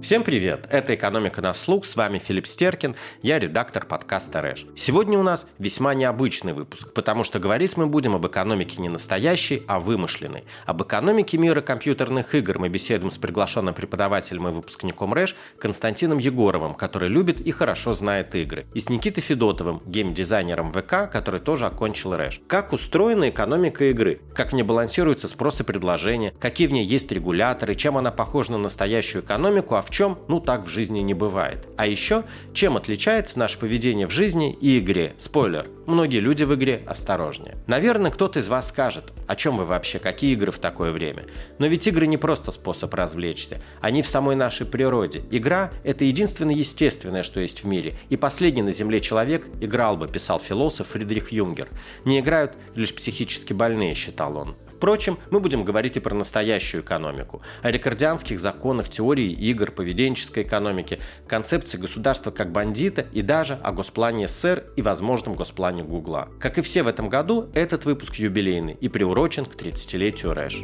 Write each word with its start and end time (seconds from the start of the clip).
Всем 0.00 0.22
привет! 0.22 0.68
Это 0.70 0.94
«Экономика 0.94 1.42
на 1.42 1.52
слух», 1.52 1.84
с 1.84 1.96
вами 1.96 2.18
Филипп 2.18 2.46
Стеркин, 2.46 2.94
я 3.20 3.40
редактор 3.40 3.84
подкаста 3.84 4.40
«Рэш». 4.40 4.64
Сегодня 4.76 5.18
у 5.18 5.24
нас 5.24 5.50
весьма 5.58 5.92
необычный 5.92 6.52
выпуск, 6.52 6.92
потому 6.94 7.24
что 7.24 7.40
говорить 7.40 7.76
мы 7.76 7.88
будем 7.88 8.14
об 8.14 8.24
экономике 8.24 8.80
не 8.80 8.88
настоящей, 8.88 9.64
а 9.66 9.80
вымышленной. 9.80 10.44
Об 10.66 10.84
экономике 10.84 11.36
мира 11.36 11.60
компьютерных 11.62 12.32
игр 12.36 12.60
мы 12.60 12.68
беседуем 12.68 13.10
с 13.10 13.18
приглашенным 13.18 13.74
преподавателем 13.74 14.46
и 14.46 14.52
выпускником 14.52 15.12
«Рэш» 15.12 15.34
Константином 15.58 16.18
Егоровым, 16.18 16.74
который 16.74 17.08
любит 17.08 17.40
и 17.40 17.50
хорошо 17.50 17.94
знает 17.94 18.36
игры, 18.36 18.66
и 18.74 18.80
с 18.80 18.88
Никитой 18.88 19.20
Федотовым, 19.20 19.82
геймдизайнером 19.84 20.72
ВК, 20.72 21.10
который 21.10 21.40
тоже 21.40 21.66
окончил 21.66 22.16
«Рэш». 22.16 22.40
Как 22.46 22.72
устроена 22.72 23.30
экономика 23.30 23.84
игры, 23.86 24.20
как 24.32 24.52
в 24.52 24.54
ней 24.54 24.62
балансируется 24.62 25.26
спрос 25.26 25.58
и 25.58 25.64
предложение, 25.64 26.32
какие 26.38 26.68
в 26.68 26.72
ней 26.72 26.86
есть 26.86 27.10
регуляторы, 27.10 27.74
чем 27.74 27.98
она 27.98 28.12
похожа 28.12 28.52
на 28.52 28.58
настоящую 28.58 29.24
экономику, 29.24 29.74
а 29.74 29.87
в 29.88 29.90
чем, 29.90 30.18
ну 30.28 30.38
так 30.38 30.66
в 30.66 30.68
жизни 30.68 31.00
не 31.00 31.14
бывает. 31.14 31.66
А 31.78 31.86
еще, 31.86 32.24
чем 32.52 32.76
отличается 32.76 33.38
наше 33.38 33.58
поведение 33.58 34.06
в 34.06 34.10
жизни 34.10 34.52
и 34.52 34.78
игре. 34.78 35.14
Спойлер, 35.18 35.66
многие 35.86 36.20
люди 36.20 36.44
в 36.44 36.54
игре 36.54 36.82
осторожнее. 36.86 37.56
Наверное, 37.66 38.10
кто-то 38.10 38.40
из 38.40 38.48
вас 38.48 38.68
скажет, 38.68 39.14
о 39.26 39.34
чем 39.34 39.56
вы 39.56 39.64
вообще, 39.64 39.98
какие 39.98 40.32
игры 40.32 40.52
в 40.52 40.58
такое 40.58 40.92
время. 40.92 41.24
Но 41.58 41.66
ведь 41.66 41.86
игры 41.86 42.06
не 42.06 42.18
просто 42.18 42.50
способ 42.50 42.92
развлечься, 42.92 43.62
они 43.80 44.02
в 44.02 44.08
самой 44.08 44.36
нашей 44.36 44.66
природе. 44.66 45.22
Игра– 45.30 45.72
это 45.84 46.04
единственное 46.04 46.54
естественное, 46.54 47.22
что 47.22 47.40
есть 47.40 47.64
в 47.64 47.66
мире. 47.66 47.94
И 48.10 48.18
последний 48.18 48.62
на 48.62 48.72
Земле 48.72 49.00
человек 49.00 49.48
играл 49.62 49.96
бы, 49.96 50.06
писал 50.06 50.38
философ 50.38 50.88
Фридрих 50.88 51.32
Юнгер. 51.32 51.68
Не 52.04 52.20
играют 52.20 52.52
лишь 52.74 52.94
психически 52.94 53.54
больные, 53.54 53.94
считал 53.94 54.36
он. 54.36 54.54
Впрочем, 54.78 55.18
мы 55.30 55.40
будем 55.40 55.64
говорить 55.64 55.96
и 55.96 56.00
про 56.00 56.14
настоящую 56.14 56.84
экономику, 56.84 57.42
о 57.62 57.70
рекордианских 57.72 58.38
законах 58.38 58.88
теории 58.88 59.32
игр, 59.32 59.72
поведенческой 59.72 60.44
экономике, 60.44 61.00
концепции 61.26 61.78
государства 61.78 62.30
как 62.30 62.52
бандита 62.52 63.04
и 63.12 63.22
даже 63.22 63.54
о 63.54 63.72
госплане 63.72 64.28
СССР 64.28 64.66
и 64.76 64.82
возможном 64.82 65.34
госплане 65.34 65.82
Гугла. 65.82 66.28
Как 66.38 66.58
и 66.58 66.62
все 66.62 66.84
в 66.84 66.86
этом 66.86 67.08
году, 67.08 67.48
этот 67.54 67.86
выпуск 67.86 68.14
юбилейный 68.14 68.74
и 68.74 68.88
приурочен 68.88 69.46
к 69.46 69.56
30-летию 69.56 70.32
РЭШ. 70.32 70.62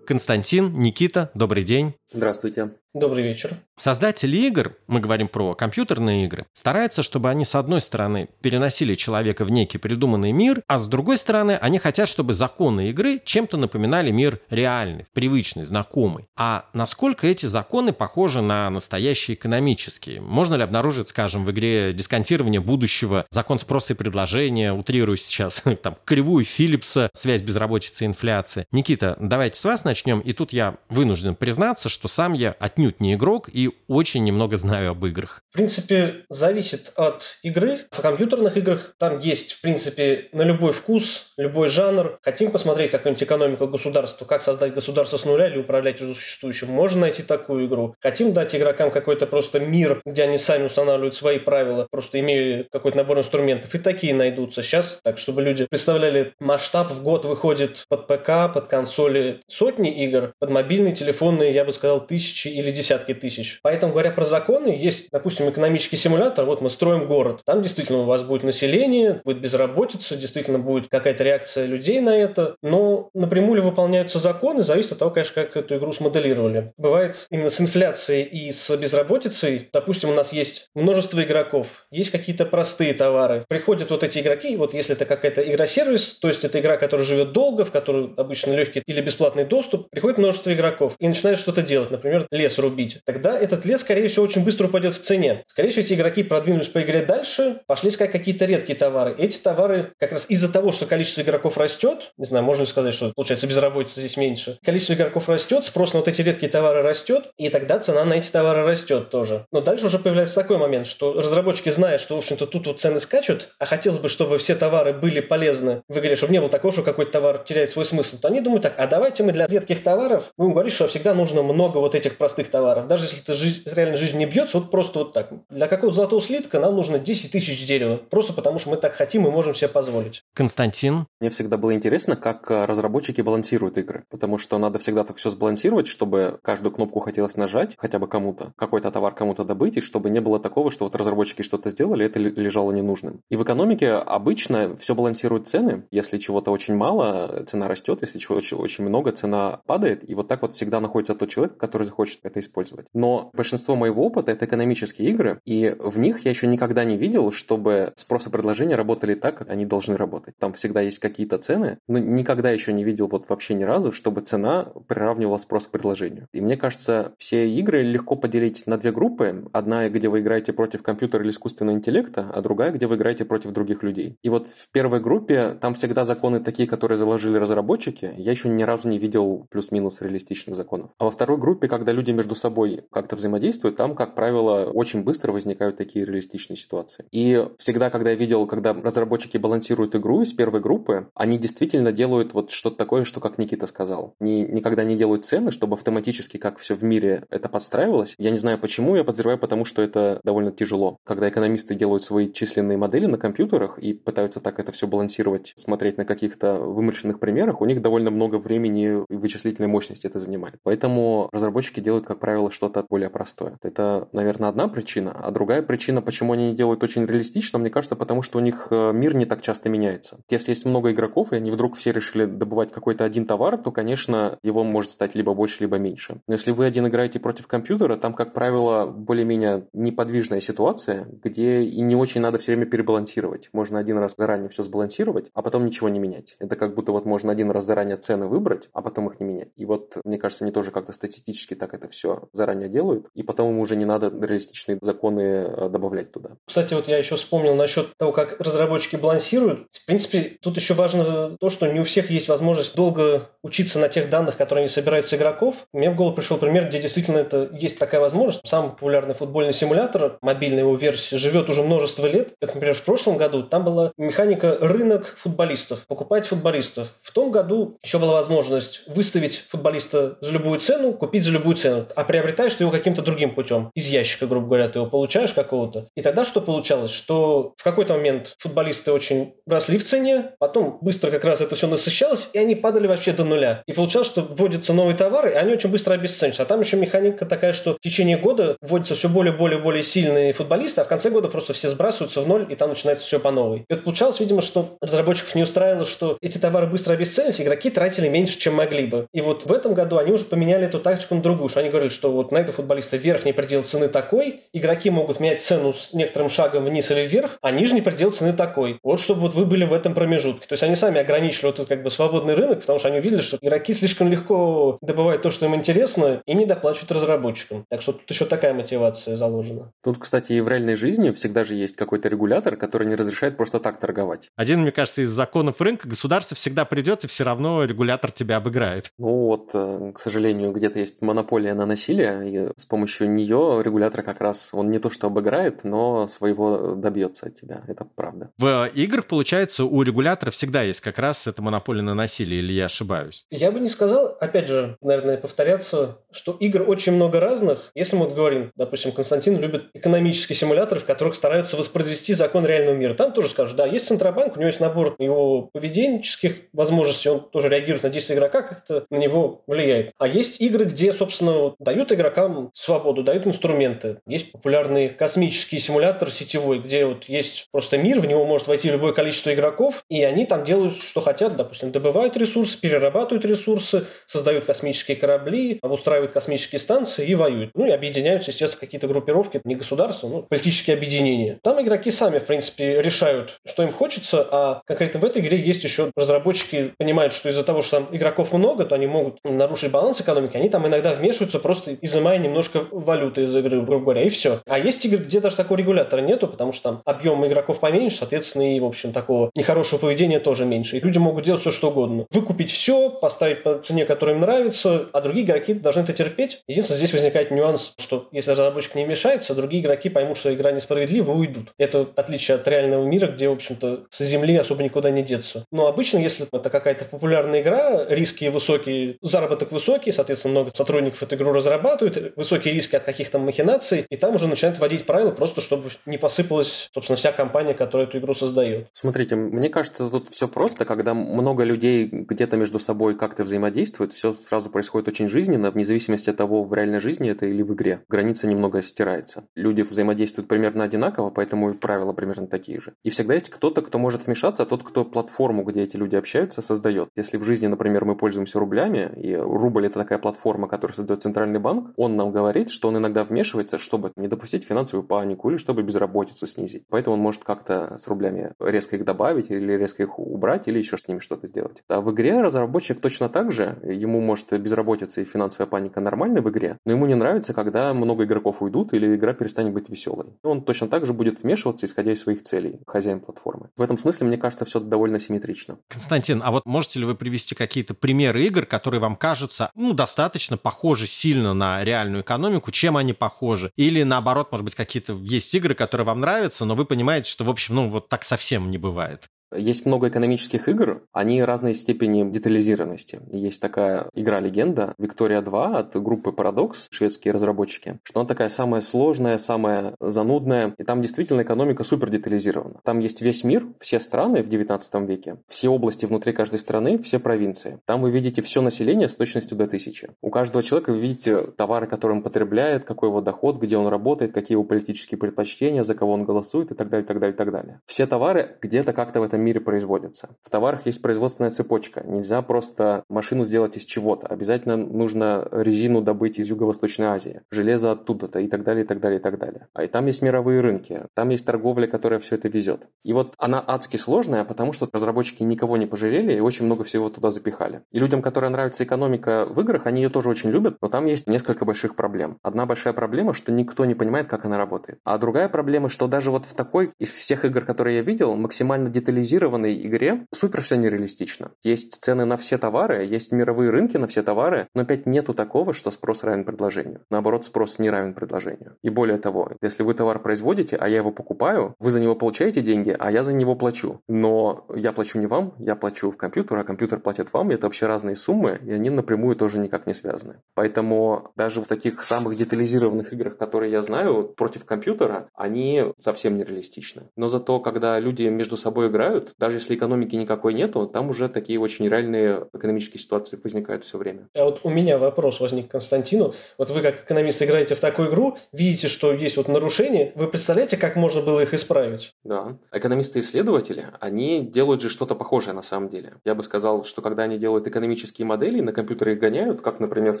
Константин, 0.04 0.72
Никита, 0.72 1.30
добрый 1.34 1.62
день. 1.62 1.94
Здравствуйте. 2.10 2.70
Добрый 2.94 3.22
вечер. 3.22 3.58
Создатели 3.76 4.38
игр, 4.38 4.74
мы 4.86 4.98
говорим 4.98 5.28
про 5.28 5.54
компьютерные 5.54 6.24
игры, 6.24 6.46
стараются, 6.54 7.02
чтобы 7.02 7.28
они, 7.28 7.44
с 7.44 7.54
одной 7.54 7.82
стороны, 7.82 8.28
переносили 8.40 8.94
человека 8.94 9.44
в 9.44 9.50
некий 9.50 9.76
придуманный 9.76 10.32
мир, 10.32 10.62
а 10.66 10.78
с 10.78 10.88
другой 10.88 11.18
стороны, 11.18 11.52
они 11.60 11.78
хотят, 11.78 12.08
чтобы 12.08 12.32
законы 12.32 12.88
игры 12.88 13.20
чем-то 13.22 13.58
напоминали 13.58 14.10
мир 14.10 14.40
реальный, 14.48 15.04
привычный, 15.12 15.64
знакомый. 15.64 16.24
А 16.34 16.64
насколько 16.72 17.26
эти 17.26 17.44
законы 17.44 17.92
похожи 17.92 18.40
на 18.40 18.70
настоящие 18.70 19.36
экономические? 19.36 20.22
Можно 20.22 20.54
ли 20.54 20.62
обнаружить, 20.62 21.08
скажем, 21.08 21.44
в 21.44 21.50
игре 21.50 21.92
дисконтирование 21.92 22.60
будущего, 22.60 23.26
закон 23.30 23.58
спроса 23.58 23.92
и 23.92 23.96
предложения, 23.96 24.72
утрирую 24.72 25.18
сейчас, 25.18 25.62
там, 25.82 25.98
кривую 26.06 26.46
Филлипса, 26.46 27.10
связь 27.12 27.42
безработицы 27.42 28.04
и 28.04 28.06
инфляции? 28.06 28.64
Никита, 28.72 29.14
давайте 29.20 29.60
с 29.60 29.64
вас 29.64 29.84
начнем, 29.84 30.20
и 30.20 30.32
тут 30.32 30.54
я 30.54 30.78
вынужден 30.88 31.36
признаться, 31.36 31.90
что 31.98 32.06
сам 32.06 32.32
я 32.32 32.54
отнюдь 32.60 33.00
не 33.00 33.14
игрок 33.14 33.48
и 33.52 33.70
очень 33.88 34.22
немного 34.22 34.56
знаю 34.56 34.92
об 34.92 35.04
играх. 35.04 35.42
В 35.50 35.54
принципе, 35.54 36.22
зависит 36.28 36.92
от 36.94 37.38
игры. 37.42 37.80
В 37.90 38.00
компьютерных 38.00 38.56
играх 38.56 38.94
там 38.98 39.18
есть, 39.18 39.54
в 39.54 39.60
принципе, 39.60 40.28
на 40.30 40.42
любой 40.42 40.72
вкус, 40.72 41.32
любой 41.36 41.66
жанр. 41.66 42.20
Хотим 42.22 42.52
посмотреть 42.52 42.92
какую-нибудь 42.92 43.24
экономику 43.24 43.66
государства, 43.66 44.24
как 44.26 44.42
создать 44.42 44.74
государство 44.74 45.16
с 45.16 45.24
нуля 45.24 45.48
или 45.48 45.58
управлять 45.58 46.00
уже 46.00 46.14
существующим. 46.14 46.68
Можно 46.68 47.00
найти 47.00 47.24
такую 47.24 47.66
игру. 47.66 47.96
Хотим 48.00 48.32
дать 48.32 48.54
игрокам 48.54 48.92
какой-то 48.92 49.26
просто 49.26 49.58
мир, 49.58 50.00
где 50.06 50.22
они 50.22 50.38
сами 50.38 50.66
устанавливают 50.66 51.16
свои 51.16 51.40
правила, 51.40 51.88
просто 51.90 52.20
имея 52.20 52.64
какой-то 52.70 52.96
набор 52.96 53.18
инструментов. 53.18 53.74
И 53.74 53.78
такие 53.78 54.14
найдутся. 54.14 54.62
Сейчас, 54.62 55.00
так, 55.02 55.18
чтобы 55.18 55.42
люди 55.42 55.66
представляли 55.66 56.32
масштаб, 56.38 56.92
в 56.92 57.02
год 57.02 57.24
выходит 57.24 57.86
под 57.88 58.06
ПК, 58.06 58.54
под 58.54 58.68
консоли 58.68 59.40
сотни 59.48 60.04
игр, 60.04 60.32
под 60.38 60.50
мобильные, 60.50 60.94
телефонные, 60.94 61.52
я 61.52 61.64
бы 61.64 61.72
сказал, 61.72 61.87
тысячи 61.96 62.48
или 62.48 62.70
десятки 62.70 63.14
тысяч. 63.14 63.60
Поэтому, 63.62 63.92
говоря 63.92 64.10
про 64.10 64.24
законы, 64.24 64.68
есть, 64.68 65.08
допустим, 65.10 65.48
экономический 65.48 65.96
симулятор, 65.96 66.44
вот 66.44 66.60
мы 66.60 66.70
строим 66.70 67.06
город. 67.06 67.40
Там 67.44 67.62
действительно 67.62 68.00
у 68.00 68.04
вас 68.04 68.22
будет 68.22 68.42
население, 68.42 69.20
будет 69.24 69.40
безработица, 69.40 70.16
действительно 70.16 70.58
будет 70.58 70.88
какая-то 70.88 71.24
реакция 71.24 71.66
людей 71.66 72.00
на 72.00 72.16
это. 72.16 72.56
Но 72.62 73.10
напрямую 73.14 73.56
ли 73.56 73.60
выполняются 73.62 74.18
законы, 74.18 74.62
зависит 74.62 74.92
от 74.92 74.98
того, 74.98 75.10
конечно, 75.10 75.42
как 75.42 75.56
эту 75.56 75.76
игру 75.76 75.92
смоделировали. 75.92 76.72
Бывает 76.76 77.26
именно 77.30 77.50
с 77.50 77.60
инфляцией 77.60 78.22
и 78.22 78.52
с 78.52 78.76
безработицей. 78.76 79.68
Допустим, 79.72 80.10
у 80.10 80.14
нас 80.14 80.32
есть 80.32 80.68
множество 80.74 81.22
игроков, 81.22 81.86
есть 81.90 82.10
какие-то 82.10 82.44
простые 82.44 82.94
товары. 82.94 83.44
Приходят 83.48 83.90
вот 83.90 84.02
эти 84.02 84.18
игроки, 84.18 84.56
вот 84.56 84.74
если 84.74 84.94
это 84.94 85.04
какая-то 85.04 85.42
игра-сервис, 85.42 86.18
то 86.20 86.28
есть 86.28 86.44
это 86.44 86.60
игра, 86.60 86.76
которая 86.76 87.06
живет 87.06 87.32
долго, 87.32 87.64
в 87.64 87.72
которую 87.72 88.14
обычно 88.16 88.52
легкий 88.52 88.82
или 88.86 89.00
бесплатный 89.00 89.44
доступ, 89.44 89.88
приходит 89.90 90.18
множество 90.18 90.52
игроков 90.52 90.94
и 90.98 91.08
начинают 91.08 91.38
что-то 91.38 91.62
делать. 91.62 91.77
Например, 91.90 92.26
лес 92.30 92.58
рубить. 92.58 93.00
Тогда 93.04 93.38
этот 93.38 93.64
лес, 93.64 93.80
скорее 93.80 94.08
всего, 94.08 94.24
очень 94.24 94.44
быстро 94.44 94.68
упадет 94.68 94.94
в 94.94 95.00
цене. 95.00 95.44
Скорее 95.46 95.70
всего, 95.70 95.82
эти 95.82 95.94
игроки 95.94 96.22
продвинулись 96.22 96.68
по 96.68 96.82
игре 96.82 97.04
дальше, 97.04 97.60
пошли 97.66 97.90
искать 97.90 98.10
какие-то 98.10 98.44
редкие 98.44 98.78
товары. 98.78 99.14
Эти 99.18 99.38
товары 99.38 99.92
как 99.98 100.12
раз 100.12 100.26
из-за 100.28 100.52
того, 100.52 100.72
что 100.72 100.86
количество 100.86 101.22
игроков 101.22 101.56
растет, 101.58 102.12
не 102.16 102.24
знаю, 102.24 102.44
можно 102.44 102.62
ли 102.62 102.66
сказать, 102.66 102.94
что 102.94 103.12
получается 103.14 103.46
безработица 103.46 104.00
здесь 104.00 104.16
меньше, 104.16 104.58
количество 104.64 104.94
игроков 104.94 105.28
растет, 105.28 105.64
спрос 105.64 105.92
на 105.92 106.00
вот 106.00 106.08
эти 106.08 106.22
редкие 106.22 106.50
товары 106.50 106.82
растет, 106.82 107.30
и 107.36 107.48
тогда 107.48 107.78
цена 107.78 108.04
на 108.04 108.14
эти 108.14 108.30
товары 108.30 108.64
растет 108.64 109.10
тоже. 109.10 109.46
Но 109.52 109.60
дальше 109.60 109.86
уже 109.86 109.98
появляется 109.98 110.34
такой 110.34 110.58
момент, 110.58 110.86
что 110.86 111.12
разработчики 111.14 111.68
знают, 111.70 112.00
что, 112.00 112.14
в 112.14 112.18
общем-то, 112.18 112.46
тут 112.46 112.66
вот 112.66 112.80
цены 112.80 113.00
скачут, 113.00 113.48
а 113.58 113.66
хотелось 113.66 113.98
бы, 113.98 114.08
чтобы 114.08 114.38
все 114.38 114.54
товары 114.54 114.92
были 114.92 115.20
полезны 115.20 115.82
в 115.88 115.98
игре, 115.98 116.16
чтобы 116.16 116.32
не 116.32 116.40
было 116.40 116.50
такого, 116.50 116.72
что 116.72 116.82
какой-то 116.82 117.12
товар 117.12 117.38
теряет 117.46 117.70
свой 117.70 117.84
смысл, 117.84 118.18
то 118.18 118.28
они 118.28 118.40
думают 118.40 118.62
так, 118.62 118.74
а 118.76 118.86
давайте 118.86 119.22
мы 119.22 119.32
для 119.32 119.46
редких 119.46 119.82
товаров 119.82 120.32
будем 120.36 120.52
говорить, 120.52 120.72
что 120.72 120.88
всегда 120.88 121.14
нужно 121.14 121.42
много 121.42 121.67
вот 121.74 121.94
этих 121.94 122.18
простых 122.18 122.50
товаров. 122.50 122.86
Даже 122.86 123.04
если 123.04 123.20
это 123.20 123.34
жизнь, 123.34 123.62
реально 123.66 123.96
жизнь 123.96 124.18
не 124.18 124.26
бьется, 124.26 124.58
вот 124.58 124.70
просто 124.70 125.00
вот 125.00 125.12
так. 125.12 125.30
Для 125.50 125.68
какого-то 125.68 125.96
золотого 125.96 126.22
слитка 126.22 126.60
нам 126.60 126.76
нужно 126.76 126.98
10 126.98 127.30
тысяч 127.30 127.66
дерева. 127.66 127.96
Просто 127.96 128.32
потому, 128.32 128.58
что 128.58 128.70
мы 128.70 128.76
так 128.76 128.94
хотим 128.94 129.26
и 129.26 129.30
можем 129.30 129.54
себе 129.54 129.68
позволить. 129.68 130.22
Константин? 130.34 131.06
Мне 131.20 131.30
всегда 131.30 131.56
было 131.56 131.74
интересно, 131.74 132.16
как 132.16 132.50
э, 132.50 132.64
разработчики 132.64 133.20
балансируют 133.20 133.78
игры. 133.78 134.04
Потому 134.10 134.38
что 134.38 134.58
надо 134.58 134.78
всегда 134.78 135.04
так 135.04 135.16
все 135.16 135.30
сбалансировать, 135.30 135.86
чтобы 135.86 136.38
каждую 136.42 136.72
кнопку 136.72 137.00
хотелось 137.00 137.36
нажать, 137.36 137.74
хотя 137.78 137.98
бы 137.98 138.08
кому-то, 138.08 138.52
какой-то 138.56 138.90
товар 138.90 139.14
кому-то 139.14 139.44
добыть, 139.44 139.76
и 139.76 139.80
чтобы 139.80 140.10
не 140.10 140.20
было 140.20 140.38
такого, 140.40 140.70
что 140.70 140.84
вот 140.84 140.96
разработчики 140.96 141.42
что-то 141.42 141.70
сделали, 141.70 142.06
это 142.06 142.18
лежало 142.18 142.72
ненужным. 142.72 143.20
И 143.28 143.36
в 143.36 143.42
экономике 143.42 143.92
обычно 143.92 144.76
все 144.76 144.94
балансируют 144.94 145.48
цены. 145.48 145.84
Если 145.90 146.18
чего-то 146.18 146.50
очень 146.50 146.74
мало, 146.74 147.44
цена 147.46 147.68
растет, 147.68 147.98
если 148.02 148.18
чего 148.18 148.36
очень, 148.36 148.56
очень 148.56 148.84
много, 148.84 149.12
цена 149.12 149.60
падает. 149.66 150.08
И 150.08 150.14
вот 150.14 150.28
так 150.28 150.42
вот 150.42 150.54
всегда 150.54 150.80
находится 150.80 151.14
тот 151.14 151.28
человек, 151.28 151.56
который 151.58 151.84
захочет 151.84 152.20
это 152.22 152.40
использовать. 152.40 152.86
Но 152.94 153.30
большинство 153.34 153.76
моего 153.76 154.06
опыта– 154.06 154.32
это 154.32 154.44
экономические 154.44 155.10
игры, 155.10 155.40
и 155.44 155.74
в 155.78 155.98
них 155.98 156.24
я 156.24 156.30
еще 156.30 156.46
никогда 156.46 156.84
не 156.84 156.96
видел, 156.96 157.32
чтобы 157.32 157.92
спрос 157.96 158.26
и 158.26 158.30
предложение 158.30 158.76
работали 158.76 159.14
так, 159.14 159.38
как 159.38 159.50
они 159.50 159.66
должны 159.66 159.96
работать. 159.96 160.34
Там 160.38 160.52
всегда 160.52 160.80
есть 160.80 160.98
какие-то 160.98 161.38
цены, 161.38 161.78
но 161.88 161.98
никогда 161.98 162.50
еще 162.50 162.72
не 162.72 162.84
видел 162.84 163.08
вот 163.08 163.28
вообще 163.28 163.54
ни 163.54 163.64
разу, 163.64 163.92
чтобы 163.92 164.20
цена 164.20 164.68
приравнивала 164.86 165.38
спрос 165.38 165.66
к 165.66 165.70
предложению. 165.70 166.26
И 166.32 166.40
мне 166.40 166.56
кажется, 166.56 167.12
все 167.18 167.48
игры 167.48 167.82
легко 167.82 168.16
поделить 168.16 168.66
на 168.66 168.78
две 168.78 168.92
группы. 168.92 169.46
Одна, 169.52 169.88
где 169.88 170.08
вы 170.08 170.20
играете 170.20 170.52
против 170.52 170.82
компьютера 170.82 171.22
или 171.22 171.30
искусственного 171.30 171.76
интеллекта, 171.76 172.30
а 172.32 172.40
другая, 172.42 172.72
где 172.72 172.86
вы 172.86 172.96
играете 172.96 173.24
против 173.24 173.52
других 173.52 173.82
людей. 173.82 174.16
И 174.22 174.28
вот 174.28 174.48
в 174.48 174.70
первой 174.72 175.00
группе 175.00 175.56
там 175.60 175.74
всегда 175.74 176.04
законы 176.04 176.40
такие, 176.40 176.68
которые 176.68 176.98
заложили 176.98 177.36
разработчики. 177.38 178.12
Я 178.16 178.30
еще 178.30 178.48
ни 178.48 178.62
разу 178.62 178.88
не 178.88 178.98
видел 178.98 179.46
плюс-минус 179.50 180.00
реалистичных 180.00 180.56
законов. 180.56 180.90
А 180.98 181.04
во 181.04 181.10
второй 181.10 181.38
группе, 181.38 181.47
когда 181.54 181.92
люди 181.92 182.10
между 182.10 182.34
собой 182.34 182.84
как-то 182.90 183.16
взаимодействуют, 183.16 183.76
там, 183.76 183.94
как 183.94 184.14
правило, 184.14 184.70
очень 184.72 185.02
быстро 185.02 185.32
возникают 185.32 185.76
такие 185.76 186.04
реалистичные 186.04 186.56
ситуации. 186.56 187.04
И 187.12 187.46
всегда, 187.58 187.90
когда 187.90 188.10
я 188.10 188.16
видел, 188.16 188.46
когда 188.46 188.72
разработчики 188.72 189.36
балансируют 189.36 189.94
игру 189.94 190.22
из 190.22 190.32
первой 190.32 190.60
группы, 190.60 191.08
они 191.14 191.38
действительно 191.38 191.92
делают 191.92 192.34
вот 192.34 192.50
что-то 192.50 192.76
такое, 192.76 193.04
что, 193.04 193.20
как 193.20 193.38
Никита 193.38 193.66
сказал, 193.66 194.14
не, 194.20 194.42
никогда 194.42 194.84
не 194.84 194.96
делают 194.96 195.24
цены, 195.24 195.50
чтобы 195.50 195.74
автоматически, 195.74 196.36
как 196.36 196.58
все 196.58 196.74
в 196.74 196.82
мире 196.82 197.24
это 197.30 197.48
подстраивалось. 197.48 198.14
Я 198.18 198.30
не 198.30 198.36
знаю 198.36 198.58
почему, 198.58 198.96
я 198.96 199.04
подозреваю, 199.04 199.38
потому 199.38 199.64
что 199.64 199.82
это 199.82 200.20
довольно 200.24 200.52
тяжело. 200.52 200.98
Когда 201.04 201.28
экономисты 201.28 201.74
делают 201.74 202.02
свои 202.02 202.32
численные 202.32 202.78
модели 202.78 203.06
на 203.06 203.18
компьютерах 203.18 203.78
и 203.78 203.92
пытаются 203.92 204.40
так 204.40 204.58
это 204.58 204.72
все 204.72 204.86
балансировать, 204.86 205.52
смотреть 205.56 205.98
на 205.98 206.04
каких-то 206.04 206.54
вымышленных 206.54 207.20
примерах, 207.20 207.60
у 207.60 207.64
них 207.64 207.82
довольно 207.82 208.10
много 208.10 208.36
времени 208.36 209.04
и 209.08 209.14
вычислительной 209.14 209.68
мощности 209.68 210.06
это 210.06 210.18
занимает. 210.18 210.56
Поэтому 210.62 211.27
разработчики 211.32 211.80
делают, 211.80 212.06
как 212.06 212.18
правило, 212.18 212.50
что-то 212.50 212.84
более 212.88 213.10
простое. 213.10 213.58
Это, 213.62 214.08
наверное, 214.12 214.48
одна 214.48 214.68
причина. 214.68 215.12
А 215.12 215.30
другая 215.30 215.62
причина, 215.62 216.02
почему 216.02 216.32
они 216.32 216.50
не 216.50 216.56
делают 216.56 216.82
очень 216.82 217.04
реалистично, 217.06 217.58
мне 217.58 217.70
кажется, 217.70 217.96
потому 217.96 218.22
что 218.22 218.38
у 218.38 218.40
них 218.40 218.68
э, 218.70 218.92
мир 218.92 219.14
не 219.14 219.26
так 219.26 219.42
часто 219.42 219.68
меняется. 219.68 220.18
Если 220.30 220.50
есть 220.50 220.64
много 220.64 220.92
игроков, 220.92 221.32
и 221.32 221.36
они 221.36 221.50
вдруг 221.50 221.76
все 221.76 221.92
решили 221.92 222.24
добывать 222.24 222.72
какой-то 222.72 223.04
один 223.04 223.26
товар, 223.26 223.58
то, 223.58 223.70
конечно, 223.70 224.38
его 224.42 224.64
может 224.64 224.90
стать 224.90 225.14
либо 225.14 225.34
больше, 225.34 225.60
либо 225.60 225.78
меньше. 225.78 226.20
Но 226.26 226.34
если 226.34 226.50
вы 226.50 226.66
один 226.66 226.86
играете 226.86 227.20
против 227.20 227.46
компьютера, 227.46 227.96
там, 227.96 228.14
как 228.14 228.32
правило, 228.32 228.86
более-менее 228.86 229.66
неподвижная 229.72 230.40
ситуация, 230.40 231.06
где 231.22 231.62
и 231.62 231.80
не 231.80 231.96
очень 231.96 232.20
надо 232.20 232.38
все 232.38 232.52
время 232.52 232.66
перебалансировать. 232.66 233.48
Можно 233.52 233.78
один 233.78 233.98
раз 233.98 234.14
заранее 234.16 234.48
все 234.48 234.62
сбалансировать, 234.62 235.30
а 235.34 235.42
потом 235.42 235.66
ничего 235.66 235.88
не 235.88 235.98
менять. 235.98 236.36
Это 236.38 236.56
как 236.56 236.74
будто 236.74 236.92
вот 236.92 237.04
можно 237.04 237.32
один 237.32 237.50
раз 237.50 237.64
заранее 237.64 237.96
цены 237.96 238.26
выбрать, 238.26 238.68
а 238.72 238.82
потом 238.82 239.08
их 239.08 239.20
не 239.20 239.26
менять. 239.26 239.48
И 239.56 239.64
вот, 239.64 239.96
мне 240.04 240.18
кажется, 240.18 240.44
они 240.44 240.52
тоже 240.52 240.70
как-то 240.70 240.92
статистически 240.92 241.17
так 241.54 241.74
это 241.74 241.88
все 241.88 242.28
заранее 242.32 242.68
делают, 242.68 243.06
и 243.14 243.22
потом 243.22 243.50
им 243.50 243.58
уже 243.58 243.76
не 243.76 243.84
надо 243.84 244.08
реалистичные 244.08 244.78
законы 244.80 245.20
э, 245.20 245.68
добавлять 245.68 246.12
туда. 246.12 246.30
Кстати, 246.46 246.74
вот 246.74 246.88
я 246.88 246.98
еще 246.98 247.16
вспомнил 247.16 247.54
насчет 247.54 247.96
того, 247.96 248.12
как 248.12 248.40
разработчики 248.40 248.96
балансируют. 248.96 249.68
В 249.72 249.86
принципе, 249.86 250.36
тут 250.40 250.56
еще 250.56 250.74
важно 250.74 251.36
то, 251.38 251.50
что 251.50 251.66
не 251.66 251.80
у 251.80 251.84
всех 251.84 252.10
есть 252.10 252.28
возможность 252.28 252.74
долго 252.74 253.30
учиться 253.42 253.78
на 253.78 253.88
тех 253.88 254.10
данных, 254.10 254.36
которые 254.36 254.62
они 254.62 254.68
собирают 254.68 255.06
с 255.06 255.14
игроков. 255.14 255.66
Мне 255.72 255.90
в 255.90 255.96
голову 255.96 256.14
пришел 256.14 256.38
пример, 256.38 256.68
где 256.68 256.80
действительно 256.80 257.18
это 257.18 257.50
есть 257.52 257.78
такая 257.78 258.00
возможность. 258.00 258.46
Самый 258.46 258.70
популярный 258.70 259.14
футбольный 259.14 259.52
симулятор, 259.52 260.18
мобильная 260.20 260.60
его 260.60 260.76
версия, 260.76 261.18
живет 261.18 261.48
уже 261.48 261.62
множество 261.62 262.06
лет. 262.06 262.34
Как, 262.40 262.54
например, 262.54 262.74
в 262.74 262.82
прошлом 262.82 263.16
году 263.16 263.42
там 263.42 263.64
была 263.64 263.92
механика 263.96 264.56
рынок 264.60 265.14
футболистов, 265.18 265.86
покупать 265.86 266.26
футболистов. 266.26 266.94
В 267.02 267.12
том 267.12 267.30
году 267.30 267.78
еще 267.82 267.98
была 267.98 268.12
возможность 268.12 268.82
выставить 268.88 269.38
футболиста 269.48 270.18
за 270.20 270.32
любую 270.32 270.60
цену, 270.60 270.92
купить 270.92 271.07
за 271.12 271.30
любую 271.30 271.56
цену, 271.56 271.86
а 271.94 272.04
приобретаешь 272.04 272.54
ты 272.54 272.64
его 272.64 272.70
каким-то 272.70 273.02
другим 273.02 273.34
путем. 273.34 273.70
Из 273.74 273.88
ящика, 273.88 274.26
грубо 274.26 274.46
говоря, 274.46 274.68
ты 274.68 274.78
его 274.78 274.86
получаешь 274.86 275.32
какого-то. 275.32 275.88
И 275.96 276.02
тогда 276.02 276.24
что 276.24 276.40
получалось? 276.40 276.92
Что 276.92 277.54
в 277.56 277.64
какой-то 277.64 277.94
момент 277.94 278.34
футболисты 278.38 278.92
очень 278.92 279.34
росли 279.46 279.78
в 279.78 279.84
цене, 279.84 280.32
потом 280.38 280.78
быстро 280.80 281.10
как 281.10 281.24
раз 281.24 281.40
это 281.40 281.56
все 281.56 281.66
насыщалось, 281.66 282.30
и 282.32 282.38
они 282.38 282.54
падали 282.54 282.86
вообще 282.86 283.12
до 283.12 283.24
нуля. 283.24 283.62
И 283.66 283.72
получалось, 283.72 284.08
что 284.08 284.22
вводятся 284.22 284.72
новые 284.72 284.96
товары, 284.96 285.32
и 285.32 285.34
они 285.34 285.52
очень 285.52 285.70
быстро 285.70 285.94
обесцениваются. 285.94 286.42
А 286.42 286.46
там 286.46 286.60
еще 286.60 286.76
механика 286.76 287.26
такая, 287.26 287.52
что 287.52 287.74
в 287.74 287.80
течение 287.80 288.18
года 288.18 288.56
вводятся 288.60 288.94
все 288.94 289.08
более-более-более 289.08 289.82
сильные 289.82 290.32
футболисты, 290.32 290.80
а 290.80 290.84
в 290.84 290.88
конце 290.88 291.10
года 291.10 291.28
просто 291.28 291.52
все 291.52 291.68
сбрасываются 291.68 292.20
в 292.20 292.28
ноль, 292.28 292.46
и 292.50 292.56
там 292.56 292.70
начинается 292.70 293.06
все 293.06 293.18
по 293.18 293.30
новой. 293.30 293.64
И 293.68 293.74
вот 293.74 293.84
получалось, 293.84 294.20
видимо, 294.20 294.42
что 294.42 294.76
разработчиков 294.80 295.34
не 295.34 295.42
устраивало, 295.42 295.84
что 295.84 296.18
эти 296.20 296.38
товары 296.38 296.66
быстро 296.66 296.94
обесценились, 296.94 297.40
игроки 297.40 297.70
тратили 297.70 298.08
меньше, 298.08 298.38
чем 298.38 298.54
могли 298.54 298.86
бы. 298.86 299.06
И 299.12 299.20
вот 299.20 299.46
в 299.46 299.52
этом 299.52 299.74
году 299.74 299.98
они 299.98 300.12
уже 300.12 300.24
поменяли 300.24 300.66
эту 300.66 300.80
тактику 300.98 301.14
на 301.14 301.22
другую, 301.22 301.48
что 301.48 301.60
они 301.60 301.68
говорили, 301.68 301.90
что 301.90 302.12
вот 302.12 302.32
на 302.32 302.38
этого 302.38 302.52
футболиста 302.52 302.96
верхний 302.96 303.32
предел 303.32 303.62
цены 303.62 303.88
такой, 303.88 304.40
игроки 304.52 304.90
могут 304.90 305.20
менять 305.20 305.42
цену 305.42 305.72
с 305.72 305.92
некоторым 305.92 306.28
шагом 306.28 306.64
вниз 306.64 306.90
или 306.90 307.06
вверх, 307.06 307.38
а 307.40 307.52
нижний 307.52 307.80
предел 307.80 308.10
цены 308.10 308.32
такой. 308.32 308.78
Вот 308.82 309.00
чтобы 309.00 309.22
вот 309.22 309.34
вы 309.34 309.46
были 309.46 309.64
в 309.64 309.72
этом 309.72 309.94
промежутке. 309.94 310.46
То 310.46 310.54
есть 310.54 310.62
они 310.62 310.74
сами 310.76 311.00
ограничили 311.00 311.46
вот 311.46 311.54
этот 311.56 311.68
как 311.68 311.82
бы 311.82 311.90
свободный 311.90 312.34
рынок, 312.34 312.60
потому 312.60 312.78
что 312.78 312.88
они 312.88 312.98
увидели, 312.98 313.20
что 313.20 313.38
игроки 313.40 313.72
слишком 313.72 314.10
легко 314.10 314.78
добывают 314.80 315.22
то, 315.22 315.30
что 315.30 315.46
им 315.46 315.54
интересно, 315.54 316.20
и 316.26 316.34
не 316.34 316.46
доплачивают 316.46 316.92
разработчикам. 316.92 317.64
Так 317.68 317.80
что 317.80 317.92
тут 317.92 318.10
еще 318.10 318.24
такая 318.24 318.54
мотивация 318.54 319.16
заложена. 319.16 319.72
Тут, 319.82 319.98
кстати, 319.98 320.32
и 320.32 320.40
в 320.40 320.48
реальной 320.48 320.74
жизни 320.74 321.10
всегда 321.10 321.44
же 321.44 321.54
есть 321.54 321.76
какой-то 321.76 322.08
регулятор, 322.08 322.56
который 322.56 322.86
не 322.86 322.96
разрешает 322.96 323.36
просто 323.36 323.60
так 323.60 323.78
торговать. 323.78 324.30
Один, 324.36 324.62
мне 324.62 324.72
кажется, 324.72 325.02
из 325.02 325.10
законов 325.10 325.60
рынка 325.60 325.88
государство 325.88 326.36
всегда 326.36 326.64
придет, 326.64 327.04
и 327.04 327.08
все 327.08 327.24
равно 327.24 327.64
регулятор 327.64 328.10
тебя 328.10 328.36
обыграет. 328.36 328.90
Ну 328.98 329.26
вот, 329.26 329.50
э, 329.54 329.92
к 329.94 330.00
сожалению, 330.00 330.52
где-то 330.52 330.78
есть 330.78 330.87
монополия 331.00 331.54
на 331.54 331.66
насилие, 331.66 332.30
и 332.30 332.60
с 332.60 332.64
помощью 332.64 333.10
нее 333.10 333.60
регулятор 333.64 334.02
как 334.02 334.20
раз, 334.20 334.50
он 334.52 334.70
не 334.70 334.78
то 334.78 334.90
что 334.90 335.06
обыграет, 335.06 335.64
но 335.64 336.08
своего 336.08 336.74
добьется 336.74 337.26
от 337.26 337.40
тебя. 337.40 337.62
Это 337.68 337.84
правда. 337.84 338.30
В 338.38 338.70
играх, 338.74 339.06
получается, 339.06 339.64
у 339.64 339.82
регулятора 339.82 340.30
всегда 340.30 340.62
есть 340.62 340.80
как 340.80 340.98
раз 340.98 341.26
эта 341.26 341.42
монополия 341.42 341.82
на 341.82 341.94
насилие, 341.94 342.40
или 342.40 342.52
я 342.52 342.66
ошибаюсь? 342.66 343.24
Я 343.30 343.50
бы 343.50 343.60
не 343.60 343.68
сказал, 343.68 344.16
опять 344.20 344.48
же, 344.48 344.76
наверное, 344.80 345.16
повторяться, 345.16 345.98
что 346.10 346.32
игр 346.40 346.64
очень 346.68 346.92
много 346.92 347.20
разных. 347.20 347.70
Если 347.74 347.96
мы 347.96 348.06
вот 348.06 348.14
говорим, 348.14 348.52
допустим, 348.56 348.92
Константин 348.92 349.38
любит 349.38 349.70
экономические 349.74 350.36
симуляторы, 350.36 350.80
в 350.80 350.84
которых 350.84 351.14
стараются 351.14 351.56
воспроизвести 351.56 352.14
закон 352.14 352.46
реального 352.46 352.74
мира. 352.74 352.94
Там 352.94 353.12
тоже 353.12 353.28
скажут, 353.28 353.56
да, 353.56 353.66
есть 353.66 353.86
Центробанк, 353.86 354.36
у 354.36 354.38
него 354.38 354.48
есть 354.48 354.60
набор 354.60 354.96
его 354.98 355.42
поведенческих 355.52 356.36
возможностей, 356.52 357.08
он 357.10 357.28
тоже 357.28 357.48
реагирует 357.48 357.82
на 357.82 357.90
действия 357.90 358.14
игрока, 358.14 358.42
как-то 358.42 358.86
на 358.90 358.96
него 358.96 359.42
влияет. 359.46 359.92
А 359.98 360.06
есть 360.06 360.40
игры, 360.40 360.64
где, 360.64 360.77
собственно, 360.92 361.54
дают 361.58 361.92
игрокам 361.92 362.50
свободу, 362.54 363.02
дают 363.02 363.26
инструменты. 363.26 364.00
Есть 364.06 364.32
популярный 364.32 364.88
космический 364.88 365.58
симулятор 365.58 366.10
сетевой, 366.10 366.58
где 366.58 366.86
вот 366.86 367.04
есть 367.04 367.46
просто 367.52 367.78
мир, 367.78 368.00
в 368.00 368.06
него 368.06 368.24
может 368.24 368.46
войти 368.46 368.70
любое 368.70 368.92
количество 368.92 369.32
игроков, 369.32 369.84
и 369.88 370.02
они 370.04 370.24
там 370.24 370.44
делают, 370.44 370.76
что 370.82 371.00
хотят, 371.00 371.36
допустим, 371.36 371.72
добывают 371.72 372.16
ресурсы, 372.16 372.58
перерабатывают 372.60 373.24
ресурсы, 373.24 373.86
создают 374.06 374.44
космические 374.44 374.96
корабли, 374.96 375.58
обустраивают 375.62 376.12
космические 376.12 376.58
станции 376.58 377.06
и 377.06 377.14
воюют. 377.14 377.50
Ну 377.54 377.66
и 377.66 377.70
объединяются, 377.70 378.30
естественно, 378.30 378.60
какие-то 378.60 378.88
группировки, 378.88 379.40
не 379.44 379.54
государства, 379.54 380.08
но 380.08 380.22
политические 380.22 380.76
объединения. 380.76 381.38
Там 381.42 381.60
игроки 381.60 381.90
сами, 381.90 382.18
в 382.18 382.26
принципе, 382.26 382.80
решают, 382.82 383.38
что 383.46 383.62
им 383.62 383.72
хочется, 383.72 384.26
а 384.30 384.62
конкретно 384.66 385.00
в 385.00 385.04
этой 385.04 385.22
игре 385.22 385.40
есть 385.40 385.64
еще 385.64 385.90
разработчики 385.96 386.72
понимают, 386.78 387.12
что 387.12 387.28
из-за 387.28 387.44
того, 387.44 387.62
что 387.62 387.80
там 387.80 387.88
игроков 387.96 388.32
много, 388.32 388.64
то 388.64 388.74
они 388.74 388.86
могут 388.86 389.18
нарушить 389.24 389.70
баланс 389.70 390.00
экономики, 390.00 390.36
они 390.36 390.48
там 390.48 390.66
иногда 390.68 390.94
вмешиваются, 390.94 391.38
просто 391.38 391.74
изымая 391.74 392.18
немножко 392.18 392.62
валюты 392.70 393.24
из 393.24 393.34
игры, 393.36 393.60
грубо 393.62 393.84
говоря, 393.84 394.02
и 394.02 394.08
все. 394.08 394.40
А 394.46 394.58
есть 394.58 394.84
игры, 394.84 394.98
где 394.98 395.20
даже 395.20 395.36
такого 395.36 395.58
регулятора 395.58 396.00
нету, 396.00 396.28
потому 396.28 396.52
что 396.52 396.62
там 396.62 396.82
объем 396.84 397.26
игроков 397.26 397.60
поменьше, 397.60 397.98
соответственно, 397.98 398.56
и, 398.56 398.60
в 398.60 398.64
общем, 398.64 398.92
такого 398.92 399.30
нехорошего 399.34 399.78
поведения 399.78 400.20
тоже 400.20 400.44
меньше. 400.44 400.76
И 400.76 400.80
люди 400.80 400.98
могут 400.98 401.24
делать 401.24 401.40
все, 401.40 401.50
что 401.50 401.70
угодно. 401.70 402.06
Выкупить 402.10 402.50
все, 402.50 402.90
поставить 402.90 403.42
по 403.42 403.58
цене, 403.58 403.84
которая 403.84 404.14
им 404.14 404.20
нравится, 404.22 404.88
а 404.92 405.00
другие 405.00 405.24
игроки 405.26 405.54
должны 405.54 405.82
это 405.82 405.92
терпеть. 405.92 406.42
Единственное, 406.46 406.78
здесь 406.78 406.92
возникает 406.92 407.30
нюанс, 407.30 407.74
что 407.78 408.08
если 408.12 408.32
разработчик 408.32 408.74
не 408.74 408.84
мешается, 408.84 409.34
другие 409.34 409.62
игроки 409.62 409.88
поймут, 409.88 410.18
что 410.18 410.32
игра 410.32 410.52
несправедлива 410.52 411.12
уйдут. 411.12 411.52
Это 411.58 411.88
отличие 411.96 412.36
от 412.36 412.46
реального 412.46 412.84
мира, 412.84 413.08
где, 413.08 413.28
в 413.28 413.32
общем-то, 413.32 413.86
со 413.90 414.04
земли 414.04 414.36
особо 414.36 414.62
никуда 414.62 414.90
не 414.90 415.02
деться. 415.02 415.44
Но 415.50 415.66
обычно, 415.66 415.98
если 415.98 416.26
это 416.30 416.50
какая-то 416.50 416.84
популярная 416.84 417.40
игра, 417.40 417.86
риски 417.88 418.26
высокие, 418.26 418.96
заработок 419.02 419.52
высокий, 419.52 419.92
соответственно, 419.92 420.32
много 420.32 420.50
сотрудников 420.58 421.02
эту 421.02 421.16
игру 421.16 421.32
разрабатывают, 421.32 422.12
высокие 422.16 422.52
риски 422.52 422.76
от 422.76 422.84
каких-то 422.84 423.18
махинаций, 423.18 423.86
и 423.88 423.96
там 423.96 424.14
уже 424.14 424.28
начинают 424.28 424.58
вводить 424.58 424.84
правила 424.84 425.10
просто, 425.10 425.40
чтобы 425.40 425.70
не 425.86 425.98
посыпалась, 425.98 426.68
собственно, 426.74 426.96
вся 426.96 427.12
компания, 427.12 427.54
которая 427.54 427.86
эту 427.86 427.98
игру 427.98 428.14
создает. 428.14 428.68
Смотрите, 428.74 429.16
мне 429.16 429.48
кажется, 429.48 429.88
тут 429.88 430.10
все 430.10 430.28
просто, 430.28 430.64
когда 430.64 430.94
много 430.94 431.44
людей 431.44 431.86
где-то 431.86 432.36
между 432.36 432.58
собой 432.58 432.96
как-то 432.96 433.24
взаимодействуют, 433.24 433.92
все 433.92 434.14
сразу 434.14 434.50
происходит 434.50 434.88
очень 434.88 435.08
жизненно, 435.08 435.50
вне 435.50 435.64
зависимости 435.64 436.10
от 436.10 436.16
того, 436.16 436.44
в 436.44 436.52
реальной 436.54 436.80
жизни 436.80 437.10
это 437.10 437.26
или 437.26 437.42
в 437.42 437.54
игре. 437.54 437.82
Граница 437.88 438.26
немного 438.26 438.62
стирается. 438.62 439.24
Люди 439.34 439.62
взаимодействуют 439.62 440.28
примерно 440.28 440.64
одинаково, 440.64 441.10
поэтому 441.10 441.50
и 441.50 441.54
правила 441.54 441.92
примерно 441.92 442.26
такие 442.26 442.60
же. 442.60 442.74
И 442.82 442.90
всегда 442.90 443.14
есть 443.14 443.30
кто-то, 443.30 443.62
кто 443.62 443.78
может 443.78 444.06
вмешаться, 444.06 444.42
а 444.42 444.46
тот, 444.46 444.62
кто 444.62 444.84
платформу, 444.84 445.44
где 445.44 445.62
эти 445.62 445.76
люди 445.76 445.96
общаются, 445.96 446.42
создает. 446.42 446.88
Если 446.96 447.16
в 447.16 447.24
жизни, 447.24 447.46
например, 447.46 447.84
мы 447.84 447.96
пользуемся 447.96 448.38
рублями, 448.38 448.90
и 448.96 449.14
рубль 449.14 449.66
это 449.66 449.80
такая 449.80 449.98
платформа, 449.98 450.37
которую 450.46 450.74
создает 450.74 451.02
центральный 451.02 451.40
банк, 451.40 451.72
он 451.76 451.96
нам 451.96 452.12
говорит, 452.12 452.50
что 452.50 452.68
он 452.68 452.76
иногда 452.76 453.02
вмешивается, 453.02 453.58
чтобы 453.58 453.92
не 453.96 454.08
допустить 454.08 454.44
финансовую 454.44 454.86
панику 454.86 455.30
или 455.30 455.38
чтобы 455.38 455.62
безработицу 455.62 456.26
снизить. 456.26 456.64
Поэтому 456.68 456.94
он 456.94 457.02
может 457.02 457.24
как-то 457.24 457.76
с 457.78 457.88
рублями 457.88 458.32
резко 458.38 458.76
их 458.76 458.84
добавить 458.84 459.30
или 459.30 459.52
резко 459.54 459.82
их 459.82 459.98
убрать 459.98 460.48
или 460.48 460.58
еще 460.58 460.78
с 460.78 460.86
ними 460.88 461.00
что-то 461.00 461.26
сделать. 461.26 461.62
А 461.68 461.80
в 461.80 461.90
игре 461.92 462.20
разработчик 462.20 462.80
точно 462.80 463.08
так 463.08 463.32
же, 463.32 463.58
ему 463.64 464.00
может 464.00 464.32
безработица 464.32 465.00
и 465.00 465.04
финансовая 465.04 465.46
паника 465.46 465.80
нормально 465.80 466.20
в 466.20 466.30
игре, 466.30 466.58
но 466.64 466.72
ему 466.72 466.86
не 466.86 466.94
нравится, 466.94 467.34
когда 467.34 467.72
много 467.74 468.04
игроков 468.04 468.42
уйдут 468.42 468.72
или 468.72 468.94
игра 468.94 469.12
перестанет 469.14 469.52
быть 469.52 469.68
веселой. 469.68 470.18
Он 470.22 470.42
точно 470.42 470.68
так 470.68 470.86
же 470.86 470.92
будет 470.92 471.22
вмешиваться, 471.22 471.66
исходя 471.66 471.92
из 471.92 472.00
своих 472.00 472.22
целей, 472.22 472.60
хозяин 472.66 473.00
платформы. 473.00 473.50
В 473.56 473.62
этом 473.62 473.78
смысле, 473.78 474.06
мне 474.06 474.18
кажется, 474.18 474.44
все 474.44 474.60
довольно 474.60 474.98
симметрично. 474.98 475.58
Константин, 475.68 476.22
а 476.24 476.30
вот 476.30 476.44
можете 476.46 476.80
ли 476.80 476.84
вы 476.84 476.94
привести 476.94 477.34
какие-то 477.34 477.74
примеры 477.74 478.24
игр, 478.24 478.44
которые 478.44 478.80
вам 478.80 478.96
кажутся, 478.96 479.50
ну, 479.54 479.72
достаточно 479.72 480.27
похожи 480.36 480.86
сильно 480.86 481.34
на 481.34 481.64
реальную 481.64 482.02
экономику, 482.02 482.50
чем 482.50 482.76
они 482.76 482.92
похожи? 482.92 483.50
Или 483.56 483.82
наоборот, 483.82 484.30
может 484.32 484.44
быть, 484.44 484.54
какие-то 484.54 484.94
есть 484.94 485.34
игры, 485.34 485.54
которые 485.54 485.86
вам 485.86 486.00
нравятся, 486.00 486.44
но 486.44 486.54
вы 486.54 486.64
понимаете, 486.64 487.10
что, 487.10 487.24
в 487.24 487.30
общем, 487.30 487.54
ну, 487.54 487.68
вот 487.68 487.88
так 487.88 488.04
совсем 488.04 488.50
не 488.50 488.58
бывает? 488.58 489.08
Есть 489.34 489.66
много 489.66 489.88
экономических 489.88 490.48
игр, 490.48 490.82
они 490.92 491.22
разной 491.22 491.54
степени 491.54 492.08
детализированности. 492.10 493.00
Есть 493.10 493.40
такая 493.40 493.88
игра-легенда 493.94 494.74
Виктория 494.78 495.20
2 495.20 495.58
от 495.58 495.76
группы 495.76 496.10
Paradox, 496.10 496.66
шведские 496.70 497.12
разработчики, 497.12 497.78
что 497.82 498.00
она 498.00 498.08
такая 498.08 498.28
самая 498.28 498.60
сложная, 498.60 499.18
самая 499.18 499.74
занудная, 499.80 500.54
и 500.58 500.64
там 500.64 500.80
действительно 500.80 501.22
экономика 501.22 501.62
супер 501.64 501.90
детализирована. 501.90 502.60
Там 502.64 502.78
есть 502.78 503.00
весь 503.00 503.24
мир, 503.24 503.46
все 503.60 503.80
страны 503.80 504.22
в 504.22 504.28
19 504.28 504.74
веке, 504.88 505.18
все 505.28 505.48
области 505.48 505.84
внутри 505.84 506.12
каждой 506.12 506.38
страны, 506.38 506.78
все 506.78 506.98
провинции. 506.98 507.58
Там 507.66 507.82
вы 507.82 507.90
видите 507.90 508.22
все 508.22 508.40
население 508.40 508.88
с 508.88 508.96
точностью 508.96 509.36
до 509.36 509.46
тысячи. 509.46 509.90
У 510.00 510.10
каждого 510.10 510.42
человека 510.42 510.72
вы 510.72 510.80
видите 510.80 511.22
товары, 511.36 511.66
которые 511.66 511.98
он 511.98 512.02
потребляет, 512.02 512.64
какой 512.64 512.88
его 512.88 513.00
доход, 513.00 513.40
где 513.40 513.56
он 513.56 513.66
работает, 513.66 514.12
какие 514.12 514.34
его 514.36 514.44
политические 514.44 514.98
предпочтения, 514.98 515.62
за 515.64 515.74
кого 515.74 515.92
он 515.92 516.04
голосует 516.04 516.50
и 516.50 516.54
так 516.54 516.68
далее, 516.70 516.86
так 516.86 516.98
далее, 516.98 517.16
так 517.16 517.30
далее. 517.30 517.60
Все 517.66 517.86
товары 517.86 518.36
где-то 518.40 518.72
как-то 518.72 519.00
в 519.00 519.02
этом 519.02 519.17
мире 519.20 519.40
производятся. 519.40 520.10
В 520.22 520.30
товарах 520.30 520.66
есть 520.66 520.82
производственная 520.82 521.30
цепочка. 521.30 521.82
Нельзя 521.84 522.22
просто 522.22 522.84
машину 522.88 523.24
сделать 523.24 523.56
из 523.56 523.64
чего-то. 523.64 524.06
Обязательно 524.06 524.56
нужно 524.56 525.26
резину 525.32 525.82
добыть 525.82 526.18
из 526.18 526.28
Юго-Восточной 526.28 526.86
Азии, 526.86 527.22
железо 527.30 527.72
оттуда-то 527.72 528.20
и 528.20 528.28
так 528.28 528.44
далее, 528.44 528.64
и 528.64 528.66
так 528.66 528.80
далее, 528.80 528.98
и 528.98 529.02
так 529.02 529.18
далее. 529.18 529.48
А 529.54 529.64
и 529.64 529.68
там 529.68 529.86
есть 529.86 530.02
мировые 530.02 530.40
рынки, 530.40 530.82
там 530.94 531.08
есть 531.10 531.26
торговля, 531.26 531.66
которая 531.66 532.00
все 532.00 532.16
это 532.16 532.28
везет. 532.28 532.66
И 532.84 532.92
вот 532.92 533.14
она 533.18 533.42
адски 533.46 533.76
сложная, 533.76 534.24
потому 534.24 534.52
что 534.52 534.68
разработчики 534.72 535.22
никого 535.22 535.56
не 535.56 535.66
пожалели 535.66 536.14
и 536.14 536.20
очень 536.20 536.46
много 536.46 536.64
всего 536.64 536.90
туда 536.90 537.10
запихали. 537.10 537.62
И 537.70 537.78
людям, 537.78 538.02
которым 538.02 538.32
нравится 538.32 538.64
экономика 538.64 539.26
в 539.28 539.40
играх, 539.40 539.66
они 539.66 539.82
ее 539.82 539.90
тоже 539.90 540.08
очень 540.08 540.30
любят, 540.30 540.56
но 540.60 540.68
там 540.68 540.86
есть 540.86 541.06
несколько 541.06 541.44
больших 541.44 541.76
проблем. 541.76 542.18
Одна 542.22 542.46
большая 542.46 542.72
проблема, 542.72 543.14
что 543.14 543.32
никто 543.32 543.64
не 543.64 543.74
понимает, 543.74 544.08
как 544.08 544.24
она 544.24 544.38
работает. 544.38 544.78
А 544.84 544.98
другая 544.98 545.28
проблема, 545.28 545.68
что 545.68 545.88
даже 545.88 546.10
вот 546.10 546.24
в 546.24 546.34
такой, 546.34 546.72
из 546.78 546.90
всех 546.90 547.24
игр, 547.24 547.44
которые 547.44 547.76
я 547.76 547.82
видел, 547.82 548.14
максимально 548.16 548.68
детализированной 549.08 549.66
игре, 549.66 550.06
супер 550.14 550.42
все 550.42 550.56
нереалистично. 550.56 551.32
Есть 551.42 551.82
цены 551.82 552.04
на 552.04 552.16
все 552.16 552.38
товары, 552.38 552.84
есть 552.84 553.12
мировые 553.12 553.50
рынки 553.50 553.76
на 553.76 553.86
все 553.86 554.02
товары, 554.02 554.48
но 554.54 554.62
опять 554.62 554.86
нету 554.86 555.14
такого, 555.14 555.52
что 555.52 555.70
спрос 555.70 556.04
равен 556.04 556.24
предложению. 556.24 556.80
Наоборот, 556.90 557.24
спрос 557.24 557.58
не 557.58 557.70
равен 557.70 557.94
предложению. 557.94 558.56
И 558.62 558.70
более 558.70 558.98
того, 558.98 559.32
если 559.42 559.62
вы 559.62 559.74
товар 559.74 560.00
производите, 560.00 560.56
а 560.56 560.68
я 560.68 560.78
его 560.78 560.90
покупаю, 560.90 561.54
вы 561.58 561.70
за 561.70 561.80
него 561.80 561.94
получаете 561.94 562.42
деньги, 562.42 562.74
а 562.78 562.90
я 562.90 563.02
за 563.02 563.12
него 563.12 563.34
плачу. 563.34 563.80
Но 563.88 564.46
я 564.54 564.72
плачу 564.72 564.98
не 564.98 565.06
вам, 565.06 565.34
я 565.38 565.56
плачу 565.56 565.90
в 565.90 565.96
компьютер, 565.96 566.38
а 566.38 566.44
компьютер 566.44 566.80
платит 566.80 567.12
вам. 567.12 567.30
И 567.30 567.34
это 567.34 567.46
вообще 567.46 567.66
разные 567.66 567.96
суммы, 567.96 568.38
и 568.44 568.52
они 568.52 568.70
напрямую 568.70 569.16
тоже 569.16 569.38
никак 569.38 569.66
не 569.66 569.74
связаны. 569.74 570.16
Поэтому 570.34 571.10
даже 571.16 571.40
в 571.40 571.46
таких 571.46 571.82
самых 571.82 572.16
детализированных 572.16 572.92
играх, 572.92 573.16
которые 573.16 573.52
я 573.52 573.62
знаю, 573.62 574.08
против 574.16 574.44
компьютера, 574.44 575.08
они 575.14 575.72
совсем 575.78 576.18
нереалистичны. 576.18 576.82
Но 576.96 577.08
зато, 577.08 577.40
когда 577.40 577.78
люди 577.80 578.02
между 578.02 578.36
собой 578.36 578.68
играют, 578.68 578.97
даже 579.18 579.38
если 579.38 579.54
экономики 579.54 579.96
никакой 579.96 580.34
нету, 580.34 580.66
там 580.66 580.90
уже 580.90 581.08
такие 581.08 581.38
очень 581.40 581.68
реальные 581.68 582.26
экономические 582.32 582.80
ситуации 582.80 583.18
возникают 583.22 583.64
все 583.64 583.78
время. 583.78 584.08
А 584.14 584.24
вот 584.24 584.40
у 584.44 584.50
меня 584.50 584.78
вопрос 584.78 585.20
возник 585.20 585.50
Константину. 585.50 586.14
Вот 586.36 586.50
вы 586.50 586.60
как 586.60 586.84
экономист 586.84 587.22
играете 587.22 587.54
в 587.54 587.60
такую 587.60 587.90
игру, 587.90 588.18
видите, 588.32 588.68
что 588.68 588.92
есть 588.92 589.16
вот 589.16 589.28
нарушения, 589.28 589.92
вы 589.94 590.08
представляете, 590.08 590.56
как 590.56 590.76
можно 590.76 591.02
было 591.02 591.20
их 591.20 591.34
исправить? 591.34 591.94
Да. 592.04 592.36
Экономисты-исследователи, 592.52 593.66
они 593.80 594.26
делают 594.26 594.62
же 594.62 594.70
что-то 594.70 594.94
похожее 594.94 595.34
на 595.34 595.42
самом 595.42 595.68
деле. 595.68 595.94
Я 596.04 596.14
бы 596.14 596.22
сказал, 596.22 596.64
что 596.64 596.82
когда 596.82 597.04
они 597.04 597.18
делают 597.18 597.46
экономические 597.46 598.06
модели, 598.06 598.40
на 598.40 598.52
компьютеры 598.52 598.94
их 598.94 599.00
гоняют, 599.00 599.40
как, 599.40 599.60
например, 599.60 599.94
в 599.94 600.00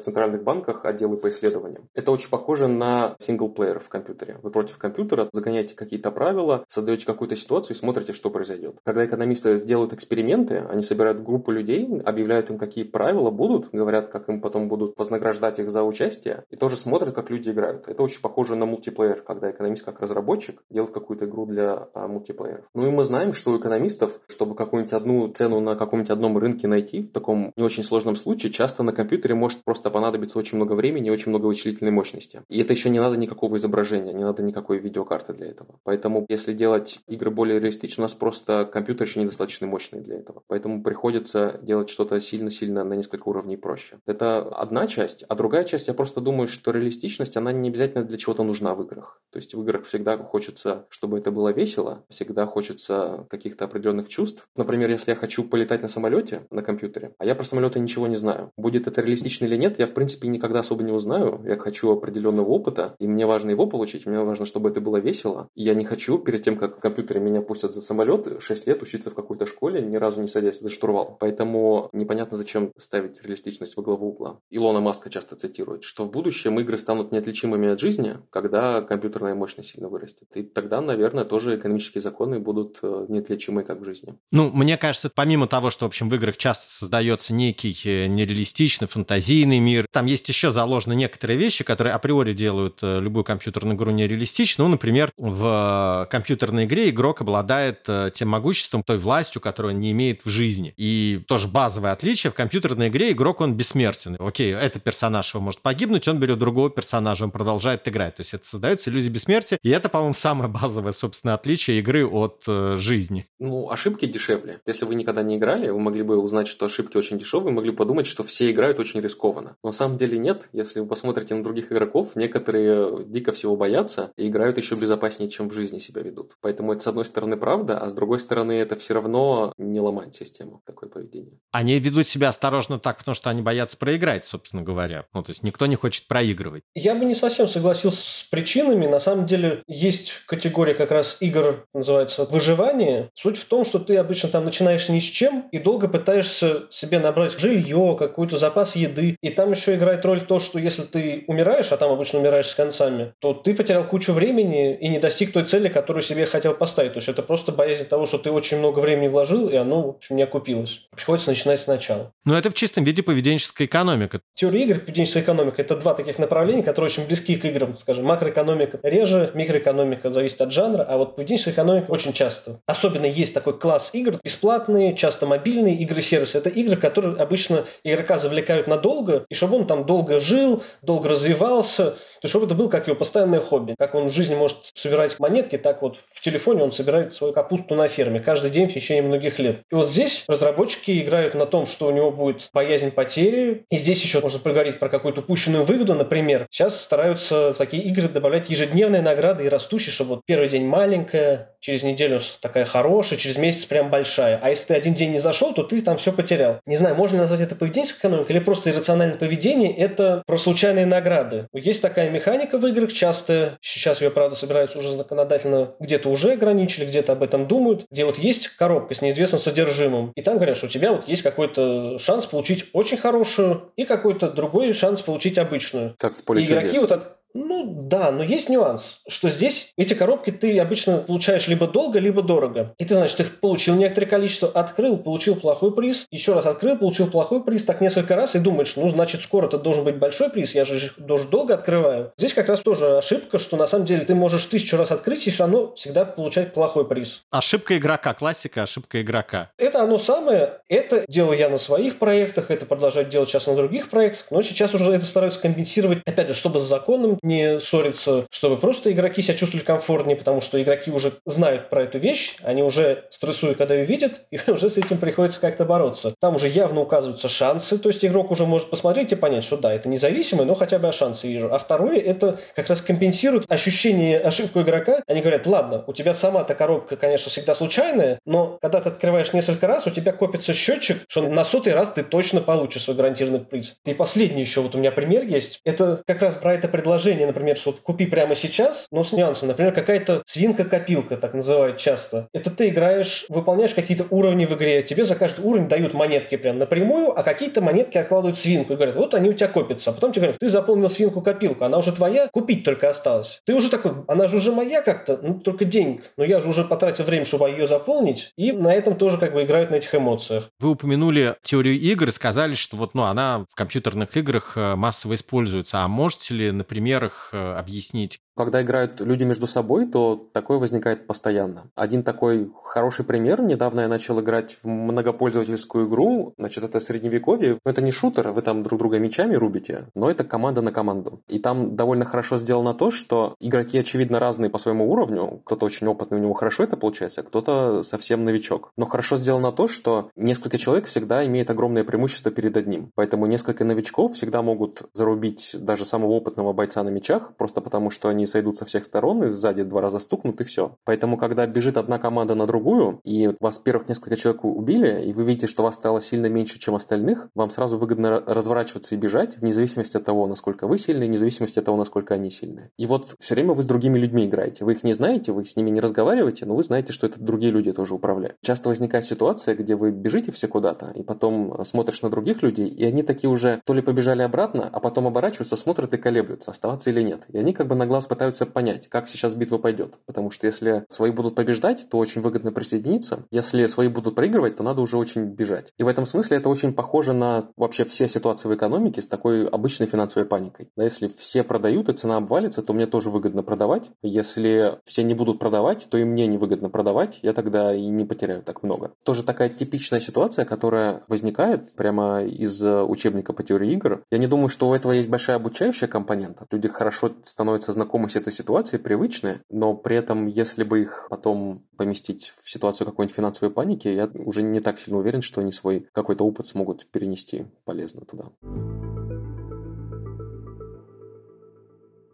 центральных 0.00 0.42
банках 0.42 0.84
отделы 0.84 1.16
по 1.16 1.28
исследованиям. 1.28 1.88
Это 1.94 2.10
очень 2.10 2.30
похоже 2.30 2.68
на 2.68 3.16
синглплеер 3.18 3.80
в 3.80 3.88
компьютере. 3.88 4.38
Вы 4.42 4.50
против 4.50 4.78
компьютера 4.78 5.28
загоняете 5.32 5.74
какие-то 5.74 6.10
правила, 6.10 6.64
создаете 6.68 7.06
какую-то 7.06 7.36
ситуацию 7.36 7.76
и 7.76 7.78
смотрите, 7.78 8.12
что 8.12 8.30
произойдет. 8.30 8.76
Когда 8.88 9.04
экономисты 9.04 9.54
сделают 9.58 9.92
эксперименты, 9.92 10.64
они 10.66 10.80
собирают 10.80 11.22
группу 11.22 11.50
людей, 11.50 11.86
объявляют 12.06 12.48
им, 12.48 12.56
какие 12.56 12.84
правила 12.84 13.30
будут, 13.30 13.68
говорят, 13.70 14.08
как 14.08 14.30
им 14.30 14.40
потом 14.40 14.68
будут 14.68 14.96
вознаграждать 14.96 15.58
их 15.58 15.70
за 15.70 15.82
участие, 15.82 16.44
и 16.48 16.56
тоже 16.56 16.78
смотрят, 16.78 17.14
как 17.14 17.28
люди 17.28 17.50
играют. 17.50 17.86
Это 17.86 18.02
очень 18.02 18.22
похоже 18.22 18.56
на 18.56 18.64
мультиплеер, 18.64 19.20
когда 19.20 19.50
экономист 19.50 19.84
как 19.84 20.00
разработчик 20.00 20.62
делает 20.70 20.94
какую-то 20.94 21.26
игру 21.26 21.44
для 21.44 21.88
а, 21.92 22.08
мультиплееров. 22.08 22.64
Ну 22.72 22.86
и 22.86 22.90
мы 22.90 23.04
знаем, 23.04 23.34
что 23.34 23.50
у 23.50 23.58
экономистов, 23.58 24.18
чтобы 24.26 24.54
какую-нибудь 24.54 24.94
одну 24.94 25.28
цену 25.28 25.60
на 25.60 25.76
каком-нибудь 25.76 26.10
одном 26.10 26.38
рынке 26.38 26.66
найти, 26.66 27.02
в 27.02 27.12
таком 27.12 27.52
не 27.56 27.62
очень 27.62 27.82
сложном 27.82 28.16
случае, 28.16 28.52
часто 28.52 28.82
на 28.82 28.94
компьютере 28.94 29.34
может 29.34 29.64
просто 29.64 29.90
понадобиться 29.90 30.38
очень 30.38 30.56
много 30.56 30.72
времени 30.72 31.08
и 31.08 31.10
очень 31.10 31.28
много 31.28 31.44
вычислительной 31.44 31.92
мощности. 31.92 32.40
И 32.48 32.58
это 32.58 32.72
еще 32.72 32.88
не 32.88 33.00
надо 33.00 33.18
никакого 33.18 33.58
изображения, 33.58 34.14
не 34.14 34.24
надо 34.24 34.42
никакой 34.42 34.78
видеокарты 34.78 35.34
для 35.34 35.48
этого. 35.48 35.74
Поэтому, 35.84 36.24
если 36.30 36.54
делать 36.54 37.00
игры 37.06 37.30
более 37.30 37.60
реалистично, 37.60 38.04
у 38.04 38.06
нас 38.06 38.14
просто 38.14 38.64
компьютер 38.78 39.08
еще 39.08 39.20
недостаточно 39.20 39.66
мощный 39.66 40.00
для 40.00 40.18
этого. 40.18 40.44
Поэтому 40.46 40.84
приходится 40.84 41.58
делать 41.62 41.90
что-то 41.90 42.20
сильно-сильно 42.20 42.84
на 42.84 42.94
несколько 42.94 43.28
уровней 43.28 43.56
проще. 43.56 43.98
Это 44.06 44.38
одна 44.38 44.86
часть. 44.86 45.24
А 45.28 45.34
другая 45.34 45.64
часть, 45.64 45.88
я 45.88 45.94
просто 45.94 46.20
думаю, 46.20 46.46
что 46.46 46.70
реалистичность, 46.70 47.36
она 47.36 47.50
не 47.50 47.70
обязательно 47.70 48.04
для 48.04 48.16
чего-то 48.18 48.44
нужна 48.44 48.76
в 48.76 48.82
играх. 48.82 49.20
То 49.32 49.38
есть 49.38 49.52
в 49.52 49.60
играх 49.62 49.84
всегда 49.86 50.16
хочется, 50.16 50.86
чтобы 50.90 51.18
это 51.18 51.32
было 51.32 51.48
весело, 51.52 52.04
всегда 52.08 52.46
хочется 52.46 53.26
каких-то 53.28 53.64
определенных 53.64 54.08
чувств. 54.08 54.46
Например, 54.54 54.88
если 54.90 55.10
я 55.10 55.16
хочу 55.16 55.42
полетать 55.42 55.82
на 55.82 55.88
самолете 55.88 56.46
на 56.52 56.62
компьютере, 56.62 57.14
а 57.18 57.24
я 57.24 57.34
про 57.34 57.42
самолеты 57.42 57.80
ничего 57.80 58.06
не 58.06 58.16
знаю. 58.16 58.52
Будет 58.56 58.86
это 58.86 59.00
реалистично 59.00 59.46
или 59.46 59.56
нет, 59.56 59.80
я 59.80 59.88
в 59.88 59.92
принципе 59.92 60.28
никогда 60.28 60.60
особо 60.60 60.84
не 60.84 60.92
узнаю. 60.92 61.40
Я 61.44 61.56
хочу 61.56 61.90
определенного 61.90 62.46
опыта, 62.46 62.94
и 63.00 63.08
мне 63.08 63.26
важно 63.26 63.50
его 63.50 63.66
получить, 63.66 64.06
мне 64.06 64.20
важно, 64.20 64.46
чтобы 64.46 64.70
это 64.70 64.80
было 64.80 64.98
весело. 64.98 65.48
И 65.56 65.64
я 65.64 65.74
не 65.74 65.84
хочу 65.84 66.16
перед 66.18 66.44
тем, 66.44 66.56
как 66.56 66.76
в 66.76 66.80
компьютере 66.80 67.18
меня 67.18 67.42
пустят 67.42 67.74
за 67.74 67.80
самолет, 67.80 68.40
6 68.40 68.67
лет 68.68 68.82
учиться 68.82 69.10
в 69.10 69.14
какой-то 69.14 69.46
школе, 69.46 69.80
ни 69.80 69.96
разу 69.96 70.20
не 70.20 70.28
садясь 70.28 70.60
за 70.60 70.70
штурвал. 70.70 71.16
Поэтому 71.18 71.88
непонятно, 71.92 72.36
зачем 72.36 72.70
ставить 72.78 73.20
реалистичность 73.22 73.76
во 73.76 73.82
главу 73.82 74.10
угла. 74.10 74.40
Илона 74.50 74.80
Маска 74.80 75.10
часто 75.10 75.36
цитирует, 75.36 75.84
что 75.84 76.04
в 76.04 76.10
будущем 76.10 76.60
игры 76.60 76.78
станут 76.78 77.10
неотличимыми 77.10 77.68
от 77.68 77.80
жизни, 77.80 78.18
когда 78.30 78.82
компьютерная 78.82 79.34
мощность 79.34 79.70
сильно 79.70 79.88
вырастет. 79.88 80.28
И 80.34 80.42
тогда, 80.42 80.80
наверное, 80.80 81.24
тоже 81.24 81.56
экономические 81.56 82.02
законы 82.02 82.38
будут 82.38 82.78
э, 82.82 83.06
неотличимы, 83.08 83.64
как 83.64 83.80
в 83.80 83.84
жизни. 83.84 84.14
Ну, 84.30 84.50
мне 84.50 84.76
кажется, 84.76 85.10
помимо 85.12 85.46
того, 85.46 85.70
что, 85.70 85.86
в 85.86 85.88
общем, 85.88 86.10
в 86.10 86.14
играх 86.14 86.36
часто 86.36 86.70
создается 86.70 87.32
некий 87.32 87.74
э, 87.84 88.06
нереалистичный, 88.06 88.86
фантазийный 88.86 89.58
мир, 89.58 89.86
там 89.90 90.06
есть 90.06 90.28
еще 90.28 90.52
заложены 90.52 90.94
некоторые 90.94 91.38
вещи, 91.38 91.64
которые 91.64 91.94
априори 91.94 92.34
делают 92.34 92.80
э, 92.82 93.00
любую 93.00 93.24
компьютерную 93.24 93.76
игру 93.76 93.90
нереалистичной. 93.90 94.66
Ну, 94.66 94.72
например, 94.72 95.10
в 95.16 96.06
компьютерной 96.10 96.66
игре 96.66 96.90
игрок 96.90 97.22
обладает 97.22 97.88
тем 98.12 98.28
могуществом, 98.28 98.47
той 98.82 98.98
властью, 98.98 99.40
которую 99.40 99.74
он 99.74 99.80
не 99.80 99.92
имеет 99.92 100.24
в 100.24 100.28
жизни. 100.28 100.74
И 100.76 101.22
тоже 101.26 101.48
базовое 101.48 101.92
отличие. 101.92 102.30
В 102.30 102.34
компьютерной 102.34 102.88
игре 102.88 103.12
игрок, 103.12 103.40
он 103.40 103.54
бессмертен. 103.54 104.16
Окей, 104.18 104.52
этот 104.52 104.82
персонаж 104.82 105.34
его 105.34 105.42
может 105.42 105.60
погибнуть, 105.60 106.08
он 106.08 106.18
берет 106.18 106.38
другого 106.38 106.70
персонажа, 106.70 107.24
он 107.24 107.30
продолжает 107.30 107.86
играть. 107.88 108.16
То 108.16 108.20
есть 108.22 108.34
это 108.34 108.44
создается 108.46 108.90
иллюзия 108.90 109.10
бессмертия. 109.10 109.58
И 109.62 109.70
это, 109.70 109.88
по-моему, 109.88 110.14
самое 110.14 110.50
базовое, 110.50 110.92
собственно, 110.92 111.34
отличие 111.34 111.78
игры 111.80 112.06
от 112.06 112.44
э, 112.48 112.76
жизни. 112.78 113.26
Ну, 113.38 113.70
ошибки 113.70 114.06
дешевле. 114.06 114.60
Если 114.66 114.84
вы 114.84 114.94
никогда 114.94 115.22
не 115.22 115.36
играли, 115.36 115.68
вы 115.68 115.80
могли 115.80 116.02
бы 116.02 116.18
узнать, 116.18 116.48
что 116.48 116.66
ошибки 116.66 116.96
очень 116.96 117.18
дешевые, 117.18 117.52
могли 117.52 117.72
подумать, 117.72 118.06
что 118.06 118.24
все 118.24 118.50
играют 118.50 118.78
очень 118.78 119.00
рискованно. 119.00 119.56
Но 119.62 119.70
на 119.70 119.72
самом 119.72 119.98
деле 119.98 120.18
нет. 120.18 120.48
Если 120.52 120.80
вы 120.80 120.86
посмотрите 120.86 121.34
на 121.34 121.42
других 121.42 121.72
игроков, 121.72 122.12
некоторые 122.14 123.04
дико 123.04 123.32
всего 123.32 123.56
боятся 123.56 124.12
и 124.16 124.28
играют 124.28 124.58
еще 124.58 124.74
безопаснее, 124.74 125.30
чем 125.30 125.48
в 125.48 125.54
жизни 125.54 125.78
себя 125.78 126.02
ведут. 126.02 126.36
Поэтому 126.40 126.72
это, 126.72 126.82
с 126.82 126.86
одной 126.86 127.04
стороны, 127.04 127.36
правда, 127.36 127.78
а 127.78 127.90
с 127.90 127.94
другой 127.94 128.20
стороны, 128.20 128.37
это 128.44 128.76
все 128.76 128.94
равно 128.94 129.52
не 129.58 129.80
ломает 129.80 130.14
систему, 130.14 130.62
такое 130.66 130.88
поведение. 130.88 131.38
Они 131.52 131.78
ведут 131.78 132.06
себя 132.06 132.28
осторожно 132.28 132.78
так, 132.78 132.98
потому 132.98 133.14
что 133.14 133.30
они 133.30 133.42
боятся 133.42 133.76
проиграть, 133.76 134.24
собственно 134.24 134.62
говоря. 134.62 135.06
Ну, 135.14 135.22
то 135.22 135.30
есть 135.30 135.42
никто 135.42 135.66
не 135.66 135.76
хочет 135.76 136.06
проигрывать. 136.06 136.62
Я 136.74 136.94
бы 136.94 137.04
не 137.04 137.14
совсем 137.14 137.48
согласился 137.48 138.02
с 138.02 138.26
причинами. 138.30 138.86
На 138.86 139.00
самом 139.00 139.26
деле 139.26 139.62
есть 139.66 140.22
категория 140.26 140.74
как 140.74 140.90
раз 140.90 141.16
игр, 141.20 141.66
называется 141.74 142.24
выживание. 142.24 143.10
Суть 143.14 143.38
в 143.38 143.44
том, 143.46 143.64
что 143.64 143.78
ты 143.78 143.96
обычно 143.96 144.28
там 144.28 144.44
начинаешь 144.44 144.88
ни 144.88 144.98
с 144.98 145.04
чем 145.04 145.48
и 145.52 145.58
долго 145.58 145.88
пытаешься 145.88 146.66
себе 146.70 146.98
набрать 146.98 147.38
жилье, 147.38 147.96
какой-то 147.98 148.38
запас 148.38 148.76
еды. 148.76 149.16
И 149.22 149.30
там 149.30 149.52
еще 149.52 149.74
играет 149.74 150.04
роль 150.04 150.20
то, 150.20 150.40
что 150.40 150.58
если 150.58 150.82
ты 150.82 151.24
умираешь, 151.26 151.72
а 151.72 151.76
там 151.76 151.90
обычно 151.90 152.18
умираешь 152.18 152.48
с 152.48 152.54
концами, 152.54 153.12
то 153.18 153.34
ты 153.34 153.54
потерял 153.54 153.86
кучу 153.86 154.12
времени 154.12 154.76
и 154.76 154.88
не 154.88 154.98
достиг 154.98 155.32
той 155.32 155.44
цели, 155.44 155.68
которую 155.68 156.02
себе 156.02 156.26
хотел 156.26 156.54
поставить. 156.54 156.92
То 156.92 156.98
есть 156.98 157.08
это 157.08 157.22
просто 157.22 157.52
боязнь 157.52 157.84
того, 157.84 158.06
что 158.06 158.18
ты 158.18 158.27
очень 158.30 158.58
много 158.58 158.80
времени 158.80 159.08
вложил, 159.08 159.48
и 159.48 159.56
оно, 159.56 159.82
в 159.82 159.88
общем, 159.90 160.16
не 160.16 160.22
окупилось. 160.22 160.82
Приходится 160.94 161.30
начинать 161.30 161.60
сначала. 161.60 162.12
Но 162.24 162.36
это 162.36 162.50
в 162.50 162.54
чистом 162.54 162.84
виде 162.84 163.02
поведенческая 163.02 163.66
экономика. 163.66 164.20
Теория 164.34 164.62
игр, 164.64 164.80
поведенческая 164.80 165.22
экономика– 165.22 165.56
это 165.62 165.76
два 165.76 165.94
таких 165.94 166.18
направления, 166.18 166.62
которые 166.62 166.90
очень 166.90 167.06
близки 167.06 167.36
к 167.36 167.44
играм. 167.44 167.76
Скажем, 167.78 168.04
макроэкономика 168.04 168.78
реже, 168.82 169.30
микроэкономика 169.34 170.10
зависит 170.10 170.40
от 170.40 170.52
жанра, 170.52 170.82
а 170.82 170.96
вот 170.96 171.16
поведенческая 171.16 171.54
экономика 171.54 171.90
очень 171.90 172.12
часто. 172.12 172.60
Особенно 172.66 173.06
есть 173.06 173.34
такой 173.34 173.58
класс 173.58 173.90
игр, 173.92 174.18
бесплатные, 174.22 174.96
часто 174.96 175.26
мобильные 175.26 175.76
игры-сервисы. 175.76 176.38
Это 176.38 176.50
игры, 176.50 176.76
которые 176.76 177.16
обычно 177.16 177.64
игрока 177.84 178.18
завлекают 178.18 178.66
надолго, 178.66 179.24
и 179.28 179.34
чтобы 179.34 179.56
он 179.56 179.66
там 179.66 179.86
долго 179.86 180.20
жил, 180.20 180.62
долго 180.82 181.08
развивался, 181.08 181.96
то 182.20 182.28
чтобы 182.28 182.46
это 182.46 182.54
был 182.54 182.68
как 182.68 182.86
его 182.86 182.96
постоянное 182.96 183.40
хобби. 183.40 183.74
Как 183.78 183.94
он 183.94 184.08
в 184.08 184.12
жизни 184.12 184.34
может 184.34 184.72
собирать 184.74 185.18
монетки, 185.18 185.58
так 185.58 185.82
вот 185.82 185.98
в 186.12 186.20
телефоне 186.20 186.62
он 186.62 186.72
собирает 186.72 187.12
свою 187.12 187.32
капусту 187.32 187.74
на 187.74 187.88
ферме 187.88 188.17
время, 188.18 188.24
каждый 188.24 188.50
день 188.50 188.68
в 188.68 188.74
течение 188.74 189.02
многих 189.02 189.38
лет. 189.38 189.62
И 189.70 189.74
вот 189.74 189.90
здесь 189.90 190.24
разработчики 190.28 191.00
играют 191.00 191.34
на 191.34 191.46
том, 191.46 191.66
что 191.66 191.86
у 191.86 191.90
него 191.90 192.10
будет 192.10 192.50
боязнь 192.52 192.90
потери, 192.90 193.64
и 193.70 193.78
здесь 193.78 194.02
еще 194.02 194.20
можно 194.20 194.38
поговорить 194.38 194.78
про 194.78 194.88
какую-то 194.88 195.20
упущенную 195.20 195.64
выгоду, 195.64 195.94
например. 195.94 196.46
Сейчас 196.50 196.80
стараются 196.80 197.52
в 197.52 197.56
такие 197.56 197.82
игры 197.84 198.08
добавлять 198.08 198.50
ежедневные 198.50 199.02
награды 199.02 199.44
и 199.44 199.48
растущие, 199.48 199.92
чтобы 199.92 200.16
вот 200.16 200.20
первый 200.26 200.48
день 200.48 200.64
маленькая, 200.66 201.54
через 201.60 201.82
неделю 201.82 202.20
такая 202.40 202.64
хорошая, 202.64 203.18
через 203.18 203.36
месяц 203.36 203.66
прям 203.66 203.90
большая. 203.90 204.38
А 204.42 204.50
если 204.50 204.68
ты 204.68 204.74
один 204.74 204.94
день 204.94 205.12
не 205.12 205.18
зашел, 205.18 205.52
то 205.52 205.62
ты 205.62 205.80
там 205.82 205.96
все 205.96 206.12
потерял. 206.12 206.60
Не 206.66 206.76
знаю, 206.76 206.94
можно 206.94 207.18
назвать 207.18 207.40
это 207.40 207.54
поведенческой 207.54 207.98
экономикой 207.98 208.32
или 208.32 208.38
просто 208.40 208.70
иррациональное 208.70 209.16
поведение. 209.16 209.76
Это 209.76 210.22
про 210.26 210.38
случайные 210.38 210.86
награды. 210.86 211.48
Есть 211.52 211.82
такая 211.82 212.10
механика 212.10 212.58
в 212.58 212.66
играх, 212.66 212.92
часто, 212.92 213.58
сейчас 213.60 214.00
ее, 214.00 214.10
правда, 214.10 214.36
собираются 214.36 214.78
уже 214.78 214.92
законодательно, 214.92 215.74
где-то 215.80 216.08
уже 216.08 216.32
ограничили, 216.32 216.84
где-то 216.84 217.12
об 217.12 217.22
этом 217.22 217.46
думают, 217.46 217.86
где 217.90 218.04
вот 218.08 218.18
есть 218.18 218.48
коробка 218.48 218.94
с 218.94 219.02
неизвестным 219.02 219.38
содержимым. 219.38 220.12
И 220.14 220.22
там 220.22 220.36
говорят, 220.36 220.56
что 220.56 220.66
у 220.66 220.70
тебя 220.70 220.92
вот 220.92 221.06
есть 221.06 221.22
какой-то 221.22 221.98
шанс 221.98 222.24
получить 222.24 222.64
очень 222.72 222.96
хорошую 222.96 223.70
и 223.76 223.84
какой-то 223.84 224.30
другой 224.30 224.72
шанс 224.72 225.02
получить 225.02 225.36
обычную. 225.36 225.94
Как 225.98 226.16
в 226.16 226.24
поле 226.24 226.42
и 226.42 226.46
игроки 226.46 226.78
вот 226.78 226.90
от, 226.90 227.17
ну 227.44 227.64
да, 227.88 228.10
но 228.10 228.22
есть 228.22 228.48
нюанс, 228.48 229.00
что 229.08 229.28
здесь 229.28 229.72
эти 229.76 229.94
коробки 229.94 230.30
ты 230.30 230.58
обычно 230.58 230.98
получаешь 230.98 231.48
либо 231.48 231.66
долго, 231.66 231.98
либо 231.98 232.22
дорого. 232.22 232.74
И 232.78 232.84
ты, 232.84 232.94
значит, 232.94 233.20
их 233.20 233.40
получил 233.40 233.74
некоторое 233.76 234.06
количество, 234.06 234.48
открыл, 234.48 234.96
получил 234.98 235.36
плохой 235.36 235.74
приз, 235.74 236.06
еще 236.10 236.34
раз 236.34 236.46
открыл, 236.46 236.76
получил 236.76 237.06
плохой 237.06 237.42
приз, 237.42 237.62
так 237.62 237.80
несколько 237.80 238.16
раз 238.16 238.34
и 238.34 238.38
думаешь, 238.38 238.76
ну, 238.76 238.88
значит, 238.88 239.22
скоро 239.22 239.46
это 239.46 239.58
должен 239.58 239.84
быть 239.84 239.98
большой 239.98 240.30
приз, 240.30 240.54
я 240.54 240.64
же 240.64 240.76
их 240.76 240.94
тоже 241.06 241.28
долго 241.28 241.54
открываю. 241.54 242.12
Здесь 242.18 242.34
как 242.34 242.48
раз 242.48 242.60
тоже 242.60 242.98
ошибка, 242.98 243.38
что 243.38 243.56
на 243.56 243.66
самом 243.66 243.86
деле 243.86 244.04
ты 244.04 244.14
можешь 244.14 244.44
тысячу 244.46 244.76
раз 244.76 244.90
открыть 244.90 245.26
и 245.26 245.30
все 245.30 245.44
равно 245.44 245.74
всегда 245.74 246.04
получать 246.04 246.52
плохой 246.52 246.86
приз. 246.86 247.22
Ошибка 247.30 247.76
игрока, 247.78 248.14
классика, 248.14 248.64
ошибка 248.64 249.00
игрока. 249.00 249.50
Это 249.58 249.82
оно 249.82 249.98
самое, 249.98 250.60
это 250.68 251.04
делаю 251.08 251.38
я 251.38 251.48
на 251.48 251.58
своих 251.58 251.98
проектах, 251.98 252.50
это 252.50 252.66
продолжаю 252.66 253.06
делать 253.06 253.28
сейчас 253.28 253.46
на 253.46 253.54
других 253.54 253.90
проектах, 253.90 254.26
но 254.30 254.42
сейчас 254.42 254.74
уже 254.74 254.90
это 254.92 255.04
стараются 255.04 255.40
компенсировать, 255.40 256.00
опять 256.04 256.28
же, 256.28 256.34
чтобы 256.34 256.60
с 256.60 256.64
законом 256.64 257.18
не 257.28 257.60
ссориться, 257.60 258.26
чтобы 258.30 258.56
просто 258.56 258.90
игроки 258.90 259.22
себя 259.22 259.34
чувствовали 259.34 259.64
комфортнее, 259.64 260.16
потому 260.16 260.40
что 260.40 260.60
игроки 260.60 260.90
уже 260.90 261.12
знают 261.24 261.70
про 261.70 261.84
эту 261.84 261.98
вещь, 261.98 262.36
они 262.42 262.62
уже 262.62 263.04
стрессуют, 263.10 263.58
когда 263.58 263.74
ее 263.74 263.84
видят, 263.84 264.22
и 264.30 264.40
уже 264.50 264.68
с 264.68 264.78
этим 264.78 264.98
приходится 264.98 265.40
как-то 265.40 265.64
бороться. 265.64 266.14
Там 266.20 266.34
уже 266.34 266.48
явно 266.48 266.80
указываются 266.80 267.28
шансы, 267.28 267.78
то 267.78 267.88
есть 267.88 268.04
игрок 268.04 268.30
уже 268.30 268.46
может 268.46 268.70
посмотреть 268.70 269.12
и 269.12 269.16
понять, 269.16 269.44
что 269.44 269.56
да, 269.56 269.72
это 269.72 269.88
независимый, 269.88 270.46
но 270.46 270.54
хотя 270.54 270.78
бы 270.78 270.86
я 270.86 270.92
шансы 270.92 271.28
вижу. 271.28 271.52
А 271.52 271.58
второе, 271.58 272.00
это 272.00 272.38
как 272.54 272.68
раз 272.68 272.80
компенсирует 272.80 273.50
ощущение 273.50 274.18
ошибку 274.18 274.62
игрока. 274.62 275.02
Они 275.06 275.20
говорят, 275.20 275.46
ладно, 275.46 275.84
у 275.86 275.92
тебя 275.92 276.14
сама-то 276.14 276.54
коробка, 276.54 276.96
конечно, 276.96 277.30
всегда 277.30 277.54
случайная, 277.54 278.18
но 278.24 278.58
когда 278.62 278.80
ты 278.80 278.88
открываешь 278.88 279.32
несколько 279.32 279.66
раз, 279.66 279.86
у 279.86 279.90
тебя 279.90 280.12
копится 280.12 280.54
счетчик, 280.54 280.98
что 281.08 281.28
на 281.28 281.44
сотый 281.44 281.74
раз 281.74 281.90
ты 281.90 282.02
точно 282.02 282.40
получишь 282.40 282.84
свой 282.84 282.96
гарантированный 282.96 283.40
приз. 283.40 283.76
И 283.84 283.94
последний 283.94 284.40
еще 284.40 284.62
вот 284.62 284.74
у 284.74 284.78
меня 284.78 284.90
пример 284.90 285.24
есть. 285.24 285.60
Это 285.64 286.00
как 286.06 286.22
раз 286.22 286.36
про 286.36 286.54
это 286.54 286.68
предложение 286.68 287.17
предложение, 287.18 287.26
например, 287.26 287.56
что 287.56 287.70
вот 287.70 287.80
купи 287.80 288.06
прямо 288.06 288.34
сейчас, 288.34 288.86
но 288.90 289.02
с 289.04 289.12
нюансом. 289.12 289.48
Например, 289.48 289.72
какая-то 289.72 290.22
свинка-копилка, 290.26 291.16
так 291.16 291.34
называют 291.34 291.76
часто. 291.76 292.28
Это 292.32 292.50
ты 292.50 292.68
играешь, 292.68 293.26
выполняешь 293.28 293.74
какие-то 293.74 294.06
уровни 294.10 294.46
в 294.46 294.52
игре, 294.52 294.82
тебе 294.82 295.04
за 295.04 295.14
каждый 295.14 295.44
уровень 295.44 295.68
дают 295.68 295.94
монетки 295.94 296.36
прям 296.36 296.58
напрямую, 296.58 297.18
а 297.18 297.22
какие-то 297.22 297.60
монетки 297.60 297.98
откладывают 297.98 298.38
свинку 298.38 298.72
и 298.72 298.76
говорят, 298.76 298.96
вот 298.96 299.14
они 299.14 299.30
у 299.30 299.32
тебя 299.32 299.48
копятся. 299.48 299.90
А 299.90 299.92
потом 299.92 300.12
тебе 300.12 300.22
говорят, 300.22 300.38
ты 300.38 300.48
заполнил 300.48 300.88
свинку-копилку, 300.88 301.64
она 301.64 301.78
уже 301.78 301.92
твоя, 301.92 302.28
купить 302.28 302.64
только 302.64 302.88
осталось. 302.88 303.40
Ты 303.44 303.54
уже 303.54 303.70
такой, 303.70 303.92
она 304.06 304.28
же 304.28 304.36
уже 304.36 304.52
моя 304.52 304.82
как-то, 304.82 305.18
ну 305.22 305.34
только 305.40 305.64
денег. 305.64 306.12
Но 306.16 306.24
я 306.24 306.40
же 306.40 306.48
уже 306.48 306.64
потратил 306.64 307.04
время, 307.04 307.24
чтобы 307.24 307.50
ее 307.50 307.66
заполнить, 307.66 308.32
и 308.36 308.52
на 308.52 308.72
этом 308.72 308.96
тоже 308.96 309.18
как 309.18 309.32
бы 309.32 309.42
играют 309.42 309.70
на 309.70 309.76
этих 309.76 309.94
эмоциях. 309.94 310.50
Вы 310.60 310.70
упомянули 310.70 311.36
теорию 311.42 311.74
игр 311.74 312.08
и 312.08 312.12
сказали, 312.12 312.54
что 312.54 312.76
вот, 312.76 312.94
ну, 312.94 313.04
она 313.04 313.44
в 313.50 313.54
компьютерных 313.54 314.16
играх 314.16 314.52
э, 314.56 314.74
массово 314.76 315.14
используется. 315.14 315.80
А 315.80 315.88
можете 315.88 316.34
ли, 316.34 316.50
например, 316.50 316.97
их 317.04 317.30
э, 317.32 317.54
объяснить, 317.54 318.20
когда 318.38 318.62
играют 318.62 319.00
люди 319.00 319.24
между 319.24 319.48
собой, 319.48 319.86
то 319.86 320.28
такое 320.32 320.58
возникает 320.58 321.08
постоянно. 321.08 321.64
Один 321.74 322.04
такой 322.04 322.48
хороший 322.62 323.04
пример. 323.04 323.42
Недавно 323.42 323.80
я 323.80 323.88
начал 323.88 324.20
играть 324.20 324.56
в 324.62 324.68
многопользовательскую 324.68 325.88
игру. 325.88 326.34
Значит, 326.38 326.62
это 326.62 326.78
средневековье. 326.78 327.58
Это 327.64 327.82
не 327.82 327.90
шутер, 327.90 328.28
вы 328.28 328.42
там 328.42 328.62
друг 328.62 328.78
друга 328.78 329.00
мечами 329.00 329.34
рубите, 329.34 329.86
но 329.96 330.08
это 330.08 330.22
команда 330.22 330.62
на 330.62 330.70
команду. 330.70 331.20
И 331.26 331.40
там 331.40 331.74
довольно 331.74 332.04
хорошо 332.04 332.38
сделано 332.38 332.74
то, 332.74 332.92
что 332.92 333.34
игроки, 333.40 333.76
очевидно, 333.76 334.20
разные 334.20 334.50
по 334.50 334.58
своему 334.58 334.88
уровню. 334.88 335.40
Кто-то 335.44 335.66
очень 335.66 335.88
опытный, 335.88 336.18
у 336.18 336.22
него 336.22 336.34
хорошо 336.34 336.62
это 336.62 336.76
получается, 336.76 337.24
кто-то 337.24 337.82
совсем 337.82 338.24
новичок. 338.24 338.70
Но 338.76 338.86
хорошо 338.86 339.16
сделано 339.16 339.50
то, 339.50 339.66
что 339.66 340.10
несколько 340.14 340.58
человек 340.58 340.86
всегда 340.86 341.26
имеет 341.26 341.50
огромное 341.50 341.82
преимущество 341.82 342.30
перед 342.30 342.56
одним. 342.56 342.92
Поэтому 342.94 343.26
несколько 343.26 343.64
новичков 343.64 344.14
всегда 344.14 344.42
могут 344.42 344.82
зарубить 344.92 345.56
даже 345.58 345.84
самого 345.84 346.12
опытного 346.12 346.52
бойца 346.52 346.84
на 346.84 346.90
мечах, 346.90 347.34
просто 347.36 347.60
потому 347.60 347.90
что 347.90 348.08
они 348.08 348.27
сойдут 348.28 348.58
со 348.58 348.64
всех 348.64 348.84
сторон 348.84 349.24
и 349.24 349.30
сзади 349.30 349.62
два 349.64 349.80
раза 349.80 349.98
стукнут 349.98 350.40
и 350.40 350.44
все. 350.44 350.76
Поэтому, 350.84 351.16
когда 351.16 351.46
бежит 351.46 351.76
одна 351.76 351.98
команда 351.98 352.34
на 352.34 352.46
другую, 352.46 353.00
и 353.04 353.34
вас 353.40 353.58
первых 353.58 353.88
несколько 353.88 354.16
человек 354.16 354.44
убили, 354.44 355.02
и 355.04 355.12
вы 355.12 355.24
видите, 355.24 355.46
что 355.46 355.62
вас 355.62 355.74
стало 355.74 356.00
сильно 356.00 356.26
меньше, 356.26 356.58
чем 356.58 356.74
остальных, 356.74 357.28
вам 357.34 357.50
сразу 357.50 357.78
выгодно 357.78 358.22
разворачиваться 358.26 358.94
и 358.94 358.98
бежать, 358.98 359.38
вне 359.38 359.52
зависимости 359.52 359.96
от 359.96 360.04
того, 360.04 360.26
насколько 360.26 360.66
вы 360.66 360.78
сильные, 360.78 361.08
вне 361.08 361.18
зависимости 361.18 361.58
от 361.58 361.64
того, 361.64 361.76
насколько 361.76 362.14
они 362.14 362.30
сильные. 362.30 362.70
И 362.76 362.86
вот 362.86 363.14
все 363.18 363.34
время 363.34 363.54
вы 363.54 363.62
с 363.62 363.66
другими 363.66 363.98
людьми 363.98 364.26
играете. 364.26 364.64
Вы 364.64 364.72
их 364.72 364.84
не 364.84 364.92
знаете, 364.92 365.32
вы 365.32 365.44
с 365.44 365.56
ними 365.56 365.70
не 365.70 365.80
разговариваете, 365.80 366.46
но 366.46 366.54
вы 366.54 366.62
знаете, 366.62 366.92
что 366.92 367.06
это 367.06 367.20
другие 367.20 367.52
люди 367.52 367.72
тоже 367.72 367.94
управляют. 367.94 368.36
Часто 368.42 368.68
возникает 368.68 369.04
ситуация, 369.04 369.54
где 369.54 369.74
вы 369.74 369.90
бежите 369.90 370.32
все 370.32 370.48
куда-то, 370.48 370.92
и 370.94 371.02
потом 371.02 371.64
смотришь 371.64 372.02
на 372.02 372.10
других 372.10 372.42
людей, 372.42 372.68
и 372.68 372.84
они 372.84 373.02
такие 373.02 373.30
уже 373.30 373.60
то 373.64 373.74
ли 373.74 373.82
побежали 373.82 374.22
обратно, 374.22 374.68
а 374.70 374.80
потом 374.80 375.06
оборачиваются, 375.06 375.56
смотрят 375.56 375.92
и 375.94 375.96
колеблются, 375.96 376.50
оставаться 376.50 376.90
или 376.90 377.02
нет. 377.02 377.24
И 377.28 377.38
они 377.38 377.52
как 377.52 377.66
бы 377.66 377.74
на 377.74 377.86
глаз 377.86 378.06
пытаются 378.18 378.46
понять, 378.46 378.88
как 378.88 379.08
сейчас 379.08 379.36
битва 379.36 379.58
пойдет. 379.58 379.94
Потому 380.04 380.32
что 380.32 380.48
если 380.48 380.84
свои 380.88 381.12
будут 381.12 381.36
побеждать, 381.36 381.88
то 381.88 381.98
очень 381.98 382.20
выгодно 382.20 382.50
присоединиться. 382.50 383.20
Если 383.30 383.64
свои 383.66 383.86
будут 383.86 384.16
проигрывать, 384.16 384.56
то 384.56 384.64
надо 384.64 384.80
уже 384.80 384.96
очень 384.96 385.26
бежать. 385.26 385.72
И 385.78 385.84
в 385.84 385.88
этом 385.88 386.04
смысле 386.04 386.38
это 386.38 386.48
очень 386.48 386.72
похоже 386.72 387.12
на 387.12 387.48
вообще 387.56 387.84
все 387.84 388.08
ситуации 388.08 388.48
в 388.48 388.54
экономике 388.56 389.02
с 389.02 389.06
такой 389.06 389.46
обычной 389.46 389.86
финансовой 389.86 390.26
паникой. 390.26 390.68
Да, 390.76 390.82
если 390.82 391.06
все 391.16 391.44
продают 391.44 391.88
и 391.88 391.92
цена 391.92 392.16
обвалится, 392.16 392.62
то 392.62 392.72
мне 392.72 392.88
тоже 392.88 393.10
выгодно 393.10 393.44
продавать. 393.44 393.90
Если 394.02 394.80
все 394.84 395.04
не 395.04 395.14
будут 395.14 395.38
продавать, 395.38 395.86
то 395.88 395.96
и 395.96 396.02
мне 396.02 396.26
невыгодно 396.26 396.70
продавать, 396.70 397.20
я 397.22 397.32
тогда 397.32 397.72
и 397.72 397.86
не 397.86 398.04
потеряю 398.04 398.42
так 398.42 398.64
много. 398.64 398.94
Тоже 399.04 399.22
такая 399.22 399.48
типичная 399.48 400.00
ситуация, 400.00 400.44
которая 400.44 401.02
возникает 401.06 401.72
прямо 401.74 402.24
из 402.24 402.60
учебника 402.64 403.32
по 403.32 403.44
теории 403.44 403.72
игр. 403.72 404.02
Я 404.10 404.18
не 404.18 404.26
думаю, 404.26 404.48
что 404.48 404.68
у 404.68 404.74
этого 404.74 404.90
есть 404.90 405.08
большая 405.08 405.36
обучающая 405.36 405.86
компонента. 405.86 406.46
Люди 406.50 406.66
хорошо 406.66 407.12
становятся 407.22 407.72
знакомы 407.72 407.97
с 408.06 408.16
этой 408.16 408.32
ситуации, 408.32 408.76
привычные, 408.76 409.40
но 409.50 409.74
при 409.74 409.96
этом, 409.96 410.26
если 410.26 410.62
бы 410.62 410.82
их 410.82 411.06
потом 411.08 411.64
поместить 411.76 412.34
в 412.42 412.50
ситуацию 412.50 412.86
какой-нибудь 412.86 413.16
финансовой 413.16 413.52
паники, 413.52 413.88
я 413.88 414.10
уже 414.14 414.42
не 414.42 414.60
так 414.60 414.78
сильно 414.78 414.98
уверен, 414.98 415.22
что 415.22 415.40
они 415.40 415.52
свой 415.52 415.88
какой-то 415.92 416.24
опыт 416.24 416.46
смогут 416.46 416.86
перенести 416.90 417.46
полезно 417.64 418.02
туда. 418.02 418.26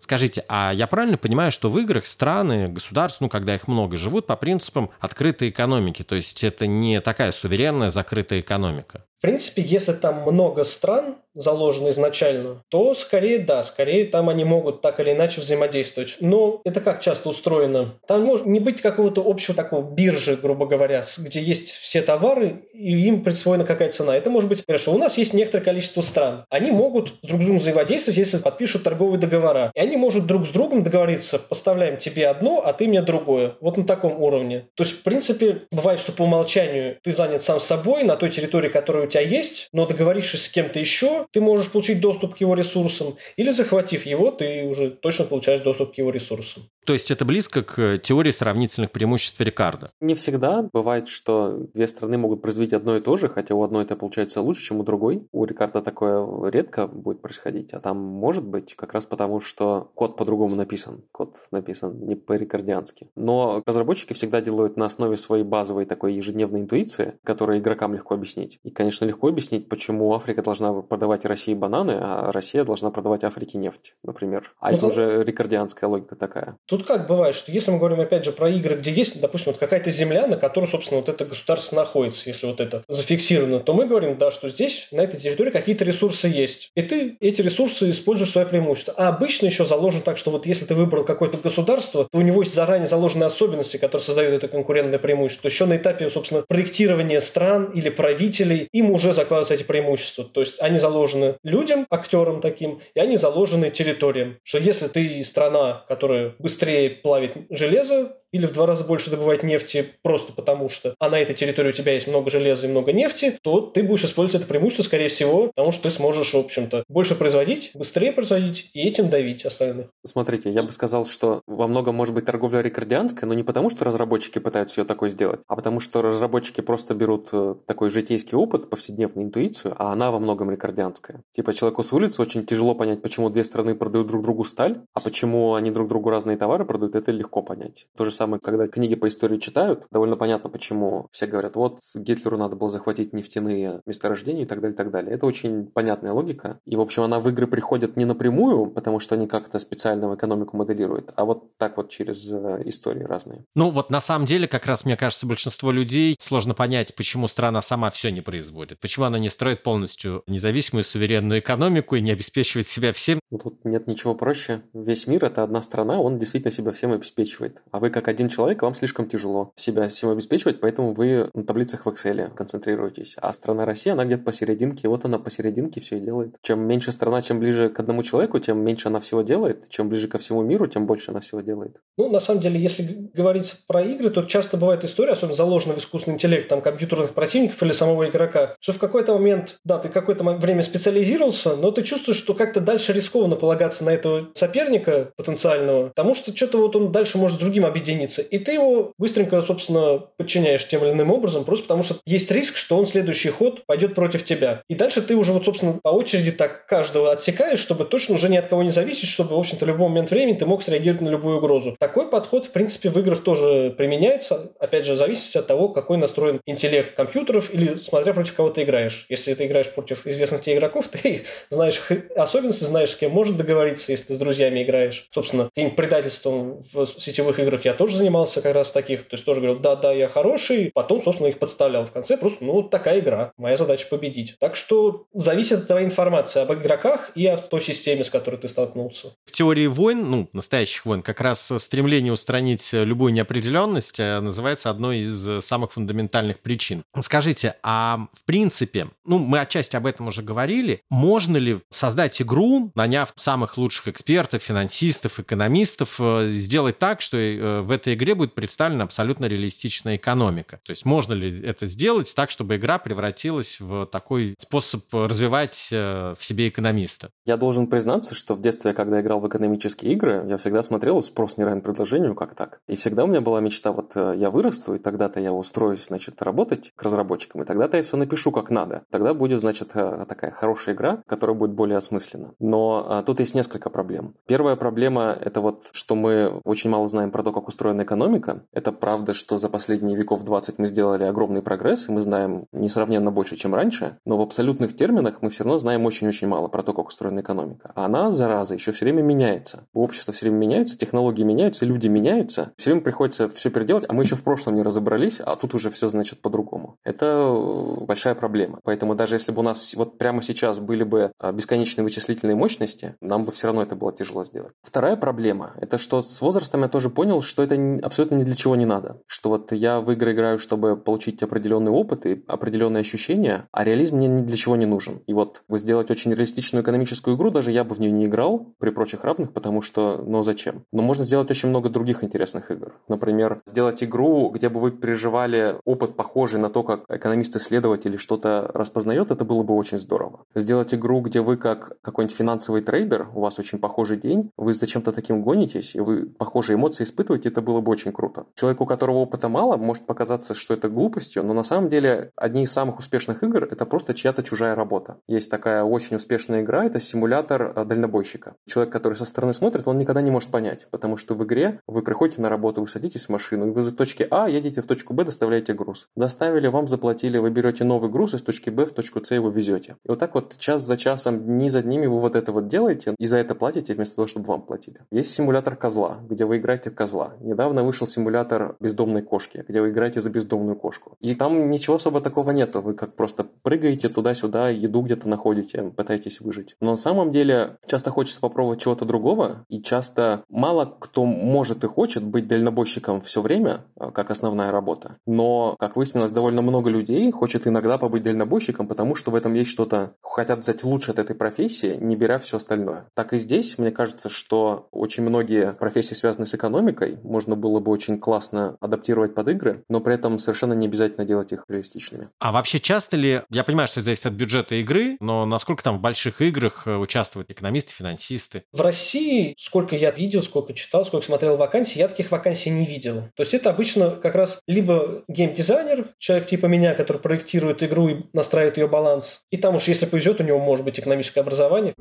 Скажите, 0.04 0.44
а 0.48 0.70
я 0.74 0.86
правильно 0.86 1.16
понимаю, 1.16 1.50
что 1.50 1.70
в 1.70 1.78
играх 1.78 2.04
страны, 2.04 2.68
государства, 2.68 3.24
ну, 3.24 3.30
когда 3.30 3.54
их 3.54 3.66
много, 3.66 3.96
живут 3.96 4.26
по 4.26 4.36
принципам 4.36 4.90
открытой 5.00 5.48
экономики? 5.48 6.02
То 6.02 6.14
есть 6.14 6.44
это 6.44 6.66
не 6.66 7.00
такая 7.00 7.32
суверенная 7.32 7.88
закрытая 7.88 8.40
экономика? 8.40 9.06
Принципе, 9.24 9.62
если 9.62 9.94
там 9.94 10.20
много 10.20 10.64
стран 10.64 11.16
заложено 11.34 11.88
изначально, 11.88 12.62
то 12.68 12.94
скорее 12.94 13.38
да, 13.38 13.62
скорее 13.62 14.04
там 14.04 14.28
они 14.28 14.44
могут 14.44 14.82
так 14.82 15.00
или 15.00 15.12
иначе 15.12 15.40
взаимодействовать. 15.40 16.16
Но 16.20 16.60
это 16.64 16.80
как 16.80 17.00
часто 17.00 17.30
устроено? 17.30 17.94
Там 18.06 18.22
может 18.22 18.46
не 18.46 18.60
быть 18.60 18.80
какого-то 18.80 19.22
общего 19.26 19.54
такого 19.54 19.82
биржи, 19.82 20.36
грубо 20.36 20.66
говоря, 20.66 21.02
где 21.18 21.40
есть 21.40 21.70
все 21.70 22.02
товары, 22.02 22.66
и 22.72 22.92
им 23.08 23.24
присвоена 23.24 23.64
какая 23.64 23.90
цена. 23.90 24.16
Это 24.16 24.30
может 24.30 24.48
быть, 24.48 24.62
хорошо, 24.66 24.92
у 24.92 24.98
нас 24.98 25.18
есть 25.18 25.34
некоторое 25.34 25.64
количество 25.64 26.02
стран. 26.02 26.44
Они 26.50 26.70
могут 26.70 27.14
друг 27.22 27.40
с 27.40 27.44
другом 27.44 27.58
взаимодействовать, 27.58 28.18
если 28.18 28.38
подпишут 28.38 28.84
торговые 28.84 29.18
договора. 29.18 29.72
И 29.74 29.80
они 29.80 29.96
могут 29.96 30.26
друг 30.26 30.46
с 30.46 30.50
другом 30.50 30.84
договориться, 30.84 31.38
поставляем 31.38 31.96
тебе 31.96 32.28
одно, 32.28 32.62
а 32.64 32.72
ты 32.72 32.86
мне 32.86 33.02
другое. 33.02 33.56
Вот 33.60 33.76
на 33.76 33.84
таком 33.84 34.22
уровне. 34.22 34.68
То 34.74 34.84
есть, 34.84 34.98
в 34.98 35.02
принципе, 35.02 35.62
бывает, 35.72 35.98
что 35.98 36.12
по 36.12 36.22
умолчанию 36.22 36.98
ты 37.02 37.12
занят 37.12 37.42
сам 37.42 37.58
собой 37.58 38.04
на 38.04 38.16
той 38.16 38.30
территории, 38.30 38.68
которая 38.68 39.06
у 39.06 39.08
тебя 39.14 39.22
есть, 39.22 39.68
но 39.72 39.86
договорившись 39.86 40.44
с 40.44 40.48
кем-то 40.48 40.78
еще, 40.78 41.26
ты 41.30 41.40
можешь 41.40 41.70
получить 41.70 42.00
доступ 42.00 42.34
к 42.36 42.38
его 42.38 42.54
ресурсам, 42.54 43.16
или 43.36 43.50
захватив 43.50 44.06
его, 44.06 44.30
ты 44.30 44.64
уже 44.64 44.90
точно 44.90 45.24
получаешь 45.24 45.60
доступ 45.60 45.94
к 45.94 45.98
его 45.98 46.10
ресурсам. 46.10 46.64
То 46.84 46.92
есть 46.92 47.10
это 47.10 47.24
близко 47.24 47.62
к 47.62 47.98
теории 47.98 48.30
сравнительных 48.30 48.90
преимуществ 48.90 49.40
Рикардо? 49.40 49.90
Не 50.00 50.14
всегда. 50.14 50.68
Бывает, 50.72 51.08
что 51.08 51.66
две 51.72 51.86
страны 51.86 52.18
могут 52.18 52.42
производить 52.42 52.74
одно 52.74 52.96
и 52.96 53.00
то 53.00 53.16
же, 53.16 53.28
хотя 53.28 53.54
у 53.54 53.62
одной 53.62 53.84
это 53.84 53.96
получается 53.96 54.42
лучше, 54.42 54.62
чем 54.62 54.80
у 54.80 54.82
другой. 54.82 55.22
У 55.32 55.44
Рикардо 55.44 55.80
такое 55.80 56.50
редко 56.50 56.86
будет 56.86 57.22
происходить, 57.22 57.72
а 57.72 57.80
там 57.80 57.96
может 57.96 58.44
быть 58.44 58.74
как 58.74 58.92
раз 58.92 59.06
потому, 59.06 59.40
что 59.40 59.90
код 59.94 60.16
по-другому 60.16 60.56
написан. 60.56 61.04
Код 61.10 61.36
написан 61.50 61.98
не 62.06 62.16
по-рикардиански. 62.16 63.08
Но 63.16 63.62
разработчики 63.64 64.12
всегда 64.12 64.42
делают 64.42 64.76
на 64.76 64.84
основе 64.84 65.16
своей 65.16 65.44
базовой 65.44 65.86
такой 65.86 66.14
ежедневной 66.14 66.60
интуиции, 66.60 67.14
которую 67.24 67.60
игрокам 67.60 67.94
легко 67.94 68.14
объяснить. 68.14 68.58
И, 68.62 68.70
конечно, 68.70 69.03
легко 69.04 69.28
объяснить, 69.28 69.68
почему 69.68 70.14
Африка 70.14 70.42
должна 70.42 70.82
продавать 70.82 71.24
России 71.24 71.54
бананы, 71.54 71.98
а 72.00 72.32
Россия 72.32 72.64
должна 72.64 72.90
продавать 72.90 73.24
Африке 73.24 73.58
нефть, 73.58 73.94
например. 74.02 74.52
А 74.60 74.70
ну, 74.70 74.76
это 74.76 74.86
уже 74.86 75.24
рикардианская 75.24 75.88
логика 75.88 76.16
такая. 76.16 76.56
Тут 76.66 76.86
как 76.86 77.06
бывает, 77.06 77.34
что 77.34 77.52
если 77.52 77.70
мы 77.70 77.78
говорим, 77.78 78.00
опять 78.00 78.24
же, 78.24 78.32
про 78.32 78.50
игры, 78.50 78.76
где 78.76 78.90
есть, 78.90 79.20
допустим, 79.20 79.52
вот 79.52 79.60
какая-то 79.60 79.90
земля, 79.90 80.26
на 80.26 80.36
которой, 80.36 80.66
собственно, 80.66 81.00
вот 81.00 81.08
это 81.08 81.24
государство 81.24 81.76
находится, 81.76 82.28
если 82.28 82.46
вот 82.46 82.60
это 82.60 82.82
зафиксировано, 82.88 83.60
то 83.60 83.74
мы 83.74 83.86
говорим, 83.86 84.18
да, 84.18 84.30
что 84.30 84.48
здесь, 84.48 84.88
на 84.90 85.02
этой 85.02 85.20
территории 85.20 85.50
какие-то 85.50 85.84
ресурсы 85.84 86.28
есть. 86.28 86.70
И 86.74 86.82
ты 86.82 87.16
эти 87.20 87.42
ресурсы 87.42 87.90
используешь 87.90 88.30
в 88.30 88.32
свое 88.32 88.46
преимущество. 88.46 88.94
А 88.96 89.08
обычно 89.08 89.46
еще 89.46 89.64
заложено 89.64 90.02
так, 90.02 90.18
что 90.18 90.30
вот 90.30 90.46
если 90.46 90.64
ты 90.64 90.74
выбрал 90.74 91.04
какое-то 91.04 91.38
государство, 91.38 92.08
то 92.10 92.18
у 92.18 92.22
него 92.22 92.42
есть 92.42 92.54
заранее 92.54 92.86
заложенные 92.86 93.26
особенности, 93.26 93.76
которые 93.76 94.04
создают 94.04 94.34
это 94.34 94.48
конкурентное 94.48 94.98
преимущество. 94.98 95.48
Еще 95.48 95.66
на 95.66 95.76
этапе, 95.76 96.08
собственно, 96.10 96.42
проектирования 96.46 97.20
стран 97.20 97.70
или 97.74 97.88
правителей 97.90 98.68
им 98.72 98.83
уже 98.90 99.12
закладываются 99.12 99.54
эти 99.54 99.62
преимущества. 99.62 100.24
То 100.24 100.40
есть 100.40 100.60
они 100.60 100.78
заложены 100.78 101.36
людям, 101.42 101.86
актерам 101.90 102.40
таким, 102.40 102.80
и 102.94 103.00
они 103.00 103.16
заложены 103.16 103.70
территориям. 103.70 104.38
Что 104.42 104.58
если 104.58 104.88
ты 104.88 105.22
страна, 105.24 105.84
которая 105.88 106.34
быстрее 106.38 106.90
плавит 106.90 107.32
железо, 107.50 108.16
или 108.34 108.46
в 108.46 108.52
два 108.52 108.66
раза 108.66 108.84
больше 108.84 109.10
добывать 109.10 109.44
нефти 109.44 109.92
просто 110.02 110.32
потому 110.32 110.68
что, 110.68 110.96
а 110.98 111.08
на 111.08 111.20
этой 111.20 111.36
территории 111.36 111.68
у 111.68 111.72
тебя 111.72 111.92
есть 111.92 112.08
много 112.08 112.30
железа 112.30 112.66
и 112.66 112.70
много 112.70 112.92
нефти, 112.92 113.38
то 113.42 113.60
ты 113.60 113.84
будешь 113.84 114.04
использовать 114.04 114.42
это 114.42 114.48
преимущество, 114.48 114.82
скорее 114.82 115.06
всего, 115.06 115.46
потому 115.54 115.70
что 115.70 115.84
ты 115.84 115.90
сможешь, 115.90 116.34
в 116.34 116.38
общем-то, 116.38 116.82
больше 116.88 117.14
производить, 117.14 117.70
быстрее 117.74 118.10
производить 118.10 118.70
и 118.74 118.80
этим 118.80 119.08
давить 119.08 119.46
остальных. 119.46 119.86
Смотрите, 120.04 120.50
я 120.50 120.64
бы 120.64 120.72
сказал, 120.72 121.06
что 121.06 121.42
во 121.46 121.68
многом 121.68 121.94
может 121.94 122.12
быть 122.12 122.24
торговля 122.24 122.60
рекордианская, 122.60 123.28
но 123.28 123.34
не 123.34 123.44
потому, 123.44 123.70
что 123.70 123.84
разработчики 123.84 124.40
пытаются 124.40 124.80
ее 124.80 124.84
такой 124.84 125.10
сделать, 125.10 125.40
а 125.46 125.54
потому 125.54 125.78
что 125.78 126.02
разработчики 126.02 126.60
просто 126.60 126.94
берут 126.94 127.28
э, 127.30 127.54
такой 127.66 127.90
житейский 127.90 128.36
опыт, 128.36 128.68
повседневную 128.68 129.28
интуицию, 129.28 129.76
а 129.78 129.92
она 129.92 130.10
во 130.10 130.18
многом 130.18 130.50
рекордианская. 130.50 131.22
Типа 131.36 131.54
человеку 131.54 131.84
с 131.84 131.92
улицы 131.92 132.20
очень 132.20 132.44
тяжело 132.44 132.74
понять, 132.74 133.00
почему 133.00 133.30
две 133.30 133.44
страны 133.44 133.76
продают 133.76 134.08
друг 134.08 134.24
другу 134.24 134.44
сталь, 134.44 134.80
а 134.92 134.98
почему 134.98 135.54
они 135.54 135.70
друг 135.70 135.86
другу 135.86 136.10
разные 136.10 136.36
товары 136.36 136.64
продают, 136.64 136.96
это 136.96 137.12
легко 137.12 137.40
понять. 137.40 137.86
То 137.96 138.04
же 138.04 138.10
самое 138.10 138.23
самое, 138.24 138.40
когда 138.40 138.68
книги 138.68 138.94
по 138.94 139.06
истории 139.06 139.38
читают, 139.38 139.84
довольно 139.90 140.16
понятно, 140.16 140.48
почему 140.48 141.08
все 141.12 141.26
говорят, 141.26 141.56
вот 141.56 141.80
Гитлеру 141.94 142.38
надо 142.38 142.56
было 142.56 142.70
захватить 142.70 143.12
нефтяные 143.12 143.82
месторождения 143.84 144.44
и 144.44 144.46
так 144.46 144.62
далее, 144.62 144.74
и 144.74 144.76
так 144.76 144.90
далее. 144.90 145.14
Это 145.14 145.26
очень 145.26 145.66
понятная 145.66 146.12
логика. 146.12 146.58
И, 146.64 146.74
в 146.74 146.80
общем, 146.80 147.02
она 147.02 147.20
в 147.20 147.28
игры 147.28 147.46
приходит 147.46 147.98
не 147.98 148.06
напрямую, 148.06 148.70
потому 148.70 148.98
что 148.98 149.14
они 149.14 149.26
как-то 149.26 149.58
специально 149.58 150.08
в 150.08 150.14
экономику 150.14 150.56
моделируют, 150.56 151.12
а 151.16 151.26
вот 151.26 151.56
так 151.58 151.76
вот 151.76 151.90
через 151.90 152.26
э, 152.30 152.62
истории 152.64 153.02
разные. 153.02 153.44
Ну, 153.54 153.70
вот 153.70 153.90
на 153.90 154.00
самом 154.00 154.24
деле, 154.24 154.48
как 154.48 154.64
раз, 154.64 154.86
мне 154.86 154.96
кажется, 154.96 155.26
большинство 155.26 155.70
людей 155.70 156.16
сложно 156.18 156.54
понять, 156.54 156.94
почему 156.96 157.28
страна 157.28 157.60
сама 157.60 157.90
все 157.90 158.10
не 158.10 158.22
производит, 158.22 158.80
почему 158.80 159.04
она 159.04 159.18
не 159.18 159.28
строит 159.28 159.62
полностью 159.62 160.22
независимую 160.26 160.84
суверенную 160.84 161.40
экономику 161.40 161.96
и 161.96 162.00
не 162.00 162.12
обеспечивает 162.12 162.66
себя 162.66 162.94
всем. 162.94 163.20
Ну, 163.30 163.38
тут 163.38 163.64
нет 163.66 163.86
ничего 163.86 164.14
проще. 164.14 164.62
Весь 164.72 165.06
мир– 165.06 165.24
это 165.26 165.42
одна 165.42 165.60
страна, 165.60 166.00
он 166.00 166.18
действительно 166.18 166.52
себя 166.52 166.72
всем 166.72 166.92
обеспечивает. 166.92 167.60
А 167.70 167.80
вы 167.80 167.90
как 167.90 168.08
один 168.14 168.28
человек, 168.28 168.62
вам 168.62 168.74
слишком 168.74 169.08
тяжело 169.08 169.52
себя 169.56 169.88
всем 169.88 170.10
обеспечивать, 170.10 170.60
поэтому 170.60 170.94
вы 170.94 171.28
на 171.34 171.44
таблицах 171.44 171.84
в 171.84 171.88
Excel 171.88 172.30
концентрируетесь. 172.34 173.16
А 173.20 173.32
страна 173.32 173.64
Россия, 173.64 173.92
она 173.92 174.04
где-то 174.04 174.24
посерединке, 174.24 174.88
вот 174.88 175.04
она 175.04 175.18
посерединке 175.18 175.80
все 175.80 175.96
и 175.96 176.00
делает. 176.00 176.36
Чем 176.42 176.60
меньше 176.60 176.92
страна, 176.92 177.22
чем 177.22 177.40
ближе 177.40 177.68
к 177.68 177.78
одному 177.80 178.02
человеку, 178.02 178.38
тем 178.38 178.58
меньше 178.58 178.88
она 178.88 179.00
всего 179.00 179.22
делает. 179.22 179.68
Чем 179.68 179.88
ближе 179.88 180.08
ко 180.08 180.18
всему 180.18 180.42
миру, 180.42 180.66
тем 180.66 180.86
больше 180.86 181.10
она 181.10 181.20
всего 181.20 181.40
делает. 181.40 181.76
Ну, 181.98 182.10
на 182.10 182.20
самом 182.20 182.40
деле, 182.40 182.60
если 182.60 183.10
говорить 183.12 183.56
про 183.66 183.82
игры, 183.82 184.10
то 184.10 184.22
часто 184.22 184.56
бывает 184.56 184.84
история, 184.84 185.12
особенно 185.12 185.34
заложена 185.34 185.74
в 185.74 185.78
искусственный 185.78 186.14
интеллект 186.14 186.48
там, 186.48 186.62
компьютерных 186.62 187.14
противников 187.14 187.62
или 187.62 187.72
самого 187.72 188.08
игрока, 188.08 188.56
что 188.60 188.72
в 188.72 188.78
какой-то 188.78 189.14
момент, 189.14 189.58
да, 189.64 189.78
ты 189.78 189.88
какое-то 189.88 190.24
время 190.24 190.62
специализировался, 190.62 191.56
но 191.56 191.70
ты 191.70 191.82
чувствуешь, 191.82 192.18
что 192.18 192.34
как-то 192.34 192.60
дальше 192.60 192.92
рискованно 192.92 193.36
полагаться 193.36 193.84
на 193.84 193.90
этого 193.90 194.28
соперника 194.34 195.10
потенциального, 195.16 195.88
потому 195.88 196.14
что 196.14 196.34
что-то 196.34 196.58
вот 196.58 196.76
он 196.76 196.92
дальше 196.92 197.18
может 197.18 197.36
с 197.36 197.40
другим 197.40 197.66
объединиться 197.66 197.93
измениться. 197.94 198.22
И 198.22 198.38
ты 198.38 198.52
его 198.52 198.92
быстренько, 198.98 199.40
собственно, 199.42 199.98
подчиняешь 200.16 200.66
тем 200.66 200.84
или 200.84 200.92
иным 200.92 201.10
образом, 201.10 201.44
просто 201.44 201.64
потому 201.64 201.82
что 201.82 201.96
есть 202.06 202.30
риск, 202.30 202.56
что 202.56 202.76
он 202.76 202.86
следующий 202.86 203.30
ход 203.30 203.64
пойдет 203.66 203.94
против 203.94 204.24
тебя. 204.24 204.62
И 204.68 204.74
дальше 204.74 205.02
ты 205.02 205.16
уже 205.16 205.32
вот, 205.32 205.44
собственно, 205.44 205.78
по 205.82 205.88
очереди 205.88 206.32
так 206.32 206.66
каждого 206.66 207.12
отсекаешь, 207.12 207.58
чтобы 207.58 207.84
точно 207.84 208.16
уже 208.16 208.28
ни 208.28 208.36
от 208.36 208.48
кого 208.48 208.62
не 208.62 208.70
зависеть, 208.70 209.08
чтобы, 209.08 209.36
в 209.36 209.38
общем-то, 209.38 209.64
в 209.64 209.68
любой 209.68 209.88
момент 209.88 210.10
времени 210.10 210.36
ты 210.36 210.46
мог 210.46 210.62
среагировать 210.62 211.02
на 211.02 211.08
любую 211.08 211.38
угрозу. 211.38 211.76
Такой 211.78 212.08
подход, 212.08 212.46
в 212.46 212.50
принципе, 212.50 212.90
в 212.90 212.98
играх 212.98 213.22
тоже 213.22 213.74
применяется, 213.76 214.52
опять 214.58 214.84
же, 214.84 214.94
в 214.94 214.96
зависимости 214.96 215.38
от 215.38 215.46
того, 215.46 215.68
какой 215.68 215.96
настроен 215.96 216.40
интеллект 216.46 216.94
компьютеров 216.94 217.52
или 217.52 217.78
смотря 217.82 218.12
против 218.12 218.34
кого 218.34 218.50
ты 218.50 218.62
играешь. 218.62 219.06
Если 219.08 219.34
ты 219.34 219.46
играешь 219.46 219.70
против 219.70 220.06
известных 220.06 220.42
тебе 220.42 220.56
игроков, 220.56 220.88
ты 220.92 221.22
знаешь 221.50 221.80
их 221.88 222.10
особенности, 222.16 222.64
знаешь, 222.64 222.90
с 222.90 222.96
кем 222.96 223.12
может 223.12 223.36
договориться, 223.36 223.92
если 223.92 224.06
ты 224.06 224.14
с 224.14 224.18
друзьями 224.18 224.62
играешь. 224.62 225.08
Собственно, 225.12 225.50
каким 225.54 225.74
предательством 225.74 226.62
в 226.72 226.86
сетевых 226.86 227.38
играх 227.38 227.64
я 227.64 227.74
тоже 227.74 227.83
тоже 227.84 227.98
занимался 227.98 228.40
как 228.40 228.54
раз 228.54 228.72
таких, 228.72 229.02
то 229.02 229.14
есть 229.14 229.26
тоже 229.26 229.42
говорил, 229.42 229.60
да-да, 229.60 229.92
я 229.92 230.08
хороший, 230.08 230.70
потом, 230.72 231.02
собственно, 231.02 231.28
их 231.28 231.38
подставлял 231.38 231.84
в 231.84 231.92
конце, 231.92 232.16
просто, 232.16 232.42
ну, 232.42 232.62
такая 232.62 233.00
игра, 233.00 233.32
моя 233.36 233.58
задача 233.58 233.86
победить. 233.90 234.36
Так 234.40 234.56
что 234.56 235.04
зависит 235.12 235.58
от 235.58 235.66
твоей 235.66 235.84
информации 235.84 236.40
об 236.40 236.54
игроках 236.54 237.10
и 237.14 237.26
от 237.26 237.50
той 237.50 237.60
системе, 237.60 238.02
с 238.02 238.08
которой 238.08 238.36
ты 238.36 238.48
столкнулся. 238.48 239.08
В 239.26 239.32
теории 239.32 239.66
войн, 239.66 240.10
ну, 240.10 240.28
настоящих 240.32 240.86
войн, 240.86 241.02
как 241.02 241.20
раз 241.20 241.52
стремление 241.58 242.10
устранить 242.10 242.70
любую 242.72 243.12
неопределенность 243.12 244.00
э, 244.00 244.18
называется 244.20 244.70
одной 244.70 245.00
из 245.00 245.44
самых 245.44 245.72
фундаментальных 245.72 246.38
причин. 246.38 246.84
Скажите, 247.02 247.56
а 247.62 248.06
в 248.14 248.24
принципе, 248.24 248.88
ну, 249.04 249.18
мы 249.18 249.40
отчасти 249.40 249.76
об 249.76 249.84
этом 249.84 250.08
уже 250.08 250.22
говорили, 250.22 250.80
можно 250.88 251.36
ли 251.36 251.58
создать 251.68 252.22
игру, 252.22 252.72
наняв 252.74 253.12
самых 253.16 253.58
лучших 253.58 253.88
экспертов, 253.88 254.42
финансистов, 254.42 255.20
экономистов, 255.20 255.96
э, 256.00 256.30
сделать 256.30 256.78
так, 256.78 257.02
что 257.02 257.18
э, 257.18 257.60
в 257.60 257.73
этой 257.74 257.94
игре 257.94 258.14
будет 258.14 258.34
представлена 258.34 258.84
абсолютно 258.84 259.26
реалистичная 259.26 259.96
экономика. 259.96 260.60
То 260.64 260.70
есть 260.70 260.84
можно 260.84 261.12
ли 261.12 261.42
это 261.42 261.66
сделать 261.66 262.12
так, 262.14 262.30
чтобы 262.30 262.56
игра 262.56 262.78
превратилась 262.78 263.60
в 263.60 263.86
такой 263.86 264.34
способ 264.38 264.82
развивать 264.92 265.68
э, 265.72 266.14
в 266.18 266.24
себе 266.24 266.48
экономиста? 266.48 267.10
Я 267.24 267.36
должен 267.36 267.66
признаться, 267.66 268.14
что 268.14 268.34
в 268.34 268.40
детстве, 268.40 268.72
когда 268.72 269.00
играл 269.00 269.20
в 269.20 269.28
экономические 269.28 269.92
игры, 269.92 270.24
я 270.28 270.38
всегда 270.38 270.62
смотрел 270.62 271.02
спрос 271.02 271.36
не 271.36 271.44
равен 271.44 271.60
предложению, 271.60 272.14
как 272.14 272.34
так. 272.34 272.60
И 272.68 272.76
всегда 272.76 273.04
у 273.04 273.06
меня 273.06 273.20
была 273.20 273.40
мечта, 273.40 273.72
вот 273.72 273.92
э, 273.94 274.14
я 274.16 274.30
вырасту, 274.30 274.74
и 274.74 274.78
тогда-то 274.78 275.20
я 275.20 275.32
устроюсь, 275.32 275.86
значит, 275.86 276.22
работать 276.22 276.72
к 276.76 276.82
разработчикам, 276.82 277.42
и 277.42 277.44
тогда-то 277.44 277.76
я 277.76 277.82
все 277.82 277.96
напишу 277.96 278.32
как 278.32 278.50
надо. 278.50 278.84
Тогда 278.90 279.14
будет, 279.14 279.40
значит, 279.40 279.70
э, 279.74 280.06
такая 280.08 280.30
хорошая 280.30 280.74
игра, 280.74 281.02
которая 281.06 281.36
будет 281.36 281.52
более 281.52 281.78
осмыслена. 281.78 282.34
Но 282.38 282.86
а, 282.88 283.02
тут 283.02 283.20
есть 283.20 283.34
несколько 283.34 283.70
проблем. 283.70 284.14
Первая 284.26 284.56
проблема– 284.56 285.16
это 285.20 285.40
вот, 285.40 285.64
что 285.72 285.94
мы 285.94 286.40
очень 286.44 286.70
мало 286.70 286.86
знаем 286.88 287.10
про 287.10 287.22
то, 287.22 287.32
как 287.32 287.48
устроен 287.48 287.63
устроена 287.64 287.82
экономика. 287.82 288.42
Это 288.52 288.72
правда, 288.72 289.14
что 289.14 289.38
за 289.38 289.48
последние 289.48 289.96
веков 289.96 290.22
20 290.22 290.58
мы 290.58 290.66
сделали 290.66 291.04
огромный 291.04 291.40
прогресс, 291.40 291.88
и 291.88 291.92
мы 291.92 292.02
знаем 292.02 292.44
несравненно 292.52 293.10
больше, 293.10 293.36
чем 293.36 293.54
раньше, 293.54 293.96
но 294.04 294.18
в 294.18 294.20
абсолютных 294.20 294.76
терминах 294.76 295.22
мы 295.22 295.30
все 295.30 295.44
равно 295.44 295.58
знаем 295.58 295.86
очень-очень 295.86 296.28
мало 296.28 296.48
про 296.48 296.62
то, 296.62 296.74
как 296.74 296.88
устроена 296.88 297.20
экономика. 297.20 297.72
А 297.74 297.86
она, 297.86 298.10
зараза, 298.10 298.54
еще 298.54 298.72
все 298.72 298.84
время 298.84 299.00
меняется. 299.00 299.66
Общество 299.72 300.12
все 300.12 300.26
время 300.26 300.36
меняется, 300.36 300.76
технологии 300.76 301.22
меняются, 301.22 301.64
люди 301.64 301.86
меняются. 301.86 302.52
Все 302.58 302.70
время 302.70 302.82
приходится 302.82 303.30
все 303.30 303.48
переделать, 303.48 303.86
а 303.88 303.94
мы 303.94 304.02
еще 304.02 304.16
в 304.16 304.22
прошлом 304.22 304.56
не 304.56 304.62
разобрались, 304.62 305.20
а 305.20 305.34
тут 305.36 305.54
уже 305.54 305.70
все, 305.70 305.88
значит, 305.88 306.20
по-другому. 306.20 306.76
Это 306.84 307.06
э, 307.06 307.84
большая 307.86 308.14
проблема. 308.14 308.58
Поэтому 308.62 308.94
даже 308.94 309.16
если 309.16 309.32
бы 309.32 309.40
у 309.40 309.44
нас 309.44 309.74
вот 309.74 309.96
прямо 309.96 310.22
сейчас 310.22 310.58
были 310.58 310.84
бы 310.84 311.12
а, 311.18 311.32
бесконечные 311.32 311.84
вычислительные 311.84 312.36
мощности, 312.36 312.96
нам 313.00 313.24
бы 313.24 313.32
все 313.32 313.46
равно 313.46 313.62
это 313.62 313.74
было 313.74 313.92
тяжело 313.92 314.24
сделать. 314.24 314.52
Вторая 314.62 314.96
проблема– 314.96 315.54
это 315.60 315.78
что 315.78 316.02
с 316.02 316.20
возрастом 316.20 316.62
я 316.62 316.68
тоже 316.68 316.90
понял, 316.90 317.22
что 317.22 317.42
это 317.42 317.53
это 317.54 317.86
абсолютно 317.86 318.16
ни 318.16 318.24
для 318.24 318.34
чего 318.34 318.56
не 318.56 318.66
надо. 318.66 319.00
Что 319.06 319.30
вот 319.30 319.52
я 319.52 319.80
в 319.80 319.90
игры 319.92 320.12
играю, 320.12 320.38
чтобы 320.38 320.76
получить 320.76 321.22
определенный 321.22 321.70
опыт 321.70 322.06
и 322.06 322.24
определенные 322.26 322.80
ощущения, 322.80 323.46
а 323.52 323.64
реализм 323.64 323.96
мне 323.96 324.08
ни 324.08 324.22
для 324.22 324.36
чего 324.36 324.56
не 324.56 324.66
нужен. 324.66 325.00
И 325.06 325.14
вот 325.14 325.42
сделать 325.50 325.90
очень 325.90 326.12
реалистичную 326.12 326.62
экономическую 326.62 327.16
игру, 327.16 327.30
даже 327.30 327.50
я 327.50 327.64
бы 327.64 327.74
в 327.74 327.80
нее 327.80 327.90
не 327.90 328.06
играл 328.06 328.54
при 328.58 328.70
прочих 328.70 329.04
равных, 329.04 329.32
потому 329.32 329.62
что, 329.62 330.02
ну 330.06 330.22
зачем? 330.22 330.64
Но 330.72 330.82
можно 330.82 331.04
сделать 331.04 331.30
очень 331.30 331.48
много 331.48 331.68
других 331.68 332.04
интересных 332.04 332.50
игр. 332.50 332.74
Например, 332.88 333.40
сделать 333.46 333.82
игру, 333.82 334.30
где 334.30 334.48
бы 334.48 334.60
вы 334.60 334.70
переживали 334.70 335.56
опыт 335.64 335.96
похожий 335.96 336.40
на 336.40 336.50
то, 336.50 336.62
как 336.62 336.84
экономист-исследователь 336.88 337.98
что-то 337.98 338.50
распознает, 338.54 339.10
это 339.10 339.24
было 339.24 339.42
бы 339.42 339.54
очень 339.54 339.78
здорово. 339.78 340.24
Сделать 340.34 340.74
игру, 340.74 341.00
где 341.00 341.20
вы 341.20 341.36
как 341.36 341.76
какой-нибудь 341.82 342.16
финансовый 342.16 342.62
трейдер, 342.62 343.08
у 343.14 343.20
вас 343.20 343.38
очень 343.38 343.58
похожий 343.58 343.98
день, 343.98 344.30
вы 344.36 344.52
за 344.52 344.66
чем-то 344.66 344.92
таким 344.92 345.22
гонитесь, 345.22 345.74
и 345.74 345.80
вы 345.80 346.06
похожие 346.06 346.56
эмоции 346.56 346.84
испытываете, 346.84 347.28
это 347.28 347.42
было 347.44 347.60
бы 347.60 347.70
очень 347.70 347.92
круто. 347.92 348.26
Человеку, 348.34 348.64
у 348.64 348.66
которого 348.66 348.98
опыта 348.98 349.28
мало, 349.28 349.56
может 349.56 349.86
показаться, 349.86 350.34
что 350.34 350.54
это 350.54 350.68
глупостью, 350.68 351.22
но 351.22 351.34
на 351.34 351.42
самом 351.42 351.68
деле 351.68 352.10
одни 352.16 352.42
из 352.42 352.52
самых 352.52 352.78
успешных 352.78 353.22
игр– 353.22 353.44
это 353.50 353.66
просто 353.66 353.94
чья-то 353.94 354.22
чужая 354.22 354.54
работа. 354.54 354.98
Есть 355.06 355.30
такая 355.30 355.62
очень 355.64 355.96
успешная 355.96 356.42
игра, 356.42 356.64
это 356.64 356.80
симулятор 356.80 357.52
э, 357.54 357.64
дальнобойщика. 357.64 358.34
Человек, 358.46 358.72
который 358.72 358.94
со 358.94 359.04
стороны 359.04 359.32
смотрит, 359.32 359.68
он 359.68 359.78
никогда 359.78 360.02
не 360.02 360.10
может 360.10 360.30
понять, 360.30 360.66
потому 360.70 360.96
что 360.96 361.14
в 361.14 361.24
игре 361.24 361.60
вы 361.66 361.82
приходите 361.82 362.20
на 362.20 362.28
работу, 362.28 362.60
вы 362.60 362.68
садитесь 362.68 363.06
в 363.06 363.08
машину, 363.10 363.48
и 363.48 363.50
вы 363.50 363.62
за 363.62 363.76
точки 363.76 364.06
А 364.10 364.28
едете 364.28 364.60
в 364.60 364.66
точку 364.66 364.94
Б, 364.94 365.04
доставляете 365.04 365.52
груз. 365.52 365.88
Доставили, 365.96 366.48
вам 366.48 366.68
заплатили, 366.68 367.18
вы 367.18 367.30
берете 367.30 367.64
новый 367.64 367.90
груз 367.90 368.14
из 368.14 368.22
точки 368.22 368.50
Б 368.50 368.66
в 368.66 368.72
точку 368.72 369.04
С 369.04 369.10
его 369.10 369.28
везете. 369.28 369.76
И 369.84 369.88
вот 369.88 369.98
так 369.98 370.14
вот 370.14 370.36
час 370.38 370.62
за 370.62 370.76
часом, 370.76 371.20
дни 371.24 371.48
за 371.48 371.62
днями 371.62 371.86
вы 371.86 372.00
вот 372.00 372.16
это 372.16 372.32
вот 372.32 372.48
делаете, 372.48 372.94
и 372.98 373.06
за 373.06 373.18
это 373.18 373.34
платите 373.34 373.74
вместо 373.74 373.96
того, 373.96 374.06
чтобы 374.06 374.26
вам 374.26 374.42
платили. 374.42 374.80
Есть 374.90 375.12
симулятор 375.12 375.56
козла, 375.56 375.98
где 376.08 376.24
вы 376.24 376.38
играете 376.38 376.70
в 376.70 376.74
козла. 376.74 377.14
Недавно 377.34 377.64
вышел 377.64 377.88
симулятор 377.88 378.54
бездомной 378.60 379.02
кошки, 379.02 379.44
где 379.48 379.60
вы 379.60 379.70
играете 379.70 380.00
за 380.00 380.08
бездомную 380.08 380.54
кошку. 380.54 380.96
И 381.00 381.16
там 381.16 381.50
ничего 381.50 381.76
особо 381.76 382.00
такого 382.00 382.30
нету. 382.30 382.60
Вы 382.60 382.74
как 382.74 382.94
просто 382.94 383.26
прыгаете 383.42 383.88
туда-сюда, 383.88 384.50
еду 384.50 384.82
где-то 384.82 385.08
находите, 385.08 385.64
пытаетесь 385.76 386.20
выжить. 386.20 386.54
Но 386.60 386.70
на 386.70 386.76
самом 386.76 387.10
деле 387.10 387.56
часто 387.66 387.90
хочется 387.90 388.20
попробовать 388.20 388.60
чего-то 388.60 388.84
другого, 388.84 389.44
и 389.48 389.60
часто 389.60 390.22
мало 390.28 390.76
кто 390.78 391.04
может 391.04 391.64
и 391.64 391.66
хочет 391.66 392.04
быть 392.04 392.28
дальнобойщиком 392.28 393.00
все 393.00 393.20
время, 393.20 393.64
а, 393.80 393.90
как 393.90 394.12
основная 394.12 394.52
работа. 394.52 394.98
Но, 395.04 395.56
как 395.58 395.74
выяснилось, 395.74 396.12
довольно 396.12 396.40
много 396.40 396.70
людей 396.70 397.10
хочет 397.10 397.48
иногда 397.48 397.78
побыть 397.78 398.04
дальнобойщиком, 398.04 398.68
потому 398.68 398.94
что 398.94 399.10
в 399.10 399.16
этом 399.16 399.34
есть 399.34 399.50
что-то, 399.50 399.94
хотят 400.02 400.38
взять 400.38 400.62
лучше 400.62 400.92
от 400.92 401.00
этой 401.00 401.16
профессии, 401.16 401.76
не 401.80 401.96
беря 401.96 402.20
все 402.20 402.36
остальное. 402.36 402.86
Так 402.94 403.12
и 403.12 403.18
здесь, 403.18 403.58
мне 403.58 403.72
кажется, 403.72 404.08
что 404.08 404.68
очень 404.70 405.02
многие 405.02 405.52
профессии, 405.54 405.94
связанные 405.94 406.28
с 406.28 406.34
экономикой, 406.34 407.00
можно 407.24 407.36
было 407.36 407.58
бы 407.58 407.70
очень 407.70 407.98
классно 407.98 408.58
адаптировать 408.60 409.14
под 409.14 409.28
игры, 409.28 409.64
но 409.70 409.80
при 409.80 409.94
этом 409.94 410.18
совершенно 410.18 410.52
не 410.52 410.66
обязательно 410.66 411.06
делать 411.06 411.32
их 411.32 411.44
реалистичными. 411.48 412.08
А 412.18 412.32
вообще 412.32 412.60
часто 412.60 412.98
ли, 412.98 413.22
я 413.30 413.44
понимаю, 413.44 413.66
что 413.66 413.80
это 413.80 413.86
зависит 413.86 414.06
от 414.06 414.12
бюджета 414.12 414.56
игры, 414.56 414.98
но 415.00 415.24
насколько 415.24 415.62
там 415.62 415.78
в 415.78 415.80
больших 415.80 416.20
играх 416.20 416.66
э, 416.66 416.76
участвуют 416.76 417.30
экономисты, 417.30 417.72
финансисты? 417.72 418.42
В 418.52 418.60
России, 418.60 419.34
сколько 419.38 419.74
я 419.74 419.90
видел, 419.90 420.20
сколько 420.20 420.52
читал, 420.52 420.84
сколько 420.84 421.06
смотрел 421.06 421.38
вакансий, 421.38 421.78
я 421.78 421.88
таких 421.88 422.10
вакансий 422.10 422.50
не 422.50 422.66
видел. 422.66 423.04
То 423.16 423.22
есть 423.22 423.32
это 423.32 423.48
обычно 423.48 423.90
как 423.90 424.14
раз 424.14 424.40
либо 424.46 425.02
геймдизайнер, 425.08 425.94
человек 425.98 426.26
типа 426.26 426.46
меня, 426.46 426.74
который 426.74 426.98
проектирует 426.98 427.62
игру 427.62 427.88
и 427.88 428.02
настраивает 428.12 428.58
ее 428.58 428.68
баланс, 428.68 429.22
и 429.30 429.38
там 429.38 429.54
уж 429.54 429.64
если 429.68 429.86
повезет, 429.86 430.20
у 430.20 430.24
него 430.24 430.38
может 430.38 430.64
быть 430.66 430.78
экономическое 430.78 431.20
образование. 431.20 431.72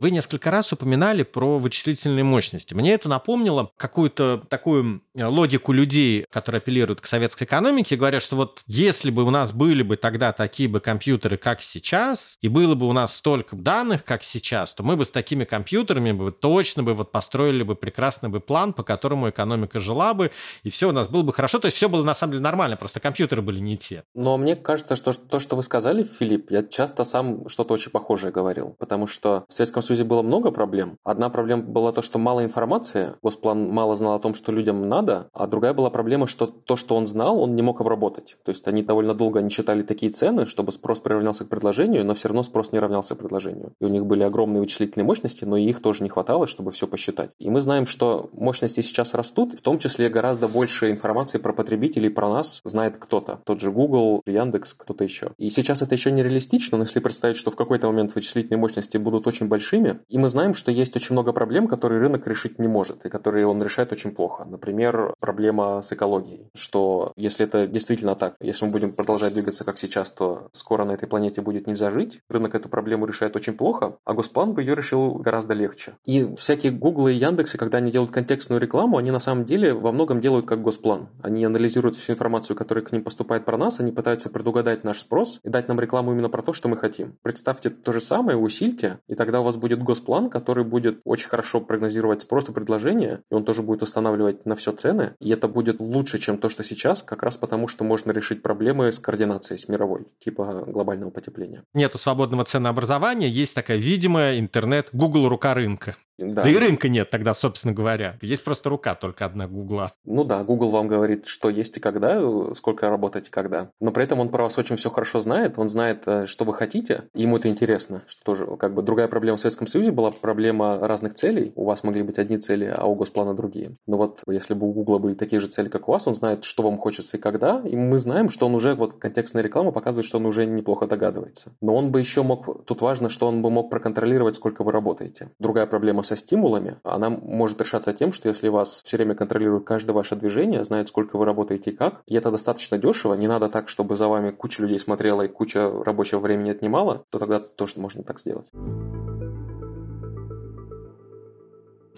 Вы 0.00 0.10
несколько 0.10 0.50
раз 0.50 0.72
упоминали 0.72 1.22
про 1.22 1.58
вычислительные 1.58 2.24
мощности. 2.24 2.74
Мне 2.74 2.92
это 2.92 3.08
напомнило 3.08 3.70
какую-то 3.76 4.42
такую 4.48 5.02
э, 5.14 5.24
логику 5.24 5.72
людей, 5.72 6.26
которые 6.30 6.58
апеллируют 6.58 7.00
к 7.00 7.06
советской 7.06 7.44
экономике, 7.44 7.96
говорят, 7.96 8.22
что 8.22 8.36
вот 8.36 8.62
если 8.66 9.10
бы 9.10 9.24
у 9.24 9.30
нас 9.30 9.52
были 9.52 9.82
бы 9.82 9.96
тогда 9.96 10.32
такие 10.32 10.68
бы 10.68 10.80
компьютеры, 10.80 11.36
как 11.38 11.62
сейчас, 11.62 12.36
и 12.42 12.48
было 12.48 12.74
бы 12.74 12.86
у 12.86 12.92
нас 12.92 13.16
столько 13.16 13.56
данных, 13.56 14.04
как 14.04 14.22
сейчас, 14.22 14.74
то 14.74 14.82
мы 14.82 14.96
бы 14.96 15.04
с 15.04 15.10
такими 15.10 15.44
компьютерами 15.44 16.12
бы 16.12 16.30
точно 16.30 16.82
бы 16.82 16.94
вот 16.94 17.10
построили 17.12 17.62
бы 17.62 17.74
прекрасный 17.74 18.28
бы 18.28 18.40
план, 18.40 18.72
по 18.72 18.82
которому 18.82 19.30
экономика 19.30 19.80
жила 19.80 20.12
бы, 20.12 20.30
и 20.62 20.68
все 20.68 20.88
у 20.88 20.92
нас 20.92 21.08
было 21.08 21.22
бы 21.22 21.32
хорошо. 21.32 21.58
То 21.58 21.66
есть 21.66 21.76
все 21.76 21.88
было 21.88 22.02
на 22.02 22.14
самом 22.14 22.32
деле 22.32 22.42
нормально, 22.42 22.76
просто 22.76 23.00
компьютеры 23.00 23.40
были 23.40 23.60
не 23.60 23.78
те. 23.78 24.04
Но 24.14 24.36
мне 24.36 24.56
кажется, 24.56 24.96
что 24.96 25.12
то, 25.12 25.40
что 25.40 25.56
вы 25.56 25.62
сказали, 25.62 26.04
Филипп, 26.04 26.50
я 26.50 26.62
часто 26.62 27.04
сам 27.04 27.48
что-то 27.48 27.74
очень 27.74 27.90
похожее 27.90 28.32
говорил, 28.32 28.76
потому 28.78 29.06
что 29.06 29.44
в 29.48 29.54
Советском 29.54 29.82
Союзе 29.86 30.04
было 30.04 30.22
много 30.22 30.50
проблем. 30.50 30.98
Одна 31.04 31.28
проблема 31.28 31.62
была 31.62 31.92
то, 31.92 32.02
что 32.02 32.18
мало 32.18 32.44
информации, 32.44 33.14
Госплан 33.22 33.68
мало 33.68 33.96
знал 33.96 34.14
о 34.14 34.18
том, 34.18 34.34
что 34.34 34.52
людям 34.52 34.88
надо, 34.88 35.28
а 35.32 35.46
другая 35.46 35.74
была 35.74 35.90
проблема, 35.90 36.26
что 36.26 36.46
то, 36.46 36.76
что 36.76 36.96
он 36.96 37.06
знал, 37.06 37.40
он 37.40 37.54
не 37.54 37.62
мог 37.62 37.80
обработать. 37.80 38.36
То 38.44 38.50
есть 38.50 38.66
они 38.68 38.82
довольно 38.82 39.14
долго 39.14 39.40
не 39.40 39.50
читали 39.50 39.82
такие 39.82 40.12
цены, 40.12 40.46
чтобы 40.46 40.72
спрос 40.72 40.98
приравнялся 40.98 41.44
к 41.44 41.48
предложению, 41.48 42.04
но 42.04 42.14
все 42.14 42.28
равно 42.28 42.42
спрос 42.42 42.72
не 42.72 42.78
равнялся 42.78 43.14
предложению. 43.14 43.72
И 43.80 43.84
у 43.84 43.88
них 43.88 44.06
были 44.06 44.22
огромные 44.22 44.60
вычислительные 44.60 45.06
мощности, 45.06 45.44
но 45.44 45.56
и 45.56 45.64
их 45.64 45.80
тоже 45.80 46.02
не 46.02 46.08
хватало, 46.08 46.46
чтобы 46.46 46.72
все 46.72 46.86
посчитать. 46.86 47.30
И 47.38 47.50
мы 47.50 47.60
знаем, 47.60 47.86
что 47.86 48.30
мощности 48.32 48.80
сейчас 48.80 49.14
растут, 49.14 49.54
в 49.58 49.62
том 49.62 49.78
числе 49.78 50.08
гораздо 50.08 50.48
больше 50.48 50.90
информации 50.90 51.38
про 51.38 51.52
потребителей, 51.52 52.10
про 52.10 52.28
нас 52.28 52.60
знает 52.64 52.96
кто-то. 52.98 53.40
Тот 53.44 53.60
же 53.60 53.70
Google, 53.70 54.22
Яндекс, 54.26 54.74
кто-то 54.74 55.04
еще. 55.04 55.32
И 55.38 55.50
сейчас 55.50 55.82
это 55.82 55.94
еще 55.94 56.10
не 56.10 56.22
реалистично, 56.22 56.78
но 56.78 56.84
если 56.84 57.00
представить, 57.00 57.36
что 57.36 57.50
в 57.50 57.56
какой-то 57.56 57.86
момент 57.86 58.14
вычислительные 58.14 58.58
мощности 58.58 58.96
будут 58.96 59.26
очень 59.26 59.48
большими, 59.76 60.00
и 60.08 60.18
мы 60.18 60.28
знаем, 60.28 60.54
что 60.54 60.70
есть 60.70 60.96
очень 60.96 61.12
много 61.12 61.32
проблем, 61.32 61.68
которые 61.68 62.00
рынок 62.00 62.26
решить 62.26 62.58
не 62.58 62.68
может, 62.68 63.04
и 63.06 63.08
которые 63.08 63.46
он 63.46 63.62
решает 63.62 63.92
очень 63.92 64.12
плохо. 64.12 64.44
Например, 64.44 65.14
проблема 65.20 65.82
с 65.82 65.92
экологией. 65.92 66.48
Что 66.54 67.12
если 67.16 67.46
это 67.46 67.66
действительно 67.66 68.14
так, 68.14 68.36
если 68.40 68.66
мы 68.66 68.72
будем 68.72 68.92
продолжать 68.92 69.34
двигаться 69.34 69.64
как 69.64 69.78
сейчас, 69.78 70.10
то 70.12 70.48
скоро 70.52 70.84
на 70.84 70.92
этой 70.92 71.08
планете 71.08 71.40
будет 71.40 71.66
нельзя 71.66 71.90
жить. 71.90 72.20
Рынок 72.28 72.54
эту 72.54 72.68
проблему 72.68 73.06
решает 73.06 73.36
очень 73.36 73.54
плохо, 73.54 73.96
а 74.04 74.14
Госплан 74.14 74.54
бы 74.54 74.62
ее 74.62 74.74
решил 74.74 75.14
гораздо 75.14 75.54
легче. 75.54 75.94
И 76.04 76.34
всякие 76.36 76.72
Гуглы 76.72 77.14
и 77.14 77.16
Яндексы, 77.16 77.58
когда 77.58 77.78
они 77.78 77.90
делают 77.90 78.12
контекстную 78.12 78.60
рекламу, 78.60 78.98
они 78.98 79.10
на 79.10 79.20
самом 79.20 79.44
деле 79.44 79.74
во 79.74 79.92
многом 79.92 80.20
делают 80.20 80.46
как 80.46 80.62
Госплан. 80.62 81.08
Они 81.22 81.44
анализируют 81.44 81.96
всю 81.96 82.12
информацию, 82.12 82.56
которая 82.56 82.84
к 82.84 82.92
ним 82.92 83.02
поступает 83.02 83.44
про 83.44 83.56
нас, 83.56 83.80
они 83.80 83.92
пытаются 83.92 84.30
предугадать 84.30 84.84
наш 84.84 85.00
спрос 85.00 85.40
и 85.42 85.48
дать 85.48 85.68
нам 85.68 85.80
рекламу 85.80 86.12
именно 86.12 86.28
про 86.28 86.42
то, 86.42 86.52
что 86.52 86.68
мы 86.68 86.76
хотим. 86.76 87.16
Представьте 87.22 87.70
то 87.70 87.92
же 87.92 88.00
самое, 88.00 88.38
усильте, 88.38 88.98
и 89.08 89.14
тогда 89.14 89.40
у 89.40 89.44
вас 89.44 89.56
будет 89.56 89.65
Госплан, 89.74 90.16
план, 90.16 90.30
который 90.30 90.64
будет 90.64 91.00
очень 91.04 91.28
хорошо 91.28 91.60
прогнозировать 91.60 92.22
спрос 92.22 92.48
и 92.48 92.52
предложение, 92.52 93.20
и 93.30 93.34
он 93.34 93.44
тоже 93.44 93.62
будет 93.62 93.82
устанавливать 93.82 94.46
на 94.46 94.54
все 94.54 94.72
цены, 94.72 95.14
и 95.20 95.30
это 95.30 95.48
будет 95.48 95.80
лучше, 95.80 96.18
чем 96.18 96.38
то, 96.38 96.48
что 96.48 96.64
сейчас, 96.64 97.02
как 97.02 97.22
раз 97.22 97.36
потому, 97.36 97.68
что 97.68 97.84
можно 97.84 98.12
решить 98.12 98.42
проблемы 98.42 98.92
с 98.92 98.98
координацией, 98.98 99.58
с 99.58 99.68
мировой, 99.68 100.06
типа 100.20 100.64
глобального 100.66 101.10
потепления. 101.10 101.64
Нету 101.74 101.98
свободного 101.98 102.44
ценообразования, 102.44 103.28
есть 103.28 103.54
такая 103.54 103.78
видимая 103.78 104.38
интернет, 104.38 104.88
Google 104.92 105.28
рука 105.28 105.54
рынка. 105.54 105.96
Да. 106.18 106.44
да 106.44 106.50
и 106.50 106.56
рынка 106.56 106.88
нет 106.88 107.10
тогда, 107.10 107.34
собственно 107.34 107.74
говоря. 107.74 108.16
Есть 108.22 108.42
просто 108.42 108.70
рука 108.70 108.94
только 108.94 109.26
одна 109.26 109.46
Гугла. 109.46 109.92
Ну 110.04 110.24
да, 110.24 110.42
Google 110.44 110.70
вам 110.70 110.88
говорит, 110.88 111.26
что 111.26 111.50
есть 111.50 111.76
и 111.76 111.80
когда, 111.80 112.18
сколько 112.54 112.88
работать 112.88 113.28
и 113.28 113.30
когда. 113.30 113.70
Но 113.80 113.92
при 113.92 114.04
этом 114.04 114.20
он 114.20 114.30
про 114.30 114.44
вас 114.44 114.56
очень 114.56 114.76
все 114.76 114.90
хорошо 114.90 115.20
знает, 115.20 115.58
он 115.58 115.68
знает, 115.68 116.04
э, 116.06 116.26
что 116.26 116.44
вы 116.44 116.54
хотите, 116.54 117.04
ему 117.14 117.36
это 117.36 117.48
интересно. 117.48 118.02
Что 118.06 118.24
тоже, 118.24 118.46
как 118.56 118.74
бы, 118.74 118.82
другая 118.82 119.08
проблема 119.08 119.36
в 119.36 119.40
Советском 119.56 119.66
Союзе 119.68 119.90
была 119.90 120.10
проблема 120.10 120.78
разных 120.80 121.14
целей. 121.14 121.52
У 121.54 121.64
вас 121.64 121.82
могли 121.82 122.02
быть 122.02 122.18
одни 122.18 122.36
цели, 122.36 122.66
а 122.76 122.84
у 122.84 122.94
Госплана 122.94 123.34
другие. 123.34 123.76
Но 123.86 123.96
вот 123.96 124.20
если 124.28 124.52
бы 124.52 124.68
у 124.68 124.72
Гугла 124.72 124.98
были 124.98 125.14
такие 125.14 125.40
же 125.40 125.48
цели, 125.48 125.68
как 125.68 125.88
у 125.88 125.92
вас, 125.92 126.06
он 126.06 126.14
знает, 126.14 126.44
что 126.44 126.62
вам 126.62 126.76
хочется 126.76 127.16
и 127.16 127.20
когда, 127.20 127.62
и 127.64 127.74
мы 127.74 127.98
знаем, 127.98 128.28
что 128.28 128.46
он 128.46 128.54
уже, 128.54 128.74
вот 128.74 128.98
контекстная 128.98 129.42
реклама 129.42 129.70
показывает, 129.70 130.06
что 130.06 130.18
он 130.18 130.26
уже 130.26 130.44
неплохо 130.44 130.86
догадывается. 130.86 131.52
Но 131.62 131.74
он 131.74 131.90
бы 131.90 132.00
еще 132.00 132.22
мог, 132.22 132.66
тут 132.66 132.82
важно, 132.82 133.08
что 133.08 133.28
он 133.28 133.40
бы 133.40 133.50
мог 133.50 133.70
проконтролировать, 133.70 134.36
сколько 134.36 134.62
вы 134.62 134.72
работаете. 134.72 135.30
Другая 135.38 135.66
проблема 135.66 136.02
со 136.02 136.16
стимулами, 136.16 136.76
она 136.82 137.08
может 137.08 137.58
решаться 137.60 137.94
тем, 137.94 138.12
что 138.12 138.28
если 138.28 138.48
вас 138.48 138.82
все 138.84 138.98
время 138.98 139.14
контролирует 139.14 139.64
каждое 139.64 139.92
ваше 139.94 140.16
движение, 140.16 140.64
знает, 140.64 140.88
сколько 140.88 141.16
вы 141.16 141.24
работаете 141.24 141.70
и 141.70 141.74
как, 141.74 142.02
и 142.06 142.14
это 142.14 142.30
достаточно 142.30 142.76
дешево, 142.76 143.14
не 143.14 143.26
надо 143.26 143.48
так, 143.48 143.70
чтобы 143.70 143.96
за 143.96 144.08
вами 144.08 144.30
куча 144.32 144.60
людей 144.60 144.78
смотрела 144.78 145.22
и 145.22 145.28
куча 145.28 145.70
рабочего 145.84 146.20
времени 146.20 146.50
отнимала, 146.50 147.04
то 147.10 147.18
тогда 147.18 147.40
тоже 147.40 147.74
можно 147.76 148.02
так 148.02 148.20
сделать. 148.20 148.46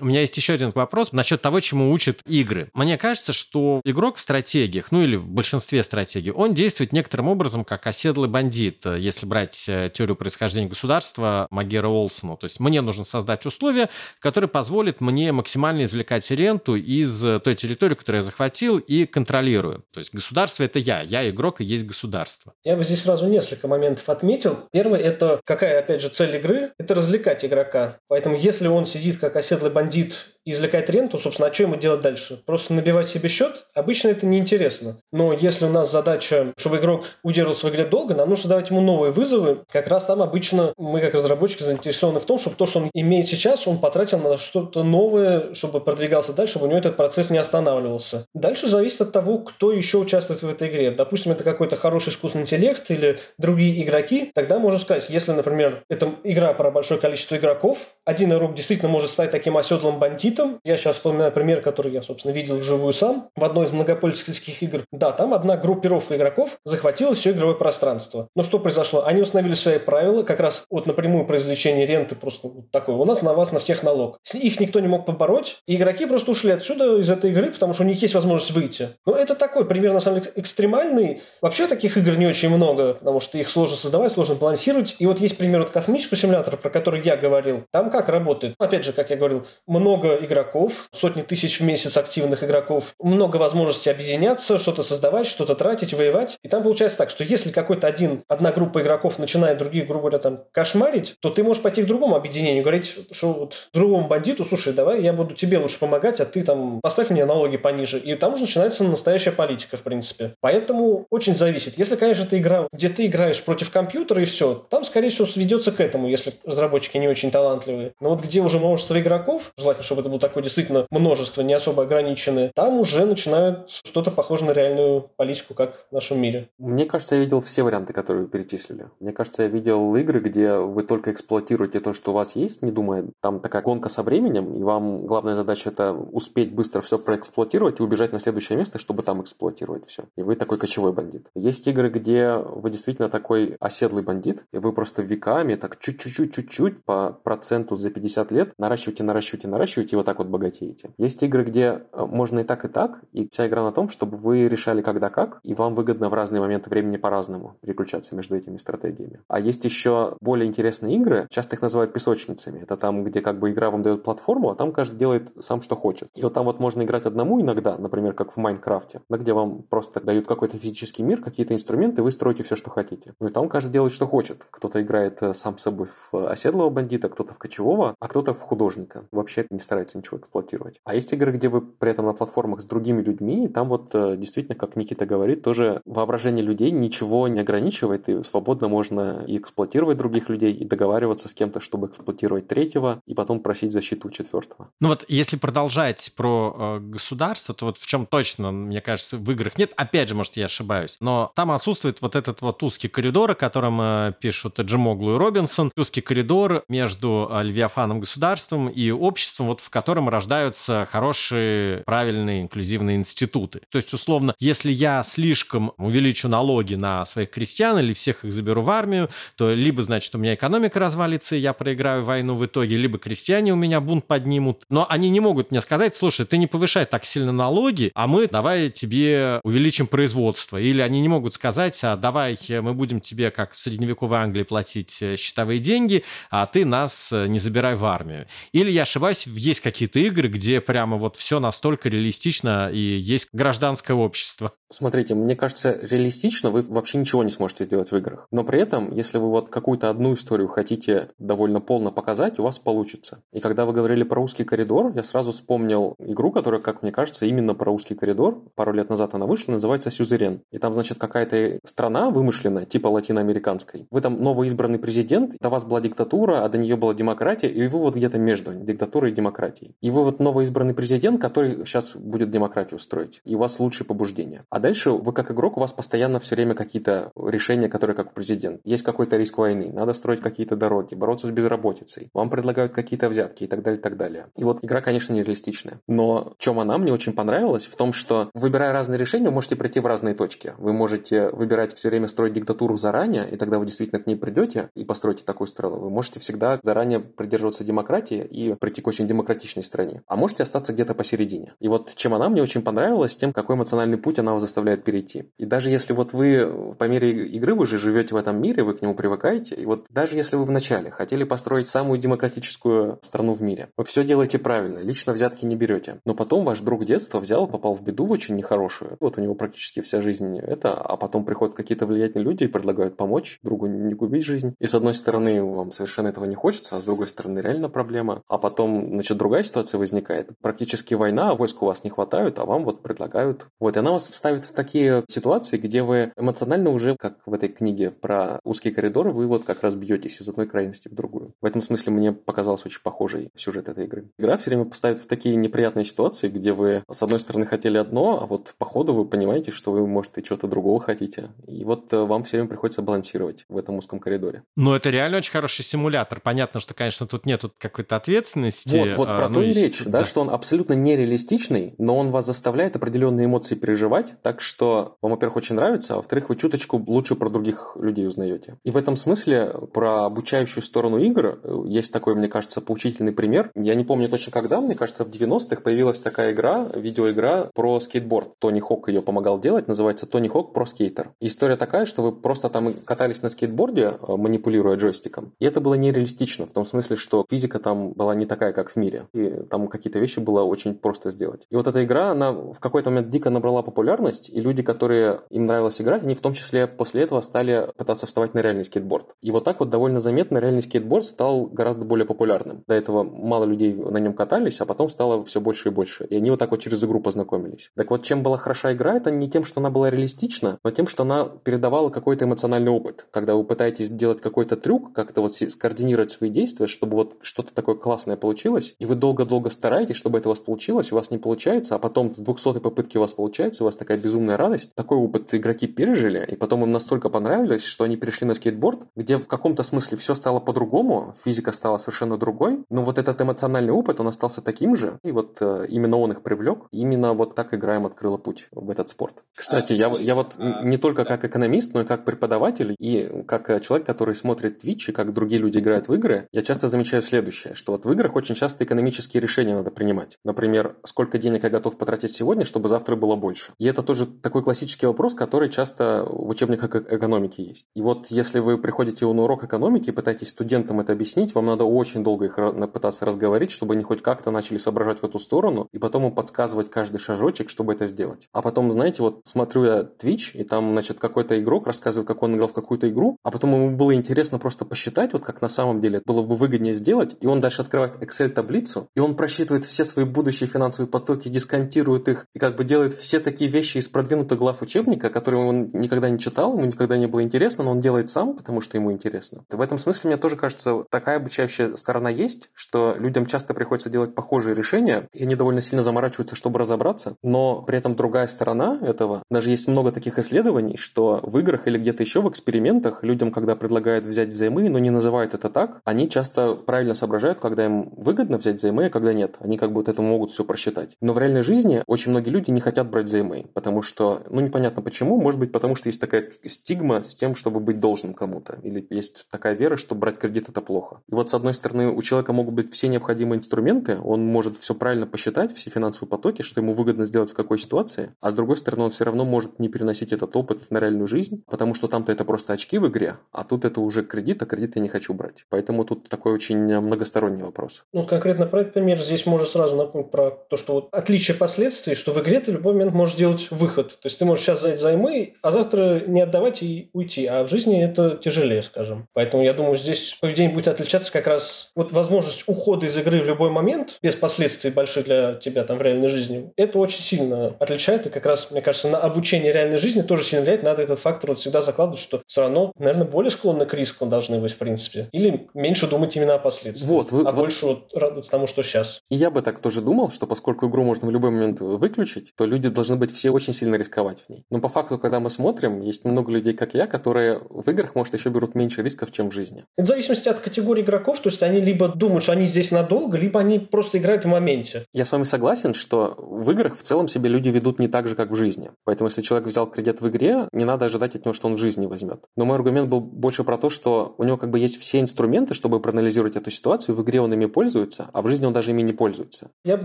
У 0.01 0.05
меня 0.05 0.21
есть 0.21 0.37
еще 0.37 0.53
один 0.53 0.71
вопрос 0.75 1.13
насчет 1.13 1.43
того, 1.43 1.61
чему 1.61 1.93
учат 1.93 2.21
игры. 2.27 2.71
Мне 2.75 2.97
кажется, 2.97 3.33
что 3.33 3.81
игрок 3.85 4.17
в 4.17 4.21
стратегиях, 4.21 4.93
ну 4.93 5.03
или 5.03 5.17
в 5.17 5.29
большинстве 5.29 5.83
стратегий, 5.83 6.31
он 6.31 6.55
действует 6.55 6.93
некоторым 6.93 7.29
образом 7.29 7.65
как 7.65 7.87
оседлый 7.87 8.29
бандит, 8.29 8.85
если 8.87 9.27
брать 9.27 9.65
э, 9.69 9.91
теорию 9.93 10.17
происхождения 10.17 10.69
государства 10.69 11.47
Магера 11.51 11.89
Олсона. 11.89 12.37
То 12.37 12.45
есть 12.45 12.61
мне 12.61 12.81
нужно 12.81 13.05
создать 13.05 13.45
условия, 13.47 13.89
которые 14.21 14.49
позволят 14.49 15.01
мне 15.01 15.33
максимально 15.33 15.85
извлекать 15.85 16.31
ренту 16.31 16.77
из 16.77 17.25
э, 17.25 17.41
той 17.41 17.55
территории, 17.55 17.95
которую 17.95 18.21
я 18.21 18.25
захватил 18.25 18.79
и 18.79 19.05
контролирую. 19.05 19.85
То 19.93 19.99
есть 19.99 20.15
государство– 20.15 20.63
это 20.65 20.79
я, 20.79 21.03
я 21.03 21.29
игрок 21.29 21.61
и 21.61 21.65
есть 21.65 21.87
государство. 21.87 22.53
Я 22.65 22.77
бы 22.77 22.85
здесь 22.85 23.03
сразу 23.03 23.27
несколько 23.27 23.69
моментов 23.69 24.09
отметил. 24.09 24.59
Первый– 24.73 25.01
это 25.03 25.41
какая, 25.45 25.81
опять 25.81 26.03
же, 26.03 26.09
цель 26.09 26.37
игры– 26.37 26.73
это 26.79 26.95
развлекать 26.95 27.45
игрока. 27.45 27.99
Поэтому 28.09 28.37
если 28.37 28.69
он 28.69 28.87
сидит 28.87 29.19
как 29.19 29.37
оседлый 29.37 29.71
бандит 29.71 29.88
бандит 29.89 30.38
извлекать 30.53 30.91
ренту, 30.91 31.19
собственно, 31.19 31.49
а 31.49 31.55
что 31.55 31.65
ему 31.65 31.77
делать 31.77 32.01
дальше? 32.01 32.41
Просто 32.47 32.75
набивать 32.75 33.09
себе 33.09 33.29
счет? 33.29 33.67
Обычно 33.75 34.09
это 34.09 34.27
неинтересно. 34.27 34.99
Но 35.13 35.33
если 35.33 35.65
у 35.65 35.69
нас 35.69 35.91
задача, 35.91 36.53
чтобы 36.57 36.79
игрок 36.79 37.05
удерживался 37.23 37.67
в 37.67 37.71
игре 37.71 37.85
долго, 37.85 38.15
нам 38.15 38.31
нужно 38.31 38.49
давать 38.49 38.71
ему 38.71 38.81
новые 38.81 39.13
вызовы. 39.13 39.63
Как 39.71 39.89
раз 39.89 40.05
там 40.05 40.23
обычно 40.23 40.73
мы, 40.77 41.01
как 41.01 41.15
разработчики, 41.15 41.63
заинтересованы 41.63 42.21
в 42.21 42.25
том, 42.25 42.39
чтобы 42.39 42.57
то, 42.57 42.67
что 42.67 42.81
он 42.81 42.91
имеет 42.95 43.29
сейчас, 43.29 43.67
он 43.67 43.79
потратил 43.79 44.19
на 44.19 44.39
что-то 44.39 44.83
новое, 44.83 45.55
чтобы 45.55 45.81
продвигался 45.81 46.33
дальше, 46.33 46.53
чтобы 46.53 46.67
у 46.67 46.69
него 46.69 46.79
этот 46.79 46.97
процесс 46.97 47.31
не 47.31 47.39
останавливался. 47.39 48.27
Дальше 48.35 48.69
зависит 48.69 49.01
от 49.01 49.13
того, 49.13 49.39
кто 49.39 49.73
еще 49.73 49.99
участвует 49.99 50.43
в 50.43 50.49
этой 50.49 50.69
игре. 50.69 50.91
Допустим, 50.91 51.33
это 51.33 51.45
какой-то 51.45 51.77
хороший 51.77 52.11
искусственный 52.11 52.43
интеллект 52.45 52.91
или 52.91 53.19
другие 53.39 53.83
игроки, 53.83 54.31
тогда 54.35 54.59
можно 54.59 54.79
сказать, 54.79 55.07
если, 55.09 55.33
например, 55.33 55.83
это 55.89 56.11
игра 56.25 56.53
про 56.55 56.71
большое 56.71 57.01
количество 57.01 57.37
игроков, 57.37 57.95
один 58.05 58.33
игрок 58.33 58.55
действительно 58.55 58.91
может 58.91 59.11
стать 59.11 59.31
таким 59.31 59.57
оседлым 59.57 59.99
бандитом. 59.99 60.38
Я 60.65 60.77
сейчас 60.77 60.97
вспоминаю 60.97 61.33
пример, 61.33 61.61
который 61.61 61.93
я, 61.93 62.03
собственно, 62.03 62.33
видел 62.33 62.57
вживую 62.59 62.93
сам 62.93 63.31
в 63.37 63.45
одной 63.45 63.67
из 63.67 63.73
многопольских 63.73 64.63
игр. 64.63 64.85
Да, 64.93 65.13
там 65.13 65.35
одна 65.35 65.57
группировка 65.57 66.17
игроков 66.17 66.59
захватила 66.65 67.15
все 67.15 67.31
игровое 67.31 67.57
пространство. 67.57 68.29
Но 68.35 68.43
что 68.43 68.59
произошло? 68.59 69.05
Они 69.05 69.23
установили 69.23 69.55
свои 69.55 69.79
правила, 69.79 70.23
как 70.23 70.41
раз 70.41 70.65
вот 70.71 70.87
напрямую 70.87 71.27
про 71.27 71.37
извлечение 71.37 71.87
ренты 71.87 72.15
просто 72.15 72.49
вот 72.49 72.71
такое. 72.71 72.97
У 72.97 73.05
нас 73.05 73.23
на 73.23 73.35
вас 73.35 73.53
на 73.53 73.59
всех 73.59 73.83
налог. 73.83 74.19
Их 74.35 74.61
никто 74.61 74.81
не 74.81 74.89
мог 74.89 75.07
побороть, 75.07 75.59
и 75.67 75.77
игроки 75.77 76.07
просто 76.07 76.31
ушли 76.31 76.53
отсюда 76.53 76.99
из 76.99 77.11
этой 77.11 77.31
игры, 77.31 77.51
потому 77.51 77.75
что 77.75 77.83
у 77.83 77.87
них 77.87 78.01
есть 78.03 78.15
возможность 78.15 78.53
выйти. 78.53 78.91
Но 79.07 79.15
это 79.15 79.35
такой 79.35 79.65
пример, 79.65 79.93
на 79.93 80.01
самом 80.01 80.21
деле, 80.21 80.33
экстремальный. 80.37 81.23
Вообще 81.41 81.67
таких 81.67 81.97
игр 81.97 82.17
не 82.17 82.27
очень 82.27 82.49
много, 82.49 82.95
потому 82.95 83.21
что 83.21 83.39
их 83.39 83.51
сложно 83.51 83.77
создавать, 83.77 84.13
сложно 84.13 84.35
балансировать. 84.35 84.97
И 84.99 85.07
вот 85.07 85.21
есть 85.21 85.37
пример 85.39 85.61
вот 85.61 85.71
космического 85.71 86.17
симулятора, 86.17 86.57
про 86.57 86.71
который 86.71 87.03
я 87.03 87.17
говорил. 87.17 87.65
Там 87.71 87.91
как 87.91 88.09
работает? 88.09 88.55
Опять 88.59 88.85
же, 88.85 88.93
как 88.93 89.11
я 89.11 89.17
говорил, 89.17 89.47
много 89.67 90.19
игроков, 90.29 90.89
сотни 90.93 91.23
тысяч 91.23 91.59
в 91.59 91.65
месяц 91.65 91.97
активных 91.97 92.45
игроков, 92.45 92.95
много 93.01 93.37
возможностей 93.39 93.91
объединяться, 93.91 94.59
что-то 94.59 94.83
создавать, 94.83 95.27
что-то 95.27 95.55
тратить, 95.55 95.95
воевать. 95.95 96.39
И 96.45 96.49
там 96.49 96.63
получается 96.63 96.99
так, 96.99 97.11
что 97.11 97.25
если 97.25 97.51
какой-то 97.51 97.87
один, 97.87 98.23
одна 98.29 98.53
группа 98.53 98.81
игроков 98.83 99.19
начинает 99.19 99.59
другие, 99.59 99.85
грубо 99.85 100.03
говоря, 100.03 100.19
там 100.19 100.45
кошмарить, 100.53 101.17
то 101.21 101.31
ты 101.31 101.43
можешь 101.43 101.63
пойти 101.63 101.83
к 101.83 101.87
другому 101.87 102.17
объединению, 102.17 102.63
говорить, 102.63 102.95
что 103.11 103.33
вот 103.33 103.69
другому 103.73 104.07
бандиту, 104.09 104.45
слушай, 104.45 104.73
давай 104.73 105.03
я 105.03 105.13
буду 105.13 105.35
тебе 105.35 105.59
лучше 105.59 105.79
помогать, 105.79 106.21
а 106.21 106.25
ты 106.25 106.43
там 106.43 106.81
поставь 106.81 107.11
мне 107.11 107.25
налоги 107.25 107.57
пониже. 107.57 107.99
И 107.99 108.15
там 108.15 108.35
уже 108.35 108.43
начинается 108.43 108.85
настоящая 108.85 109.33
политика, 109.33 109.77
в 109.77 109.83
принципе. 109.83 110.35
Поэтому 110.41 111.07
очень 111.11 111.35
зависит. 111.35 111.79
Если, 111.79 111.97
конечно, 111.97 112.25
это 112.25 112.39
игра, 112.39 112.69
где 112.73 112.89
ты 112.89 113.07
играешь 113.07 113.43
против 113.43 113.71
компьютера 113.71 114.23
и 114.23 114.25
все, 114.25 114.67
там, 114.71 114.85
скорее 114.85 115.11
всего, 115.11 115.27
сведется 115.27 115.73
к 115.73 115.81
этому, 115.81 116.09
если 116.09 116.35
разработчики 116.45 116.97
не 116.99 117.09
очень 117.09 117.31
талантливые. 117.31 117.93
Но 118.01 118.11
вот 118.11 118.23
где 118.23 118.41
уже 118.41 118.59
множество 118.59 118.99
игроков, 118.99 119.53
желательно, 119.57 119.85
чтобы 119.85 120.01
это 120.03 120.08
было 120.09 120.21
такое 120.21 120.43
действительно 120.43 120.87
множество, 120.91 121.43
не 121.43 121.55
особо 121.55 121.85
ограниченное, 121.85 122.51
там 122.55 122.79
уже 122.79 123.05
начинают 123.05 123.71
что-то 123.71 124.11
похоже 124.11 124.45
на 124.45 124.53
реальную 124.53 125.11
политику, 125.17 125.55
как 125.55 125.87
в 125.91 125.95
нашем 125.95 126.21
мире. 126.21 126.49
Мне 126.59 126.87
кажется, 126.87 127.15
я 127.15 127.21
видел 127.21 127.41
все 127.41 127.63
варианты, 127.63 127.93
которые 127.93 128.25
вы 128.25 128.31
перечислили. 128.31 128.87
Мне 129.01 129.13
кажется, 129.13 129.43
я 129.45 129.49
видел 129.49 129.95
игры, 129.97 130.21
где 130.21 130.55
вы 130.55 130.83
только 130.83 131.13
эксплуатируете 131.13 131.81
то, 131.81 131.93
что 131.93 132.13
у 132.13 132.15
вас 132.15 132.37
есть, 132.37 132.63
не 132.63 132.71
думая, 132.71 133.07
там 133.21 133.41
такая 133.41 133.63
гонка 133.63 133.89
со 133.89 134.03
временем, 134.03 134.55
и 134.55 134.63
вам 134.63 135.07
главная 135.07 135.35
задача 135.35 135.71
это 135.71 135.93
успеть 135.93 136.53
быстро 136.53 136.81
все 136.81 136.99
проэксплуатировать 136.99 137.81
и 137.81 137.83
убежать 137.83 138.13
на 138.13 138.19
следующее 138.19 138.59
место, 138.59 138.79
чтобы 138.79 139.03
там 139.03 139.23
эксплуатировать 139.23 139.87
все. 139.87 140.05
И 140.17 140.23
вы 140.23 140.37
такой 140.37 140.59
кочевой 140.59 140.93
бандит. 140.93 141.29
Есть 141.35 141.67
игры, 141.67 141.91
где 141.91 142.35
вы 142.37 142.71
действительно 142.71 143.09
такой 143.09 143.57
оседлый 143.61 144.03
бандит, 144.03 144.45
и 144.53 144.59
вы 144.59 144.73
просто 144.73 145.03
веками 145.03 145.55
так 145.55 145.79
чуть-чуть, 145.81 146.35
чуть-чуть 146.35 146.85
по 146.85 147.19
проценту 147.23 147.77
за 147.77 147.91
50 147.91 148.33
лет 148.33 148.53
наращиваете, 148.59 149.03
наращиваете, 149.03 149.49
наращиваете, 149.49 149.97
вот 149.99 150.07
так 150.07 150.19
вот 150.19 150.29
богатеете. 150.29 150.91
Есть 150.99 151.23
игры, 151.23 151.45
где 151.45 151.83
э, 151.93 152.05
можно 152.05 152.41
и 152.41 152.45
так, 152.45 152.65
и 152.65 152.69
так, 152.69 153.01
и 153.13 153.29
вся 153.31 153.47
игра 153.47 153.63
на 153.63 153.73
том, 153.73 153.89
чтобы 153.91 154.17
вы 154.17 154.49
решали 154.49 154.83
когда 154.83 155.11
как, 155.11 155.41
и 155.43 155.55
вам 155.55 155.75
выгодно 155.75 156.09
в 156.09 156.15
разные 156.15 156.41
моменты 156.41 156.71
времени 156.71 156.97
по-разному 156.97 157.57
переключаться 157.61 158.17
между 158.17 158.37
этими 158.37 158.57
стратегиями. 158.57 159.21
А 159.29 159.41
есть 159.41 159.65
еще 159.65 160.17
более 160.21 160.49
интересные 160.49 160.97
игры, 160.97 161.27
часто 161.31 161.57
их 161.57 161.63
называют 161.63 161.93
песочницами. 161.93 162.61
Это 162.61 162.77
там, 162.77 163.05
где 163.05 163.21
как 163.21 163.39
бы 163.39 163.51
игра 163.51 163.71
вам 163.71 163.83
дает 163.83 164.03
платформу, 164.03 164.51
а 164.51 164.55
там 164.55 164.73
каждый 164.73 164.97
делает 164.99 165.33
сам, 165.41 165.63
что 165.63 165.77
хочет. 165.77 166.09
И 166.15 166.23
вот 166.23 166.35
там 166.35 166.47
вот 166.47 166.61
можно 166.61 166.83
играть 166.83 167.07
одному 167.07 167.41
иногда, 167.41 167.77
например, 167.77 168.15
как 168.15 168.33
в 168.33 168.37
Майнкрафте, 168.37 169.01
да, 169.09 169.19
где 169.19 169.33
вам 169.33 169.63
просто 169.63 170.01
дают 170.01 170.27
какой-то 170.27 170.59
физический 170.59 171.03
мир, 171.03 171.23
какие-то 171.23 171.55
инструменты, 171.55 172.03
вы 172.03 172.11
строите 172.11 172.43
все, 172.43 172.57
что 172.57 172.71
хотите. 172.71 173.15
Ну 173.21 173.29
и 173.29 173.33
там 173.33 173.49
каждый 173.49 173.73
делает, 173.73 173.93
что 173.93 174.07
хочет. 174.07 174.45
Кто-то 174.51 174.81
играет 174.81 175.23
э, 175.23 175.35
сам 175.35 175.59
собой 175.59 175.89
в 176.11 176.31
оседлого 176.31 176.71
бандита, 176.71 177.09
кто-то 177.09 177.35
в 177.35 177.39
кочевого, 177.39 177.95
а 177.99 178.09
кто-то 178.09 178.35
в 178.35 178.41
художника. 178.41 179.05
Вообще 179.13 179.47
не 179.51 179.59
старается 179.89 179.99
ничего 179.99 180.19
эксплуатировать. 180.19 180.81
А 180.85 180.95
есть 180.95 181.13
игры, 181.13 181.33
где 181.33 181.49
вы 181.49 181.61
при 181.61 181.91
этом 181.91 182.07
на 182.07 182.13
платформах 182.13 182.61
с 182.61 182.65
другими 182.65 183.03
людьми, 183.03 183.47
и 183.47 183.49
там 183.49 183.69
вот 183.69 183.91
э, 183.95 184.17
действительно, 184.17 184.55
как 184.55 184.77
Никита 184.77 185.07
говорит, 185.07 185.43
тоже 185.43 185.81
воображение 185.85 186.45
людей 186.45 186.71
ничего 186.71 187.29
не 187.29 187.41
ограничивает, 187.41 188.09
и 188.09 188.23
свободно 188.23 188.69
можно 188.69 189.25
и 189.27 189.39
эксплуатировать 189.39 189.97
других 189.97 190.29
людей, 190.29 190.53
и 190.53 190.65
договариваться 190.65 191.29
с 191.29 191.35
кем-то, 191.35 191.61
чтобы 191.61 191.87
эксплуатировать 191.87 192.49
третьего, 192.49 193.01
и 193.07 193.15
потом 193.15 193.41
просить 193.41 193.73
защиту 193.73 194.11
четвертого. 194.11 194.69
Ну 194.81 194.89
вот 194.89 195.05
если 195.09 195.37
продолжать 195.37 196.13
про 196.17 196.57
э, 196.59 196.79
государство, 196.81 197.55
то 197.55 197.67
вот 197.67 197.79
в 197.79 197.87
чем 197.87 198.07
точно, 198.07 198.53
мне 198.53 198.81
кажется, 198.81 199.17
в 199.17 199.31
играх 199.31 199.59
нет, 199.59 199.73
опять 199.77 200.09
же, 200.09 200.15
может, 200.15 200.37
я 200.37 200.47
ошибаюсь, 200.47 200.97
но 201.01 201.33
там 201.35 201.51
отсутствует 201.51 202.01
вот 202.03 202.17
этот 202.17 202.43
вот 202.43 202.63
узкий 202.63 202.89
коридор, 202.89 203.31
о 203.31 203.35
котором 203.35 203.81
э, 203.81 204.13
пишут 204.21 204.61
Джимоглу 204.61 205.15
и 205.15 205.19
Робинсон, 205.19 205.71
узкий 205.77 206.01
коридор 206.01 206.65
между 206.69 207.29
э, 207.31 207.43
Левиафаном 207.43 208.01
государством 208.01 208.69
и 208.69 208.91
обществом, 208.91 209.47
вот 209.47 209.61
в 209.61 209.71
котором 209.79 210.09
рождаются 210.09 210.89
хорошие, 210.91 211.85
правильные, 211.87 212.43
инклюзивные 212.43 212.97
институты. 212.97 213.61
То 213.71 213.79
есть, 213.79 213.95
условно, 213.95 214.35
если 214.41 214.73
я 214.73 215.05
слишком 215.05 215.73
увеличу 215.79 216.29
налоги 216.29 216.75
на 216.75 217.07
своих 217.07 217.31
крестьян 217.31 217.79
или 217.79 217.93
всех 217.93 218.25
их 218.25 218.33
заберу 218.33 218.63
в 218.63 218.71
армию, 218.71 219.09
то 219.37 219.53
либо, 219.53 219.85
значит, 219.85 220.13
у 220.17 220.19
меня 220.19 220.35
экономика 220.35 220.81
развалится, 220.81 221.37
и 221.37 221.39
я 221.39 221.53
проиграю 221.53 222.03
войну 222.03 222.35
в 222.35 222.45
итоге, 222.45 222.77
либо 222.77 222.99
крестьяне 222.99 223.53
у 223.53 223.57
меня 223.57 223.81
бунт 223.81 224.05
поднимут. 224.05 224.65
Но 224.69 224.85
они 224.89 225.11
не 225.11 225.21
могут 225.21 225.53
мне 225.53 225.61
сказать, 225.61 225.95
слушай, 225.95 226.27
ты 226.27 226.39
не 226.39 226.49
повышай 226.49 226.85
так 226.85 227.05
сильно 227.05 227.31
налоги, 227.31 227.93
а 227.95 228.09
мы 228.09 228.27
давай 228.27 228.71
тебе 228.71 229.41
увеличим 229.45 229.87
производство. 229.87 230.57
Или 230.57 230.81
они 230.81 231.01
не 231.01 231.09
могут 231.09 231.35
сказать, 231.35 231.79
а 231.85 231.97
давай 231.97 232.37
мы 232.49 232.75
будем 232.75 233.01
тебе, 233.01 233.31
как 233.31 233.53
в 233.53 233.61
средневековой 233.61 234.19
Англии, 234.19 234.43
платить 234.43 235.01
э, 235.03 235.15
счетовые 235.15 235.61
деньги, 235.61 236.03
а 236.31 236.47
ты 236.47 236.65
нас 236.65 237.13
э, 237.13 237.29
не 237.29 237.39
забирай 237.39 237.77
в 237.77 237.85
армию. 237.85 238.27
Или 238.51 238.73
я 238.73 238.83
ошибаюсь, 238.83 239.27
есть 239.27 239.61
какие-то 239.71 239.99
игры, 239.99 240.29
где 240.29 240.61
прямо 240.61 240.97
вот 240.97 241.17
все 241.17 241.41
настолько 241.41 241.89
реалистично 241.89 242.71
и 242.73 242.79
есть 242.79 243.29
гражданское 243.33 243.93
общество. 243.93 244.53
Смотрите, 244.73 245.15
мне 245.15 245.37
кажется, 245.37 245.79
реалистично 245.83 246.51
вы 246.51 246.63
вообще 246.63 246.99
ничего 246.99 247.23
не 247.23 247.31
сможете 247.31 247.65
сделать 247.65 247.91
в 247.91 247.97
играх. 247.97 248.27
Но 248.31 248.45
при 248.45 248.61
этом, 248.61 248.95
если 248.95 249.19
вы 249.19 249.29
вот 249.29 249.51
какую-то 249.51 249.91
одну 249.91 250.15
историю 250.15 250.49
хотите 250.49 251.11
довольно 251.19 251.61
полно 251.61 251.91
показать, 251.91 252.39
у 252.39 252.43
вас 252.43 252.59
получится. 252.59 253.23
И 253.33 253.41
когда 253.41 253.67
вы 253.67 253.73
говорили 253.73 254.05
про 254.05 254.23
узкий 254.23 254.45
коридор, 254.45 254.93
я 254.95 255.03
сразу 255.03 255.33
вспомнил 255.33 255.95
игру, 255.99 256.33
которая, 256.33 256.61
как 256.61 256.83
мне 256.83 256.93
кажется, 256.93 257.27
именно 257.27 257.55
про 257.55 257.71
узкий 257.71 257.95
коридор. 257.95 258.43
Пару 258.55 258.73
лет 258.73 258.89
назад 258.89 259.15
она 259.15 259.27
вышла, 259.27 259.53
называется 259.53 259.91
Сюзерен. 259.91 260.43
И 260.51 260.59
там, 260.59 260.75
значит, 260.75 260.99
какая-то 260.99 261.59
страна 261.65 262.11
вымышленная, 262.11 262.65
типа 262.65 262.89
латиноамериканской. 262.89 263.87
Вы 263.91 264.01
там 264.01 264.23
новоизбранный 264.23 264.79
президент, 264.79 265.35
до 265.41 265.49
вас 265.51 265.65
была 265.65 265.81
диктатура, 265.81 266.45
а 266.45 266.49
до 266.49 266.59
нее 266.59 266.77
была 266.77 266.95
демократия, 266.95 267.49
и 267.49 267.67
вы 267.69 267.79
вот 267.79 267.97
где-то 267.97 268.19
между 268.19 268.55
диктатурой 268.55 269.13
и 269.13 269.15
демократией. 269.15 269.58
И 269.81 269.91
вы 269.91 270.05
вот 270.05 270.21
новоизбранный 270.21 270.75
президент, 270.75 271.21
который 271.21 271.65
сейчас 271.67 271.97
будет 271.97 272.31
демократию 272.31 272.79
строить. 272.79 273.21
И 273.25 273.35
у 273.35 273.39
вас 273.39 273.59
лучшие 273.61 273.87
побуждения. 273.87 274.45
А 274.51 274.61
дальше 274.61 274.91
вы 274.91 275.13
как 275.13 275.31
игрок, 275.31 275.57
у 275.57 275.61
вас 275.61 275.73
постоянно 275.73 276.21
все 276.21 276.35
время 276.35 276.55
какие-то 276.55 277.13
решения, 277.17 277.69
которые 277.69 277.97
как 277.97 278.13
президент. 278.13 278.61
Есть 278.65 278.83
какой-то 278.83 279.17
риск 279.17 279.39
войны, 279.39 279.71
надо 279.73 279.93
строить 279.93 280.21
какие-то 280.21 280.57
дороги, 280.57 280.95
бороться 280.95 281.27
с 281.27 281.31
безработицей. 281.31 282.11
Вам 282.15 282.31
предлагают 282.31 282.73
какие-то 282.73 283.09
взятки 283.09 283.45
и 283.45 283.47
так 283.47 283.63
далее, 283.63 283.79
и 283.79 283.83
так 283.83 283.97
далее. 283.97 284.27
И 284.37 284.45
вот 284.45 284.59
игра, 284.63 284.81
конечно, 284.81 285.13
нереалистичная. 285.13 285.81
Но 285.87 286.35
чем 286.39 286.61
она 286.61 286.79
мне 286.79 286.93
очень 286.93 287.13
понравилась? 287.13 287.67
В 287.67 287.77
том, 287.77 287.93
что 287.93 288.31
выбирая 288.35 288.73
разные 288.73 288.99
решения, 288.99 289.27
вы 289.27 289.33
можете 289.33 289.57
прийти 289.57 289.81
в 289.81 289.87
разные 289.87 290.15
точки. 290.15 290.55
Вы 290.59 290.73
можете 290.73 291.31
выбирать 291.31 291.75
все 291.75 291.89
время 291.89 292.09
строить 292.09 292.33
диктатуру 292.35 292.77
заранее, 292.77 293.29
и 293.31 293.37
тогда 293.37 293.59
вы 293.59 293.67
действительно 293.67 294.03
к 294.03 294.07
ней 294.07 294.17
придете 294.17 294.71
и 294.75 294.85
построите 294.85 295.25
такую 295.25 295.47
страну. 295.47 295.77
Вы 295.77 295.91
можете 295.91 296.21
всегда 296.21 296.59
заранее 296.63 297.01
придерживаться 297.01 297.65
демократии 297.65 298.25
и 298.25 298.55
прийти 298.55 298.83
к 298.83 298.87
очень 298.87 299.07
демократичной 299.49 299.65
стране. 299.65 300.03
А 300.07 300.17
можете 300.17 300.43
остаться 300.43 300.73
где-то 300.73 300.95
посередине. 300.95 301.55
И 301.61 301.69
вот 301.69 301.95
чем 301.95 302.15
она 302.15 302.29
мне 302.29 302.43
очень 302.43 302.63
понравилась, 302.63 303.17
тем, 303.17 303.33
какой 303.33 303.57
эмоциональный 303.57 303.99
путь 303.99 304.19
она 304.19 304.33
вас 304.33 304.43
заставляет 304.43 304.85
перейти. 304.85 305.31
И 305.39 305.45
даже 305.45 305.71
если 305.71 305.93
вот 305.93 306.13
вы 306.13 306.75
по 306.79 306.85
мере 306.85 307.27
игры 307.27 307.55
вы 307.55 307.67
же 307.67 307.79
живете 307.79 308.15
в 308.15 308.19
этом 308.19 308.41
мире, 308.41 308.63
вы 308.63 308.75
к 308.75 308.83
нему 308.83 308.95
привыкаете, 308.95 309.55
и 309.55 309.65
вот 309.65 309.87
даже 309.91 310.17
если 310.17 310.37
вы 310.37 310.45
вначале 310.45 310.91
хотели 310.91 311.25
построить 311.25 311.69
самую 311.69 311.99
демократическую 311.99 312.99
страну 313.03 313.35
в 313.35 313.43
мире, 313.43 313.69
вы 313.77 313.85
все 313.85 314.05
делаете 314.05 314.39
правильно, 314.39 314.79
лично 314.79 315.13
взятки 315.13 315.45
не 315.45 315.57
берете, 315.57 316.01
но 316.05 316.15
потом 316.15 316.45
ваш 316.45 316.61
друг 316.61 316.85
детства 316.85 317.21
взял, 317.21 317.47
попал 317.47 317.75
в 317.75 317.83
беду 317.83 318.07
в 318.07 318.13
очень 318.13 318.37
нехорошую, 318.37 318.97
вот 319.01 319.19
у 319.19 319.21
него 319.21 319.35
практически 319.35 319.81
вся 319.81 320.01
жизнь 320.01 320.39
это, 320.39 320.75
а 320.75 320.97
потом 320.97 321.25
приходят 321.25 321.55
какие-то 321.55 321.87
влиятельные 321.87 322.25
люди 322.25 322.45
и 322.45 322.49
предлагают 322.49 322.97
помочь 322.97 323.39
другу 323.43 323.67
не 323.67 323.95
губить 323.95 324.25
жизнь. 324.25 324.55
И 324.59 324.67
с 324.67 324.75
одной 324.75 324.95
стороны 324.95 325.43
вам 325.43 325.73
совершенно 325.73 326.09
этого 326.09 326.25
не 326.25 326.35
хочется, 326.35 326.77
а 326.77 326.81
с 326.81 326.85
другой 326.85 327.09
стороны 327.09 327.41
реально 327.41 327.69
проблема, 327.69 328.23
а 328.29 328.39
потом, 328.39 328.89
значит, 328.89 329.17
другая 329.17 329.38
другая 329.39 329.45
ситуация 329.45 329.79
возникает. 329.79 330.31
Практически 330.41 330.95
война, 330.95 331.31
а 331.31 331.35
войск 331.35 331.63
у 331.63 331.67
вас 331.67 331.85
не 331.85 331.91
хватает, 331.91 332.39
а 332.39 332.45
вам 332.45 332.65
вот 332.65 332.83
предлагают. 332.83 333.47
Вот, 333.61 333.77
и 333.77 333.79
она 333.79 333.93
вас 333.93 334.07
ставит 334.07 334.45
в 334.45 334.53
такие 334.53 335.05
ситуации, 335.09 335.59
где 335.59 335.83
вы 335.83 336.13
эмоционально 336.17 336.71
уже, 336.71 336.97
как 336.99 337.19
в 337.25 337.33
этой 337.33 337.49
книге 337.49 337.91
про 337.91 338.41
узкие 338.45 338.75
коридоры, 338.75 339.13
вы 339.13 339.27
вот 339.27 339.45
как 339.45 339.63
раз 339.63 339.75
бьетесь 339.75 340.21
из 340.21 340.29
одной 340.29 340.47
крайности 340.47 340.89
в 340.89 340.95
другую. 340.95 341.35
В 341.41 341.47
этом 341.47 341.63
смысле 341.63 341.93
мне 341.93 342.13
показалось 342.13 342.67
очень 342.67 342.81
похожий 342.83 343.31
сюжет 343.37 343.69
этой 343.69 343.85
игры. 343.85 344.09
Игра 344.19 344.37
все 344.39 344.51
время 344.51 344.65
поставит 344.65 344.99
в 344.99 345.07
такие 345.07 345.37
неприятные 345.37 345.85
ситуации, 345.85 346.29
где 346.29 346.53
вы, 346.53 346.83
с 346.91 347.03
одной 347.03 347.21
стороны, 347.21 347.47
хотели 347.47 347.79
одно, 347.79 348.21
а 348.23 348.27
вот 348.27 348.55
по 348.59 348.65
ходу 348.65 348.93
вы 348.93 349.05
понимаете, 349.05 349.53
что 349.53 349.71
вы, 349.71 349.87
может, 349.87 350.19
и 350.19 350.25
что-то 350.25 350.49
другого 350.49 350.81
хотите. 350.81 351.31
И 351.47 351.65
вот 351.65 351.93
э, 351.93 351.97
вам 351.97 352.25
все 352.25 352.39
время 352.39 352.49
приходится 352.49 352.83
балансировать 352.83 353.45
в 353.49 353.57
этом 353.57 353.77
узком 353.77 354.01
коридоре. 354.01 354.43
Ну, 354.57 354.75
это 354.75 354.91
реально 354.91 355.19
очень 355.19 355.31
хороший 355.31 355.65
симулятор. 355.65 356.21
Понятно, 356.21 356.59
что, 356.59 356.75
конечно, 356.75 357.07
тут 357.07 357.25
нет 357.25 357.45
какой-то 357.59 357.97
ответственности. 357.97 358.77
Вот, 358.77 358.97
вот 358.97 359.09
а, 359.09 359.28
про 359.29 359.41
ну, 359.41 359.43
и 359.43 359.53
речь, 359.53 359.83
да, 359.85 360.01
да, 360.01 360.05
что 360.05 360.21
он 360.21 360.31
абсолютно 360.31 360.75
нереалистичный, 360.75 361.75
но 361.79 361.97
он 361.97 362.11
вас 362.11 362.27
заставляет 362.27 362.77
определенные 362.77 363.27
эмоции 363.27 363.55
переживать, 363.55 364.15
так 364.23 364.41
что 364.41 364.97
вам, 365.03 365.13
во-первых, 365.13 365.37
очень 365.37 365.55
нравится, 365.55 365.95
а 365.95 365.97
во-вторых, 365.97 366.29
вы 366.29 366.37
чуточку 366.37 366.83
лучше 366.87 367.15
про 367.15 367.31
других 367.31 367.77
людей 367.81 368.07
узнаете. 368.07 368.59
И 368.65 368.71
в 368.71 368.77
этом 368.77 368.97
смысле 368.97 369.53
про 369.73 370.07
обучающую 370.07 370.63
сторону 370.63 370.99
игр 370.99 371.41
э, 371.43 371.63
есть 371.67 371.93
такой, 371.93 372.15
мне 372.15 372.29
кажется, 372.29 372.61
поучительный 372.61 373.13
пример. 373.13 373.51
Я 373.55 373.75
не 373.75 373.85
помню 373.85 374.09
точно 374.09 374.33
когда, 374.33 374.61
мне 374.61 374.75
кажется, 374.75 375.05
в 375.05 375.09
90-х 375.09 375.63
появилась 375.63 375.99
такая 375.99 376.33
игра, 376.33 376.69
видеоигра 376.75 377.51
про 377.55 377.81
скейтборд. 377.81 378.39
Тони 378.39 378.61
Хок 378.61 378.89
ее 378.89 379.03
помогал 379.03 379.41
делать, 379.41 379.69
называется 379.69 380.07
Тони 380.07 380.29
Хок 380.29 380.53
про 380.53 380.67
скейтер. 380.67 381.11
История 381.21 381.57
такая, 381.57 381.87
что 381.87 382.03
вы 382.03 382.13
просто 382.13 382.49
там 382.49 382.73
катались 382.85 383.23
на 383.23 383.29
скейтборде, 383.29 383.95
э, 384.01 384.17
манипулируя 384.17 384.77
джойстиком, 384.77 385.33
и 385.39 385.45
это 385.45 385.61
было 385.61 385.75
нереалистично, 385.75 386.47
в 386.47 386.51
том 386.51 386.67
смысле, 386.67 386.97
что 386.97 387.25
физика 387.29 387.59
там 387.59 387.93
была 387.93 388.15
не 388.15 388.27
такая, 388.27 388.53
как 388.53 388.71
в 388.71 388.77
мире, 388.77 389.08
и 389.13 389.43
там 389.51 389.69
какие-то 389.69 389.99
вещи 389.99 390.21
было 390.21 390.43
очень 390.43 390.75
просто 390.75 391.11
сделать. 391.11 391.47
И 391.51 391.57
вот 391.57 391.67
эта 391.67 391.85
игра, 391.85 392.11
она 392.11 392.33
в 392.33 392.59
какой-то 392.61 392.91
момент 392.91 393.11
дико 393.11 393.31
набрала 393.31 393.63
популярность, 393.63 394.31
и 394.31 394.41
люди, 394.41 394.63
которые 394.63 395.21
им 395.31 395.47
нравилось 395.47 395.81
играть, 395.81 396.03
они 396.03 396.15
в 396.15 396.21
том 396.21 396.35
числе 396.35 396.67
после 396.67 397.03
этого 397.03 397.21
стали 397.21 397.71
пытаться 397.77 398.07
вставать 398.07 398.35
на 398.35 398.41
реальный 398.41 398.65
скейтборд. 398.65 399.07
И 399.21 399.31
вот 399.31 399.45
так 399.45 399.61
вот 399.61 399.71
довольно 399.71 400.01
заметно 400.01 400.39
реальный 400.39 400.63
скейтборд 400.63 401.05
стал 401.05 401.47
гораздо 401.47 401.85
более 401.85 402.07
популярным. 402.07 402.63
До 402.67 402.75
этого 402.75 403.03
мало 403.03 403.45
людей 403.45 403.75
на 403.75 403.99
нем 403.99 404.15
катались, 404.15 404.61
а 404.61 404.67
потом 404.67 404.89
стало 404.89 405.25
все 405.25 405.41
больше 405.41 405.69
и 405.69 405.73
больше. 405.73 406.05
И 406.05 406.17
они 406.17 406.31
вот 406.31 406.39
так 406.39 406.51
вот 406.51 406.61
через 406.61 406.83
игру 406.85 407.01
познакомились. 407.01 407.71
Так 407.75 407.91
вот, 407.91 408.03
чем 408.03 408.23
была 408.23 408.37
хороша 408.37 408.73
игра, 408.73 408.95
это 408.95 409.11
не 409.11 409.29
тем, 409.31 409.45
что 409.45 409.61
она 409.61 409.71
была 409.71 409.91
реалистична, 409.91 410.59
но 410.63 410.71
тем, 410.71 410.87
что 410.87 411.03
она 411.03 411.25
передавала 411.25 411.91
какой-то 411.91 412.25
эмоциональный 412.25 412.71
опыт. 412.71 413.07
Когда 413.11 413.35
вы 413.35 413.45
пытаетесь 413.45 413.87
сделать 413.87 414.21
какой-то 414.21 414.57
трюк, 414.57 414.93
как-то 414.93 415.23
вот 415.23 415.35
скоординировать 415.35 416.11
свои 416.11 416.31
действия, 416.31 416.67
чтобы 416.67 416.97
вот 416.97 417.17
что-то 417.23 417.55
такое 417.55 417.77
классное 417.77 418.17
получилось, 418.17 418.75
и 418.79 418.87
вы 418.87 418.95
долго-долго 418.99 419.51
стараетесь, 419.51 419.97
чтобы 419.97 420.19
это 420.19 420.29
у 420.29 420.33
вас 420.33 420.41
получилось, 420.41 420.93
у 420.93 420.97
вас 420.97 421.11
не 421.11 421.19
получается, 421.19 421.75
а 421.75 421.79
потом 421.79 422.15
с 422.15 422.19
200 422.19 422.61
попытки 422.61 422.97
у 422.99 423.01
вас 423.01 423.13
получается, 423.13 423.65
у 423.65 423.67
вас 423.67 423.77
такая 423.77 423.99
безумная 423.99 424.37
радость. 424.37 424.75
Такой 424.75 424.99
опыт 424.99 425.35
игроки 425.35 425.67
пережили, 425.67 426.25
и 426.29 426.37
потом 426.37 426.63
им 426.65 426.73
настолько 426.73 427.09
понравилось, 427.09 427.65
что 427.65 427.85
они 427.85 427.97
перешли 427.97 428.27
на 428.27 428.35
скейтборд, 428.35 428.81
где 428.97 429.19
в 429.19 429.27
каком-то 429.27 429.63
смысле 429.63 429.97
все 429.97 430.15
стало 430.15 430.41
по-другому, 430.41 431.15
физика 431.25 431.53
стала 431.53 431.79
совершенно 431.79 432.17
другой, 432.17 432.65
но 432.71 432.83
вот 432.83 432.99
этот 432.99 433.21
эмоциональный 433.21 433.73
опыт, 433.73 434.01
он 434.01 434.09
остался 434.09 434.41
таким 434.41 434.77
же, 434.77 434.99
и 435.05 435.13
вот 435.13 435.39
э, 435.41 435.67
именно 435.69 435.97
он 435.97 436.13
их 436.13 436.23
привлек, 436.23 436.67
именно 436.71 437.15
вот 437.15 437.35
так 437.35 437.55
игра 437.55 437.77
им 437.77 437.87
открыла 437.87 438.17
путь 438.17 438.49
в 438.53 438.71
этот 438.71 438.89
спорт. 438.89 439.15
Кстати, 439.35 439.73
я, 439.73 439.93
я 440.01 440.15
вот 440.15 440.35
не 440.39 440.79
только 440.79 441.05
как 441.05 441.25
экономист, 441.25 441.75
но 441.75 441.83
и 441.83 441.85
как 441.85 442.05
преподаватель, 442.05 442.75
и 442.79 443.23
как 443.27 443.51
э, 443.51 443.61
человек, 443.61 443.87
который 443.87 444.15
смотрит 444.15 444.65
Twitch 444.65 444.89
и 444.89 444.93
как 444.93 445.13
другие 445.13 445.41
люди 445.41 445.59
играют 445.59 445.89
в 445.89 445.95
игры, 445.95 446.29
я 446.33 446.43
часто 446.43 446.69
замечаю 446.69 447.03
следующее, 447.03 447.55
что 447.55 447.73
вот 447.73 447.85
в 447.85 447.93
играх 447.93 448.17
очень 448.17 448.35
часто 448.35 448.65
экономические 448.89 449.21
решения 449.21 449.55
надо 449.55 449.71
принимать. 449.71 450.19
Например, 450.25 450.77
сколько 450.85 451.19
денег 451.19 451.45
я 451.45 451.51
готов 451.51 451.77
потратить 451.77 452.11
сегодня, 452.13 452.45
чтобы 452.45 452.69
завтра 452.69 452.97
было 452.97 453.17
больше. 453.17 453.53
И 453.59 453.67
это 453.67 453.83
тоже 453.83 454.07
такой 454.07 454.43
классический 454.43 454.87
вопрос, 454.87 455.15
который 455.15 455.51
часто 455.51 456.07
в 456.09 456.29
учебниках 456.29 456.75
экономики 456.75 457.41
есть. 457.41 457.67
И 457.75 457.83
вот 457.83 458.07
если 458.11 458.41
вы 458.41 458.59
приходите 458.59 459.07
на 459.07 459.23
урок 459.23 459.45
экономики 459.45 459.91
и 459.91 459.93
пытаетесь 459.93 460.31
студентам 460.31 460.81
это 460.81 460.93
объяснить, 460.93 461.35
вам 461.35 461.47
надо 461.47 461.65
очень 461.65 462.03
долго 462.03 462.27
их 462.27 462.39
пытаться 462.73 463.05
разговорить, 463.05 463.51
чтобы 463.51 463.75
они 463.75 463.83
хоть 463.83 464.03
как-то 464.03 464.31
начали 464.31 464.59
соображать 464.59 465.01
в 465.01 465.05
эту 465.05 465.19
сторону, 465.19 465.69
и 465.73 465.79
потом 465.79 466.07
им 466.07 466.13
подсказывать 466.13 466.71
каждый 466.71 466.99
шажочек, 466.99 467.51
чтобы 467.51 467.75
это 467.75 467.87
сделать. 467.87 468.29
А 468.33 468.43
потом, 468.43 468.73
знаете, 468.73 469.03
вот 469.03 469.21
смотрю 469.25 469.65
я 469.65 469.81
Twitch, 469.81 470.33
и 470.35 470.45
там, 470.45 470.73
значит, 470.73 470.99
какой-то 470.99 471.39
игрок 471.41 471.67
рассказывает, 471.67 472.09
как 472.09 472.23
он 472.23 472.35
играл 472.35 472.49
в 472.49 472.53
какую-то 472.53 472.89
игру, 472.89 473.17
а 473.23 473.31
потом 473.31 473.55
ему 473.55 473.77
было 473.77 473.95
интересно 473.95 474.39
просто 474.39 474.65
посчитать, 474.65 475.13
вот 475.13 475.25
как 475.25 475.43
на 475.43 475.49
самом 475.49 475.81
деле 475.81 476.01
было 476.05 476.23
бы 476.23 476.37
выгоднее 476.37 476.75
сделать, 476.75 477.17
и 477.21 477.27
он 477.27 477.41
дальше 477.41 477.63
открывает 477.63 478.03
Excel-таблицу, 478.03 478.78
и 478.95 479.01
он 479.01 479.17
просчитывает 479.17 479.65
все 479.65 479.85
свои 479.85 480.05
будущие 480.05 480.49
финансовые 480.49 480.89
потоки, 480.89 481.29
дисконтирует 481.29 482.09
их, 482.09 482.27
и 482.35 482.39
как 482.39 482.57
бы 482.57 482.65
делает 482.65 482.95
все 482.95 483.21
такие 483.21 483.51
вещи 483.51 483.79
из 483.79 483.89
продвинутых 483.89 484.39
глав 484.39 484.63
учебника, 484.63 485.11
которые 485.11 485.45
он 485.45 485.71
никогда 485.73 486.11
не 486.11 486.19
читал, 486.19 486.57
ему 486.57 486.67
никогда 486.67 486.97
не 486.97 487.07
было 487.07 487.23
интересно, 487.23 487.65
но 487.65 487.73
он 487.73 487.81
делает 487.81 488.11
сам, 488.11 488.37
потому 488.37 488.61
что 488.61 488.77
ему 488.77 488.93
интересно. 488.93 489.45
В 489.51 489.61
этом 489.61 489.79
смысле 489.79 490.09
мне 490.09 490.17
тоже 490.17 490.37
кажется, 490.37 490.85
такая 490.91 491.17
обучающая 491.17 491.75
сторона 491.75 492.11
есть, 492.11 492.51
что 492.55 492.95
людям 492.99 493.27
часто 493.27 493.55
приходится 493.55 493.91
делать 493.91 494.15
похожие 494.15 494.55
решения, 494.55 495.09
и 495.13 495.23
они 495.25 495.35
довольно 495.35 495.61
сильно 495.61 495.83
заморачиваются, 495.83 496.37
чтобы 496.37 496.59
разобраться, 496.59 497.17
но 497.23 497.63
при 497.63 497.79
этом 497.79 497.97
другая 497.97 498.27
сторона 498.27 498.79
этого, 498.83 499.23
даже 499.31 499.51
есть 499.51 499.69
много 499.69 499.93
таких 499.93 500.19
исследований, 500.19 500.77
что 500.77 501.21
в 501.23 501.39
играх 501.39 501.67
или 501.67 501.79
где-то 501.79 502.03
еще 502.03 502.21
в 502.21 502.29
экспериментах 502.29 503.03
людям, 503.03 503.33
когда 503.33 503.57
предлагают 503.57 504.05
взять 504.05 504.31
взаймы, 504.31 504.69
но 504.69 504.79
не 504.79 504.91
называют 504.91 505.35
это 505.35 505.49
так, 505.49 505.81
они 505.85 506.09
часто 506.09 506.55
правильно 506.55 506.95
соображают, 506.95 507.39
когда 507.41 507.65
им 507.65 507.91
выгодно 507.97 508.39
взять 508.39 508.57
взаймы, 508.57 508.68
а 508.71 508.91
когда 508.91 509.13
нет. 509.13 509.37
Они 509.41 509.59
как 509.59 509.71
бы 509.71 509.77
вот 509.77 509.89
это 509.89 510.03
могут 510.03 510.31
все 510.31 510.45
просчитать. 510.45 510.97
Но 511.01 511.13
в 511.13 511.19
реальной 511.19 511.43
жизни 511.43 511.83
очень 511.87 512.11
многие 512.11 512.31
люди 512.31 512.51
не 512.51 512.61
хотят 512.61 512.89
брать 512.91 513.07
взаймы, 513.07 513.47
потому 513.55 513.83
что, 513.83 514.23
ну, 514.31 514.41
непонятно 514.41 514.83
почему, 514.83 515.21
может 515.21 515.41
быть, 515.41 515.53
потому 515.53 515.75
что 515.75 515.89
есть 515.89 516.01
такая 516.01 516.31
стигма 516.45 517.03
с 517.03 517.15
тем, 517.15 517.35
чтобы 517.35 517.61
быть 517.61 517.81
должным 517.81 518.15
кому-то, 518.15 518.59
или 518.63 518.87
есть 518.91 519.27
такая 519.31 519.55
вера, 519.55 519.77
что 519.77 519.95
брать 519.95 520.19
кредит 520.19 520.49
это 520.49 520.61
плохо. 520.61 521.01
И 521.11 521.15
вот 521.15 521.29
с 521.29 521.35
одной 521.35 521.55
стороны, 521.55 521.91
у 521.91 522.03
человека 522.03 522.33
могут 522.33 522.55
быть 522.55 522.73
все 522.73 522.89
необходимые 522.89 523.39
инструменты, 523.39 523.99
он 523.99 524.25
может 524.25 524.59
все 524.59 524.75
правильно 524.75 525.07
посчитать, 525.07 525.55
все 525.55 525.71
финансовые 525.71 526.09
потоки, 526.09 526.43
что 526.43 526.61
ему 526.61 526.75
выгодно 526.75 527.05
сделать 527.05 527.31
в 527.31 527.35
какой 527.35 527.59
ситуации, 527.59 528.15
а 528.21 528.31
с 528.31 528.35
другой 528.35 528.57
стороны, 528.57 528.85
он 528.85 528.91
все 528.91 529.05
равно 529.05 529.25
может 529.25 529.59
не 529.59 529.69
переносить 529.69 530.13
этот 530.13 530.35
опыт 530.37 530.71
на 530.71 530.79
реальную 530.79 531.09
жизнь, 531.09 531.43
потому 531.47 531.75
что 531.75 531.89
там-то 531.89 532.13
это 532.13 532.25
просто 532.25 532.53
очки 532.53 532.79
в 532.79 532.89
игре, 532.89 533.17
а 533.33 533.45
тут 533.45 533.65
это 533.65 533.81
уже 533.81 534.03
кредит, 534.03 534.43
а 534.43 534.47
кредит 534.47 534.77
я 534.77 534.83
не 534.83 534.89
хочу 534.89 535.15
брать. 535.15 535.47
Поэтому 535.49 535.85
тут 535.85 536.09
такой 536.09 536.33
очень 536.33 536.59
многосторонний 536.81 537.43
вопрос. 537.43 537.85
Ну, 537.93 538.07
конкретно 538.07 538.47
этот 538.59 538.75
пример 538.75 538.99
здесь 539.01 539.27
можно 539.27 539.47
сразу 539.47 539.77
напомнить 539.77 540.11
про 540.11 540.31
то, 540.31 540.57
что 540.57 540.75
вот 540.75 540.89
отличие 540.93 541.37
последствий, 541.37 541.95
что 541.95 542.13
в 542.13 542.21
игре 542.21 542.41
ты 542.41 542.53
в 542.53 542.55
любой 542.57 542.73
момент 542.75 542.93
можешь 542.93 543.17
делать 543.17 543.49
выход. 543.51 543.99
То 544.01 544.07
есть 544.07 544.19
ты 544.19 544.25
можешь 544.25 544.45
сейчас 544.45 544.61
взять 544.61 544.79
займы, 544.79 545.35
а 545.43 545.51
завтра 545.51 546.01
не 546.07 546.21
отдавать 546.21 546.63
и 546.63 546.91
уйти. 546.93 547.27
А 547.27 547.45
в 547.45 547.49
жизни 547.49 547.83
это 547.83 548.17
тяжелее, 548.17 548.63
скажем. 548.63 549.09
Поэтому 549.13 549.43
я 549.43 549.53
думаю, 549.53 549.77
здесь 549.77 550.17
поведение 550.21 550.53
будет 550.53 550.69
отличаться 550.69 551.13
как 551.13 551.27
раз 551.27 551.71
вот 551.75 551.93
возможность 551.93 552.45
ухода 552.47 552.87
из 552.87 552.97
игры 552.97 553.23
в 553.23 553.27
любой 553.27 553.51
момент, 553.51 553.99
без 554.03 554.15
последствий 554.15 554.71
больших 554.71 555.05
для 555.05 555.35
тебя 555.35 555.65
там 555.65 555.79
в 555.79 555.83
реальной 555.83 556.09
жизни. 556.09 556.51
Это 556.57 556.79
очень 556.79 557.01
сильно 557.01 557.55
отличает. 557.59 558.07
И 558.07 558.11
как 558.11 558.27
раз, 558.27 558.51
мне 558.51 558.61
кажется, 558.61 558.89
на 558.89 558.99
обучение 558.99 559.53
реальной 559.53 559.79
жизни 559.79 560.03
тоже 560.03 560.25
сильно 560.25 560.43
влияет. 560.43 560.63
Надо 560.63 560.83
этот 560.83 560.99
фактор 560.99 561.31
вот 561.31 561.39
всегда 561.39 561.63
закладывать, 561.63 562.01
что 562.01 562.23
все 562.27 562.43
равно, 562.43 562.73
наверное, 562.79 563.07
более 563.07 563.31
склонны 563.31 563.67
к 563.67 563.75
риску 563.75 564.07
должны 564.07 564.39
быть, 564.41 564.53
в 564.53 564.59
принципе. 564.59 565.09
Или 565.13 565.49
меньше 565.55 565.87
думать 565.87 566.17
именно 566.17 566.35
о 566.35 566.39
последствиях. 566.39 566.91
Вот, 566.91 567.13
вы, 567.13 567.21
а 567.21 567.31
вот... 567.31 567.37
больше 567.37 567.67
вот 567.67 567.95
радоваться 567.95 568.31
тому, 568.31 568.47
что 568.49 568.63
сейчас. 568.63 569.03
И 569.11 569.17
я 569.17 569.31
бы 569.31 569.43
так 569.43 569.61
тоже 569.61 569.81
думал, 569.81 570.11
что 570.11 570.27
поскольку 570.27 570.69
игру 570.69 570.85
можно 570.85 571.09
в 571.09 571.11
любой 571.11 571.31
момент 571.31 571.61
выключить, 571.61 572.33
то 572.37 572.45
люди 572.45 572.69
должны 572.69 572.97
быть 572.97 573.15
все 573.15 573.31
очень 573.31 573.55
сильно 573.55 573.77
рисковать 573.77 574.23
в 574.27 574.31
ней. 574.31 574.45
Но 574.51 574.61
по 574.61 574.69
факту, 574.69 574.99
когда 574.99 575.21
мы 575.21 575.31
смотрим, 575.31 575.81
есть 575.81 576.05
много 576.05 576.33
людей, 576.33 576.55
как 576.55 576.75
я, 576.75 576.87
которые 576.87 577.41
в 577.49 577.69
играх, 577.71 577.95
может, 577.95 578.15
еще 578.15 578.31
берут 578.31 578.55
меньше 578.55 578.83
рисков, 578.83 579.13
чем 579.13 579.31
в 579.31 579.35
жизни. 579.35 579.65
Это 579.77 579.85
в 579.85 579.89
зависимости 579.89 580.29
от 580.29 580.41
категории 580.41 580.83
игроков, 580.83 581.21
то 581.21 581.29
есть 581.29 581.43
они 581.43 581.61
либо 581.61 581.89
думают, 581.89 582.23
что 582.23 582.33
они 582.33 582.45
здесь 582.45 582.71
надолго, 582.71 583.19
либо 583.19 583.41
они 583.41 583.59
просто 583.59 583.99
играют 583.99 584.25
в 584.25 584.29
моменте. 584.29 584.87
Я 584.93 585.05
с 585.05 585.13
вами 585.13 585.25
согласен, 585.25 585.75
что 585.75 586.15
в 586.19 586.51
играх 586.51 586.77
в 586.77 586.83
целом 586.83 587.09
себе 587.09 587.29
люди 587.29 587.49
ведут 587.49 587.79
не 587.79 587.89
так 587.89 588.09
же, 588.09 588.15
как 588.15 588.31
в 588.31 588.35
жизни. 588.35 588.71
Поэтому 588.85 589.09
если 589.09 589.23
человек 589.23 589.49
взял 589.49 589.67
кредит 589.67 590.01
в 590.01 590.09
игре, 590.09 590.49
не 590.53 590.65
надо 590.65 590.87
ожидать 590.87 591.15
от 591.15 591.25
него, 591.25 591.33
что 591.33 591.49
он 591.49 591.57
в 591.57 591.59
жизни 591.59 591.87
возьмет. 591.87 592.21
Но 592.37 592.45
мой 592.45 592.57
аргумент 592.57 592.89
был 592.89 593.01
больше 593.01 593.45
про 593.45 593.59
то, 593.59 593.71
что 593.71 594.15
у 594.19 594.25
него 594.25 594.37
как 594.37 594.51
бы 594.51 594.59
есть 594.59 594.79
все 594.79 595.01
инструменты, 595.01 595.55
чтобы 595.55 595.81
проанализировать 595.81 596.37
эту 596.37 596.51
ситуацию, 596.51 596.95
в 596.95 597.03
игре 597.03 597.21
он 597.21 597.33
ими 597.33 597.47
пользуется, 597.47 598.09
а 598.13 598.23
в 598.23 598.29
жизни 598.29 598.38
он 598.47 598.53
даже 598.53 598.71
ими 598.71 598.83
не 598.83 598.93
пользуется. 598.93 599.51
Я 599.65 599.77
бы, 599.77 599.85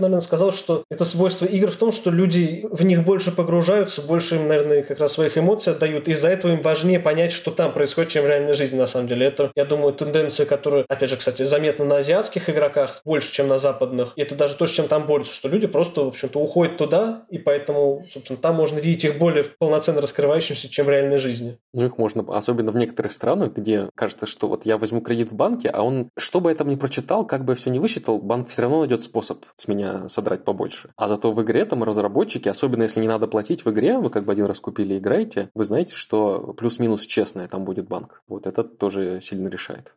наверное, 0.00 0.20
сказал, 0.20 0.52
что 0.52 0.84
это 0.90 1.04
свойство 1.04 1.46
игр 1.46 1.70
в 1.70 1.76
том, 1.76 1.92
что 1.92 2.10
люди 2.10 2.66
в 2.70 2.82
них 2.84 3.04
больше 3.04 3.30
погружаются, 3.32 4.02
больше 4.02 4.36
им, 4.36 4.48
наверное, 4.48 4.82
как 4.82 5.00
раз 5.00 5.12
своих 5.12 5.36
эмоций 5.38 5.72
отдают. 5.72 6.08
Из-за 6.08 6.28
этого 6.28 6.52
им 6.52 6.62
важнее 6.62 7.00
понять, 7.00 7.32
что 7.32 7.50
там 7.50 7.72
происходит, 7.72 8.10
чем 8.10 8.24
в 8.24 8.28
реальной 8.28 8.54
жизни, 8.54 8.76
на 8.76 8.86
самом 8.86 9.08
деле. 9.08 9.26
Это, 9.26 9.50
я 9.54 9.64
думаю, 9.64 9.92
тенденция, 9.94 10.46
которая, 10.46 10.84
опять 10.88 11.10
же, 11.10 11.16
кстати, 11.16 11.42
заметна 11.42 11.84
на 11.84 11.96
азиатских 11.98 12.50
игроках 12.50 13.00
больше, 13.04 13.32
чем 13.32 13.48
на 13.48 13.58
западных. 13.58 14.12
И 14.16 14.22
это 14.22 14.34
даже 14.34 14.54
то, 14.54 14.66
с 14.66 14.70
чем 14.70 14.88
там 14.88 15.06
борются, 15.06 15.34
что 15.34 15.48
люди 15.48 15.66
просто, 15.66 16.02
в 16.04 16.08
общем-то, 16.08 16.38
уходят 16.38 16.76
туда, 16.76 17.24
и 17.30 17.38
поэтому, 17.38 18.04
собственно, 18.12 18.38
там 18.38 18.54
можно 18.54 18.78
видеть 18.78 19.04
их 19.04 19.18
более 19.18 19.44
полноценно 19.44 20.00
раскрывающимся, 20.00 20.68
чем 20.68 20.86
в 20.86 20.90
реальной 20.90 21.18
жизни. 21.18 21.58
Ну, 21.72 21.86
их 21.86 21.98
можно, 21.98 22.24
особенно 22.28 22.70
в 22.70 22.76
некоторых 22.76 23.12
странах, 23.12 23.54
где 23.54 23.88
кажется, 23.94 24.26
что 24.26 24.48
вот 24.48 24.66
я 24.66 24.78
возьму 24.78 25.00
кредит 25.00 25.32
в 25.32 25.34
банке, 25.34 25.68
а 25.68 25.82
он, 25.82 26.10
что 26.16 26.40
бы 26.40 26.50
я 26.50 26.56
там 26.56 26.68
ни 26.68 26.76
прочитал, 26.76 27.26
как 27.26 27.44
бы 27.44 27.52
я 27.52 27.56
все 27.56 27.70
не 27.70 27.78
высчитал, 27.78 28.18
банк 28.34 28.48
все 28.48 28.62
равно 28.62 28.80
найдет 28.80 29.04
способ 29.04 29.44
с 29.56 29.68
меня 29.68 30.08
содрать 30.08 30.44
побольше. 30.44 30.90
А 30.96 31.06
зато 31.06 31.30
в 31.30 31.40
игре 31.40 31.64
там 31.64 31.84
разработчики, 31.84 32.48
особенно 32.48 32.82
если 32.82 33.00
не 33.00 33.06
надо 33.06 33.28
платить 33.28 33.64
в 33.64 33.70
игре, 33.70 33.96
вы 33.98 34.10
как 34.10 34.24
бы 34.24 34.32
один 34.32 34.46
раз 34.46 34.58
купили 34.58 34.94
и 34.94 34.98
играете, 34.98 35.50
вы 35.54 35.64
знаете, 35.64 35.94
что 35.94 36.52
плюс-минус 36.56 37.06
честное 37.06 37.46
там 37.46 37.64
будет 37.64 37.86
банк. 37.86 38.22
Вот 38.26 38.48
это 38.48 38.64
тоже 38.64 39.20
сильно 39.22 39.46
решает. 39.46 39.94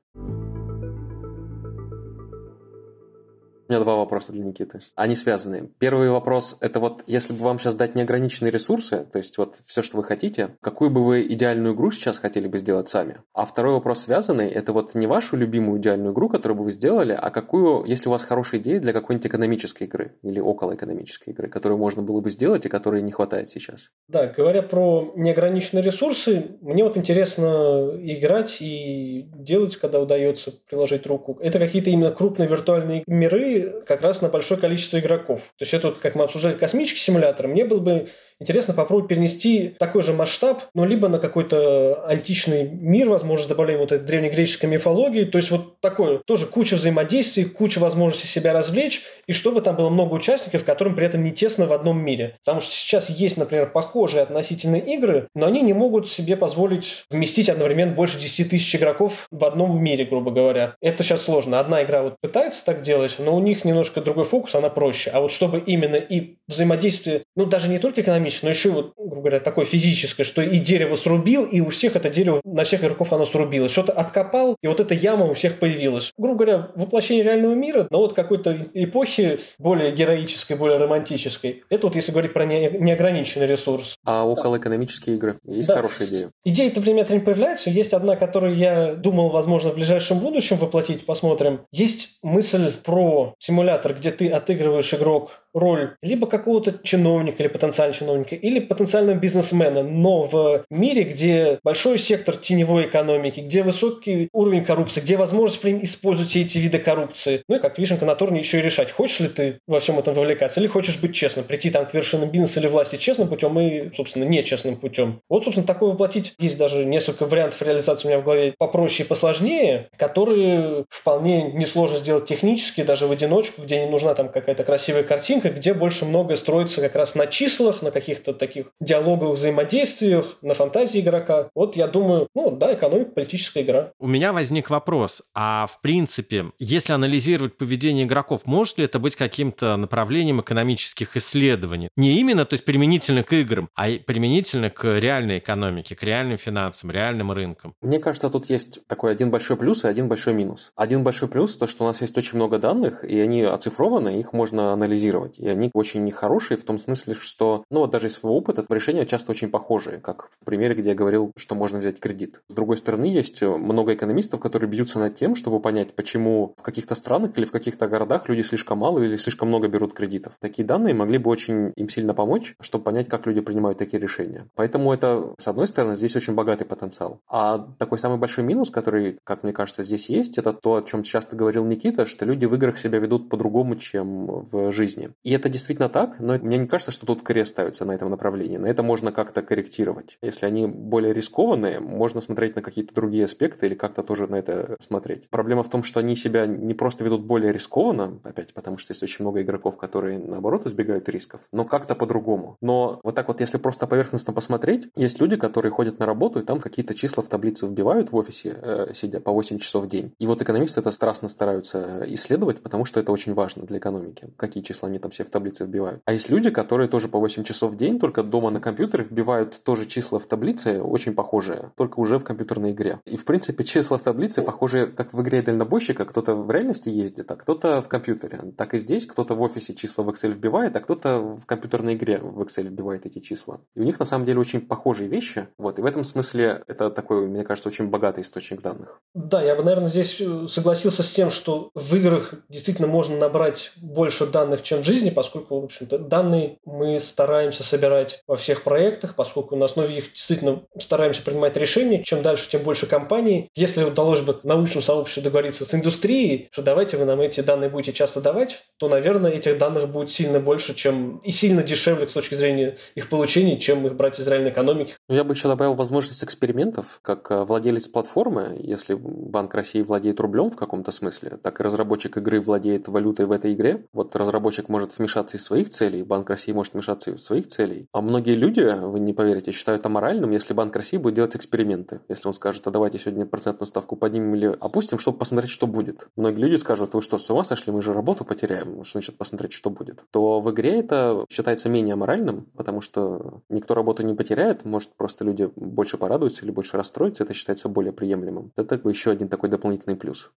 У 3.68 3.74
меня 3.74 3.84
два 3.84 3.98
вопроса 3.98 4.32
для 4.32 4.46
Никиты. 4.46 4.80
Они 4.96 5.16
связаны. 5.16 5.70
Первый 5.78 6.10
вопрос– 6.10 6.56
это 6.62 6.80
вот 6.80 7.04
если 7.06 7.34
бы 7.34 7.44
вам 7.44 7.60
сейчас 7.60 7.76
дать 7.76 7.96
неограниченные 7.96 8.50
ресурсы, 8.50 9.06
то 9.12 9.18
есть 9.18 9.38
вот 9.38 9.60
все, 9.66 9.82
что 9.82 9.98
вы 9.98 10.06
хотите, 10.06 10.56
какую 10.62 10.90
бы 10.90 11.04
вы 11.04 11.28
идеальную 11.28 11.76
игру 11.76 11.92
сейчас 11.92 12.18
хотели 12.18 12.48
бы 12.48 12.60
сделать 12.60 12.88
сами? 12.88 13.18
А 13.34 13.46
второй 13.46 13.74
вопрос 13.74 14.04
связанный– 14.04 14.48
это 14.50 14.72
вот 14.72 14.96
не 14.96 15.06
вашу 15.06 15.36
любимую 15.36 15.82
идеальную 15.82 16.14
игру, 16.14 16.30
которую 16.30 16.60
бы 16.60 16.64
вы 16.64 16.72
сделали, 16.72 17.12
а 17.12 17.30
какую, 17.30 17.84
если 17.84 18.08
у 18.08 18.12
вас 18.12 18.24
хорошая 18.24 18.62
идея 18.62 18.80
для 18.80 18.94
какой-нибудь 18.94 19.28
экономической 19.28 19.84
игры 19.84 20.16
или 20.22 20.40
около 20.40 20.74
экономической 20.74 21.32
игры, 21.32 21.50
которую 21.50 21.78
можно 21.78 22.02
было 22.02 22.22
бы 22.22 22.30
сделать 22.30 22.66
и 22.66 22.70
которой 22.70 23.02
не 23.02 23.12
хватает 23.12 23.50
сейчас? 23.50 23.90
Да, 24.08 24.28
говоря 24.28 24.62
про 24.62 25.12
неограниченные 25.18 25.84
ресурсы, 25.84 26.58
мне 26.62 26.86
вот 26.86 26.96
интересно 26.96 27.92
играть 28.02 28.62
и 28.62 29.30
делать, 29.36 29.76
когда 29.76 30.00
удается 30.00 30.54
приложить 30.70 31.06
руку. 31.06 31.38
Это 31.42 31.60
какие-то 31.60 31.90
именно 31.90 32.12
крупные 32.12 32.48
виртуальные 32.48 33.04
миры, 33.08 33.57
как 33.62 34.02
раз 34.02 34.22
на 34.22 34.30
большое 34.30 34.60
количество 34.60 35.00
игроков. 35.00 35.42
То 35.58 35.64
есть 35.64 35.74
это, 35.74 35.92
как 35.92 36.16
мы 36.16 36.24
обсуждали 36.24 36.58
космический 36.58 37.00
симулятор, 37.00 37.48
мне 37.48 37.66
было 37.66 37.80
бы 37.80 38.10
интересно 38.40 38.74
попробовать 38.74 39.10
перенести 39.10 39.76
такой 39.80 40.04
же 40.04 40.14
масштаб, 40.14 40.64
но 40.74 40.86
либо 40.86 41.08
на 41.08 41.20
какой-то 41.20 42.06
античный 42.08 42.68
мир, 42.70 43.10
возможно, 43.10 43.46
с 43.46 43.50
добавлением 43.50 43.82
вот 43.82 43.92
этой 43.92 44.06
древнегреческой 44.06 44.70
мифологии. 44.70 45.26
То 45.26 45.38
есть 45.38 45.52
вот 45.52 45.80
такое, 45.82 46.20
тоже 46.26 46.48
куча 46.48 46.76
взаимодействий, 46.76 47.46
куча 47.46 47.80
возможностей 47.80 48.28
себя 48.28 48.54
развлечь, 48.54 49.04
и 49.28 49.34
чтобы 49.34 49.62
там 49.62 49.76
было 49.76 49.90
много 49.90 50.14
участников, 50.14 50.64
которым 50.64 50.96
при 50.96 51.06
этом 51.06 51.24
не 51.24 51.32
тесно 51.32 51.66
в 51.66 51.74
одном 51.74 52.00
мире. 52.00 52.38
Потому 52.44 52.62
что 52.62 52.74
сейчас 52.74 53.10
есть, 53.10 53.38
например, 53.38 53.72
похожие 53.72 54.24
относительные 54.24 54.82
игры, 54.82 55.28
но 55.36 55.48
они 55.48 55.62
не 55.62 55.74
могут 55.74 56.10
себе 56.10 56.36
позволить 56.36 57.06
вместить 57.10 57.50
одновременно 57.50 57.94
больше 57.94 58.20
10 58.20 58.50
тысяч 58.50 58.76
игроков 58.76 59.28
в 59.32 59.46
одном 59.46 59.82
мире, 59.82 60.06
грубо 60.06 60.32
говоря. 60.32 60.76
Это 60.82 61.04
сейчас 61.04 61.24
сложно. 61.24 61.60
Одна 61.60 61.84
игра 61.84 62.04
вот 62.04 62.16
пытается 62.22 62.64
так 62.64 62.82
делать, 62.82 63.16
но 63.20 63.36
у 63.36 63.40
них 63.40 63.66
немножко 63.66 64.02
другой 64.02 64.26
фокус, 64.26 64.56
она 64.56 64.70
проще. 64.70 65.10
А 65.12 65.22
вот 65.22 65.32
чтобы 65.32 65.60
именно 65.60 65.96
и 65.96 66.38
взаимодействие, 66.48 67.24
ну 67.36 67.46
даже 67.46 67.68
не 67.68 67.80
только 67.80 68.04
экономическое, 68.28 68.46
но 68.46 68.50
еще 68.50 68.70
вот, 68.72 68.94
грубо 68.98 69.22
говоря, 69.22 69.40
такое 69.40 69.66
физическое, 69.66 70.24
что 70.24 70.42
и 70.42 70.60
дерево 70.60 70.96
срубил, 70.96 71.46
и 71.46 71.62
у 71.62 71.70
всех 71.70 71.96
это 71.96 72.10
дерево, 72.10 72.42
на 72.44 72.64
всех 72.64 72.82
игроков 72.82 73.14
оно 73.14 73.26
срубилось. 73.26 73.72
Что-то 73.72 73.94
откопал, 73.94 74.56
и 74.62 74.68
вот 74.68 74.80
эта 74.80 74.94
яма 74.94 75.26
у 75.26 75.34
всех 75.34 75.60
появилась. 75.60 76.12
Грубо 76.18 76.46
говоря, 76.46 76.68
воплощение 76.76 77.24
реального 77.24 77.54
мира, 77.54 77.88
но 77.90 78.00
вот 78.00 78.14
какой-то 78.14 78.58
эпохи 78.74 79.40
более 79.58 79.92
героической, 79.92 80.56
более 80.56 80.78
романтической. 80.78 81.64
Это 81.70 81.88
вот 81.88 81.96
если 81.96 82.12
говорить 82.12 82.34
про 82.34 82.46
неограниченный 82.46 83.48
ресурс. 83.48 83.96
А 84.06 84.26
около 84.26 84.58
экономические 84.58 85.16
игры 85.16 85.38
есть 85.46 85.68
да. 85.68 85.76
хорошая 85.76 86.08
идея? 86.08 86.32
Идеи-то 86.46 86.82
время 86.82 87.02
от 87.02 87.10
времени 87.10 87.26
появляются. 87.26 87.70
Есть 87.70 87.94
одна, 87.94 88.16
которую 88.16 88.56
я 88.56 88.96
думал, 88.96 89.30
возможно, 89.30 89.72
в 89.72 89.76
ближайшем 89.76 90.20
будущем 90.20 90.58
воплотить, 90.58 91.06
посмотрим. 91.06 91.62
Есть 91.72 92.18
мысль 92.24 92.74
про 92.84 93.34
симулятор, 93.40 93.94
где 93.94 94.12
ты 94.12 94.30
отыгрываешь 94.30 94.94
игрок 94.94 95.32
роль 95.60 95.96
либо 96.02 96.28
какого-то 96.28 96.80
чиновника 96.84 97.44
или 97.44 97.50
потенциального 97.50 97.98
чиновника, 97.98 98.36
или 98.36 98.60
потенциального 98.60 99.18
бизнесмена, 99.18 99.84
но 99.84 100.24
в 100.24 100.66
мире, 100.70 101.04
где 101.04 101.60
большой 101.64 101.98
сектор 101.98 102.36
теневой 102.36 102.88
экономики, 102.88 103.40
где 103.42 103.64
высокий 103.64 104.30
уровень 104.34 104.64
коррупции, 104.64 105.02
где 105.02 105.18
возможность 105.18 105.62
при 105.62 105.78
использовать 105.84 106.30
все 106.30 106.42
эти 106.42 106.58
виды 106.58 106.80
коррупции. 106.80 107.44
Ну 107.48 107.58
и 107.58 107.60
как 107.60 107.78
вишенка 107.78 108.06
на 108.06 108.16
торне 108.16 108.40
еще 108.40 108.60
и 108.60 108.62
решать, 108.62 108.92
хочешь 108.92 109.20
ли 109.20 109.28
ты 109.28 109.60
во 109.68 109.80
всем 109.80 110.00
этом 110.00 110.14
вовлекаться, 110.14 110.60
или 110.60 110.68
хочешь 110.68 111.00
быть 111.00 111.14
честным, 111.14 111.46
прийти 111.46 111.70
там 111.70 111.86
к 111.86 111.94
вершинам 111.94 112.30
бизнеса 112.30 112.60
или 112.60 112.68
власти 112.68 112.98
честным 112.98 113.28
путем 113.28 113.60
и, 113.60 113.94
собственно, 113.96 114.24
нечестным 114.24 114.76
путем. 114.76 115.22
Вот, 115.30 115.44
собственно, 115.44 115.68
такое 115.68 115.92
воплотить. 115.92 116.34
Есть 116.40 116.58
даже 116.58 116.86
несколько 116.86 117.26
вариантов 117.26 117.62
реализации 117.62 118.08
у 118.08 118.12
меня 118.12 118.20
в 118.20 118.24
голове 118.24 118.54
попроще 118.58 119.06
и 119.06 119.08
посложнее, 119.08 119.90
которые 119.98 120.86
вполне 120.90 121.52
несложно 121.52 121.98
сделать 121.98 122.26
технически, 122.26 122.84
даже 122.84 123.08
в 123.08 123.12
одиночку, 123.12 123.62
где 123.62 123.84
не 123.84 123.90
нужна 123.90 124.14
там 124.14 124.30
какая-то 124.30 124.64
красивая 124.64 125.04
картинка, 125.04 125.47
экономика, 125.48 125.60
где 125.60 125.74
больше 125.74 126.06
многое 126.06 126.38
строится 126.38 126.82
как 126.82 126.96
раз 126.96 127.16
на 127.16 127.28
числах, 127.28 127.82
на 127.82 127.92
каких-то 127.92 128.34
таких 128.34 128.72
диалоговых 128.80 129.38
взаимодействиях, 129.38 130.38
на 130.42 130.54
фантазии 130.54 131.02
игрока. 131.02 131.50
Вот 131.56 131.76
я 131.76 131.88
думаю, 131.88 132.28
ну 132.36 132.52
да, 132.52 132.74
экономика, 132.74 133.12
политическая 133.12 133.62
игра. 133.62 133.92
У 134.00 134.08
меня 134.08 134.34
возник 134.34 134.70
вопрос, 134.70 135.24
а 135.34 135.68
в 135.68 135.82
принципе, 135.82 136.46
если 136.60 136.94
анализировать 136.94 137.58
поведение 137.58 138.06
игроков, 138.06 138.42
может 138.46 138.78
ли 138.78 138.86
это 138.86 139.00
быть 139.00 139.16
каким-то 139.16 139.78
направлением 139.78 140.42
экономических 140.42 141.18
исследований? 141.18 141.90
Не 141.96 142.20
именно, 142.20 142.46
то 142.46 142.54
есть 142.54 142.66
применительно 142.66 143.24
к 143.24 143.34
играм, 143.34 143.70
а 143.76 143.88
применительно 144.06 144.70
к 144.70 145.00
реальной 145.00 145.40
экономике, 145.40 145.96
к 145.96 146.04
реальным 146.04 146.38
финансам, 146.38 146.92
реальным 146.92 147.32
рынкам? 147.32 147.74
Мне 147.82 148.00
кажется, 148.00 148.30
тут 148.30 148.50
есть 148.50 148.80
такой 148.88 149.12
один 149.12 149.32
большой 149.32 149.58
плюс 149.58 149.84
и 149.84 149.88
один 149.88 150.08
большой 150.08 150.34
минус. 150.34 150.72
Один 150.76 151.04
большой 151.04 151.28
плюс– 151.28 151.56
то, 151.58 151.68
что 151.68 151.84
у 151.84 151.88
нас 151.88 152.02
есть 152.02 152.18
очень 152.18 152.36
много 152.36 152.60
данных, 152.60 153.04
и 153.04 153.20
они 153.20 153.44
оцифрованы, 153.44 154.20
их 154.20 154.34
можно 154.34 154.74
анализировать 154.74 155.37
и 155.38 155.48
они 155.48 155.70
очень 155.74 156.04
нехорошие 156.04 156.58
в 156.58 156.64
том 156.64 156.78
смысле, 156.78 157.16
что, 157.16 157.64
ну 157.70 157.80
вот 157.80 157.92
даже 157.92 158.08
из 158.08 158.14
своего 158.14 158.38
опыта, 158.38 158.66
решения 158.70 159.06
часто 159.06 159.32
очень 159.32 159.50
похожие, 159.50 160.00
как 160.00 160.30
в 160.42 160.46
примере, 160.46 160.76
где 160.76 160.90
я 160.90 160.96
говорил, 160.96 161.32
что 161.38 161.56
можно 161.56 161.80
взять 161.80 162.00
кредит. 162.00 162.42
С 162.48 162.54
другой 162.54 162.78
стороны, 162.78 163.06
есть 163.06 163.42
много 163.42 163.94
экономистов, 163.94 164.40
которые 164.40 164.70
бьются 164.70 165.00
над 165.00 165.16
тем, 165.16 165.36
чтобы 165.36 165.60
понять, 165.60 165.96
почему 165.96 166.54
в 166.58 166.62
каких-то 166.62 166.96
странах 166.96 167.38
или 167.38 167.46
в 167.46 167.52
каких-то 167.52 167.88
городах 167.88 168.30
люди 168.30 168.42
слишком 168.42 168.80
мало 168.80 169.00
или 169.00 169.16
слишком 169.16 169.48
много 169.48 169.68
берут 169.68 169.94
кредитов. 169.94 170.34
Такие 170.40 170.66
данные 170.66 170.94
могли 170.94 171.18
бы 171.18 171.30
очень 171.30 171.74
им 171.76 171.90
сильно 171.90 172.14
помочь, 172.14 172.56
чтобы 172.62 172.84
понять, 172.84 173.08
как 173.08 173.26
люди 173.26 173.42
принимают 173.42 173.78
такие 173.78 174.02
решения. 174.02 174.48
Поэтому 174.56 174.94
это, 174.94 175.34
с 175.38 175.48
одной 175.48 175.68
стороны, 175.68 175.96
здесь 175.96 176.16
очень 176.16 176.34
богатый 176.34 176.66
потенциал. 176.66 177.20
А 177.30 177.68
такой 177.78 178.00
самый 178.00 178.18
большой 178.18 178.44
минус, 178.44 178.70
который, 178.70 179.18
как 179.24 179.44
мне 179.44 179.54
кажется, 179.54 179.84
здесь 179.84 180.10
есть, 180.10 180.38
это 180.38 180.54
то, 180.54 180.76
о 180.76 180.82
чем 180.82 181.04
часто 181.04 181.36
говорил 181.36 181.66
Никита, 181.66 182.06
что 182.06 182.26
люди 182.26 182.46
в 182.46 182.56
играх 182.56 182.78
себя 182.80 183.00
ведут 183.00 183.30
по-другому, 183.30 183.76
чем 183.76 184.46
в 184.52 184.72
жизни. 184.72 185.10
И 185.24 185.32
это 185.32 185.50
действительно 185.50 185.90
так, 185.90 186.20
но 186.20 186.38
мне 186.38 186.58
не 186.58 186.68
кажется, 186.68 186.92
что 186.92 187.06
тут 187.06 187.24
крест 187.24 187.52
ставится 187.52 187.86
на 187.86 187.92
этом 187.92 188.10
направлении. 188.10 188.58
На 188.58 188.68
это 188.68 188.84
можно 188.84 189.12
как-то 189.12 189.42
корректировать. 189.42 190.18
Если 190.22 190.46
они 190.46 190.68
более 190.68 191.14
рискованные, 191.14 191.80
можно 191.80 192.22
смотреть 192.22 192.56
на 192.56 192.62
какие-то 192.62 192.94
другие 192.94 193.26
аспекты 193.26 193.66
или 193.66 193.76
как-то 193.76 194.04
тоже 194.04 194.28
на 194.28 194.36
это 194.36 194.78
смотреть. 194.80 195.30
Проблема 195.30 195.64
в 195.64 195.70
том, 195.70 195.84
что 195.84 196.00
они 196.00 196.16
себя 196.16 196.46
не 196.46 196.74
просто 196.74 197.04
ведут 197.04 197.26
более 197.26 197.52
рискованно, 197.52 198.20
опять 198.24 198.54
потому 198.54 198.78
что 198.78 198.92
есть 198.92 199.04
очень 199.04 199.24
много 199.24 199.42
игроков, 199.42 199.78
которые 199.78 200.20
наоборот 200.20 200.66
избегают 200.66 201.10
рисков, 201.10 201.42
но 201.52 201.66
как-то 201.66 201.96
по-другому. 201.96 202.58
Но 202.62 203.00
вот 203.04 203.16
так 203.16 203.28
вот, 203.28 203.42
если 203.42 203.58
просто 203.58 203.88
поверхностно 203.88 204.34
посмотреть, 204.34 204.90
есть 204.96 205.20
люди, 205.20 205.36
которые 205.36 205.72
ходят 205.72 206.00
на 206.00 206.06
работу 206.06 206.40
и 206.40 206.44
там 206.44 206.60
какие-то 206.60 206.96
числа 206.96 207.24
в 207.24 207.28
таблице 207.28 207.68
вбивают 207.68 208.12
в 208.12 208.16
офисе, 208.16 208.58
э, 208.62 208.94
сидя 208.94 209.20
по 209.20 209.32
8 209.32 209.60
часов 209.60 209.86
в 209.86 209.90
день. 209.90 210.14
И 210.20 210.28
вот 210.28 210.42
экономисты 210.42 210.80
это 210.80 210.92
страстно 210.92 211.28
стараются 211.28 212.04
исследовать, 212.08 212.62
потому 212.62 212.86
что 212.86 213.00
это 213.00 213.12
очень 213.12 213.34
важно 213.34 213.66
для 213.66 213.78
экономики. 213.78 214.30
Какие 214.38 214.64
числа 214.64 214.90
они 214.90 215.00
там 215.00 215.07
все 215.10 215.24
в 215.24 215.30
таблице 215.30 215.66
вбивают. 215.66 216.02
А 216.06 216.14
есть 216.14 216.30
люди, 216.30 216.50
которые 216.50 216.88
тоже 216.88 217.08
по 217.08 217.20
8 217.20 217.44
часов 217.44 217.74
в 217.74 217.78
день, 217.78 218.00
только 218.00 218.24
дома 218.24 218.50
на 218.50 218.60
компьютере 218.60 219.04
вбивают 219.04 219.62
тоже 219.64 219.86
числа 219.86 220.20
в 220.20 220.26
таблице, 220.26 220.82
очень 220.82 221.14
похожие, 221.14 221.72
только 221.76 222.00
уже 222.00 222.20
в 222.20 222.24
компьютерной 222.24 222.72
игре. 222.72 223.00
И, 223.06 223.18
в 223.18 223.26
принципе, 223.26 223.64
числа 223.64 223.98
в 223.98 224.02
таблице 224.02 224.42
похожи, 224.42 224.88
как 224.88 225.14
в 225.14 225.22
игре 225.22 225.42
дальнобойщика, 225.42 226.06
кто-то 226.06 226.36
в 226.36 226.50
реальности 226.52 226.90
ездит, 226.90 227.32
а 227.32 227.36
кто-то 227.36 227.82
в 227.82 227.88
компьютере. 227.88 228.54
Так 228.58 228.74
и 228.74 228.78
здесь 228.78 229.06
кто-то 229.06 229.36
в 229.36 229.42
офисе 229.42 229.74
числа 229.74 230.04
в 230.04 230.10
Excel 230.10 230.34
вбивает, 230.34 230.76
а 230.76 230.80
кто-то 230.80 231.20
в 231.20 231.46
компьютерной 231.46 231.96
игре 231.96 232.20
в 232.20 232.42
Excel 232.42 232.64
вбивает 232.64 233.06
эти 233.06 233.20
числа. 233.20 233.60
И 233.76 233.80
у 233.80 233.84
них, 233.84 234.00
на 234.00 234.06
самом 234.06 234.26
деле, 234.26 234.40
очень 234.40 234.62
похожие 234.62 235.10
вещи. 235.10 235.48
Вот. 235.58 235.80
И 235.80 235.82
в 235.82 235.86
этом 235.86 236.04
смысле 236.04 236.64
это 236.68 236.90
такой, 236.90 237.28
мне 237.28 237.44
кажется, 237.44 237.70
очень 237.70 237.88
богатый 237.88 238.22
источник 238.22 238.62
данных. 238.62 239.02
Да, 239.14 239.42
я 239.42 239.56
бы, 239.56 239.64
наверное, 239.64 239.88
здесь 239.88 240.20
э, 240.20 240.48
согласился 240.48 241.04
с 241.04 241.12
тем, 241.12 241.30
что 241.30 241.70
в 241.76 241.96
играх 241.96 242.34
действительно 242.50 242.88
можно 242.88 243.18
набрать 243.18 243.74
больше 243.78 244.26
данных, 244.26 244.64
чем 244.64 244.82
в 244.82 244.86
жизни, 244.86 244.97
поскольку 245.12 245.60
в 245.60 245.66
общем-то, 245.66 245.98
данные 246.00 246.58
мы 246.66 247.00
стараемся 247.00 247.64
собирать 247.64 248.22
во 248.28 248.36
всех 248.36 248.64
проектах, 248.64 249.16
поскольку 249.16 249.56
на 249.56 249.66
основе 249.66 249.98
их 249.98 250.14
действительно 250.14 250.64
стараемся 250.78 251.22
принимать 251.22 251.58
решения. 251.58 252.04
Чем 252.04 252.22
дальше, 252.22 252.50
тем 252.50 252.64
больше 252.64 252.88
компаний. 252.88 253.50
Если 253.56 253.84
удалось 253.84 254.22
бы 254.22 254.40
научному 254.44 254.82
сообществу 254.82 255.24
договориться 255.24 255.66
с 255.66 255.74
индустрией, 255.74 256.50
что 256.52 256.62
давайте 256.62 256.98
вы 256.98 257.06
нам 257.06 257.22
эти 257.22 257.42
данные 257.42 257.70
будете 257.70 257.94
часто 257.94 258.22
давать, 258.22 258.64
то, 258.78 258.90
наверное, 258.90 259.32
этих 259.32 259.58
данных 259.58 259.90
будет 259.90 260.12
сильно 260.12 260.40
больше, 260.40 260.74
чем 260.74 261.18
и 261.18 261.32
сильно 261.32 261.64
дешевле 261.64 262.08
с 262.08 262.12
точки 262.12 262.36
зрения 262.36 262.78
их 262.96 263.10
получения, 263.10 263.58
чем 263.58 263.86
их 263.86 263.96
брать 263.96 264.20
из 264.20 264.28
реальной 264.28 264.52
экономики. 264.52 264.96
Ну, 265.10 265.16
я 265.16 265.24
бы 265.24 265.34
еще 265.34 265.48
добавил 265.48 265.74
возможность 265.74 266.24
экспериментов, 266.24 267.00
как 267.02 267.32
э, 267.32 267.44
владелец 267.44 267.88
платформы, 267.88 268.58
если 268.60 268.96
Банк 268.96 269.54
России 269.54 269.82
владеет 269.82 270.20
рублем 270.20 270.52
в 270.52 270.56
каком-то 270.56 270.92
смысле, 270.92 271.38
так 271.42 271.60
и 271.60 271.64
разработчик 271.64 272.18
игры 272.18 272.42
владеет 272.42 272.88
валютой 272.88 273.26
в 273.26 273.32
этой 273.32 273.54
игре. 273.54 273.86
Вот 273.94 274.16
разработчик 274.16 274.70
может 274.70 274.87
может 274.88 275.00
вмешаться 275.00 275.38
из 275.38 275.44
своих 275.44 275.70
целей, 275.70 276.04
Банк 276.04 276.30
России 276.30 276.54
может 276.54 276.74
вмешаться 276.74 277.12
из 277.12 277.24
своих 277.24 277.48
целей. 277.48 277.88
А 277.92 278.02
многие 278.02 278.36
люди, 278.36 278.62
вы 278.62 279.00
не 279.00 279.14
поверите, 279.14 279.52
считают 279.52 279.86
аморальным, 279.86 280.32
если 280.32 280.54
Банк 280.54 280.76
России 280.76 280.98
будет 280.98 281.16
делать 281.16 281.36
эксперименты. 281.36 282.00
Если 282.08 282.28
он 282.28 282.34
скажет, 282.34 282.66
а 282.68 282.72
давайте 282.72 282.98
сегодня 282.98 283.26
процентную 283.26 283.68
ставку 283.68 283.96
поднимем 283.96 284.36
или 284.36 284.58
опустим, 284.60 285.00
чтобы 285.00 285.18
посмотреть, 285.18 285.52
что 285.52 285.68
будет. 285.68 286.08
Многие 286.16 286.40
люди 286.40 286.56
скажут, 286.56 286.94
вы 286.94 287.02
что, 287.02 287.18
с 287.18 287.30
ума 287.30 287.44
сошли, 287.44 287.74
мы 287.74 287.82
же 287.82 287.94
работу 287.94 288.24
потеряем, 288.24 288.84
что 288.84 289.00
значит 289.00 289.18
посмотреть, 289.18 289.54
что 289.54 289.70
будет. 289.70 290.04
То 290.12 290.40
в 290.40 290.52
игре 290.52 290.80
это 290.80 291.26
считается 291.30 291.70
менее 291.70 291.94
аморальным, 291.94 292.48
потому 292.56 292.82
что 292.82 293.42
никто 293.50 293.74
работу 293.74 294.04
не 294.04 294.14
потеряет, 294.14 294.64
может 294.66 294.96
просто 294.96 295.26
люди 295.26 295.50
больше 295.56 295.98
порадуются 295.98 296.46
или 296.46 296.52
больше 296.52 296.78
расстроятся, 296.78 297.24
это 297.24 297.34
считается 297.34 297.68
более 297.68 297.92
приемлемым. 297.92 298.52
Это 298.56 298.80
еще 298.88 299.12
один 299.12 299.28
такой 299.28 299.50
дополнительный 299.50 299.98
плюс. 299.98 300.32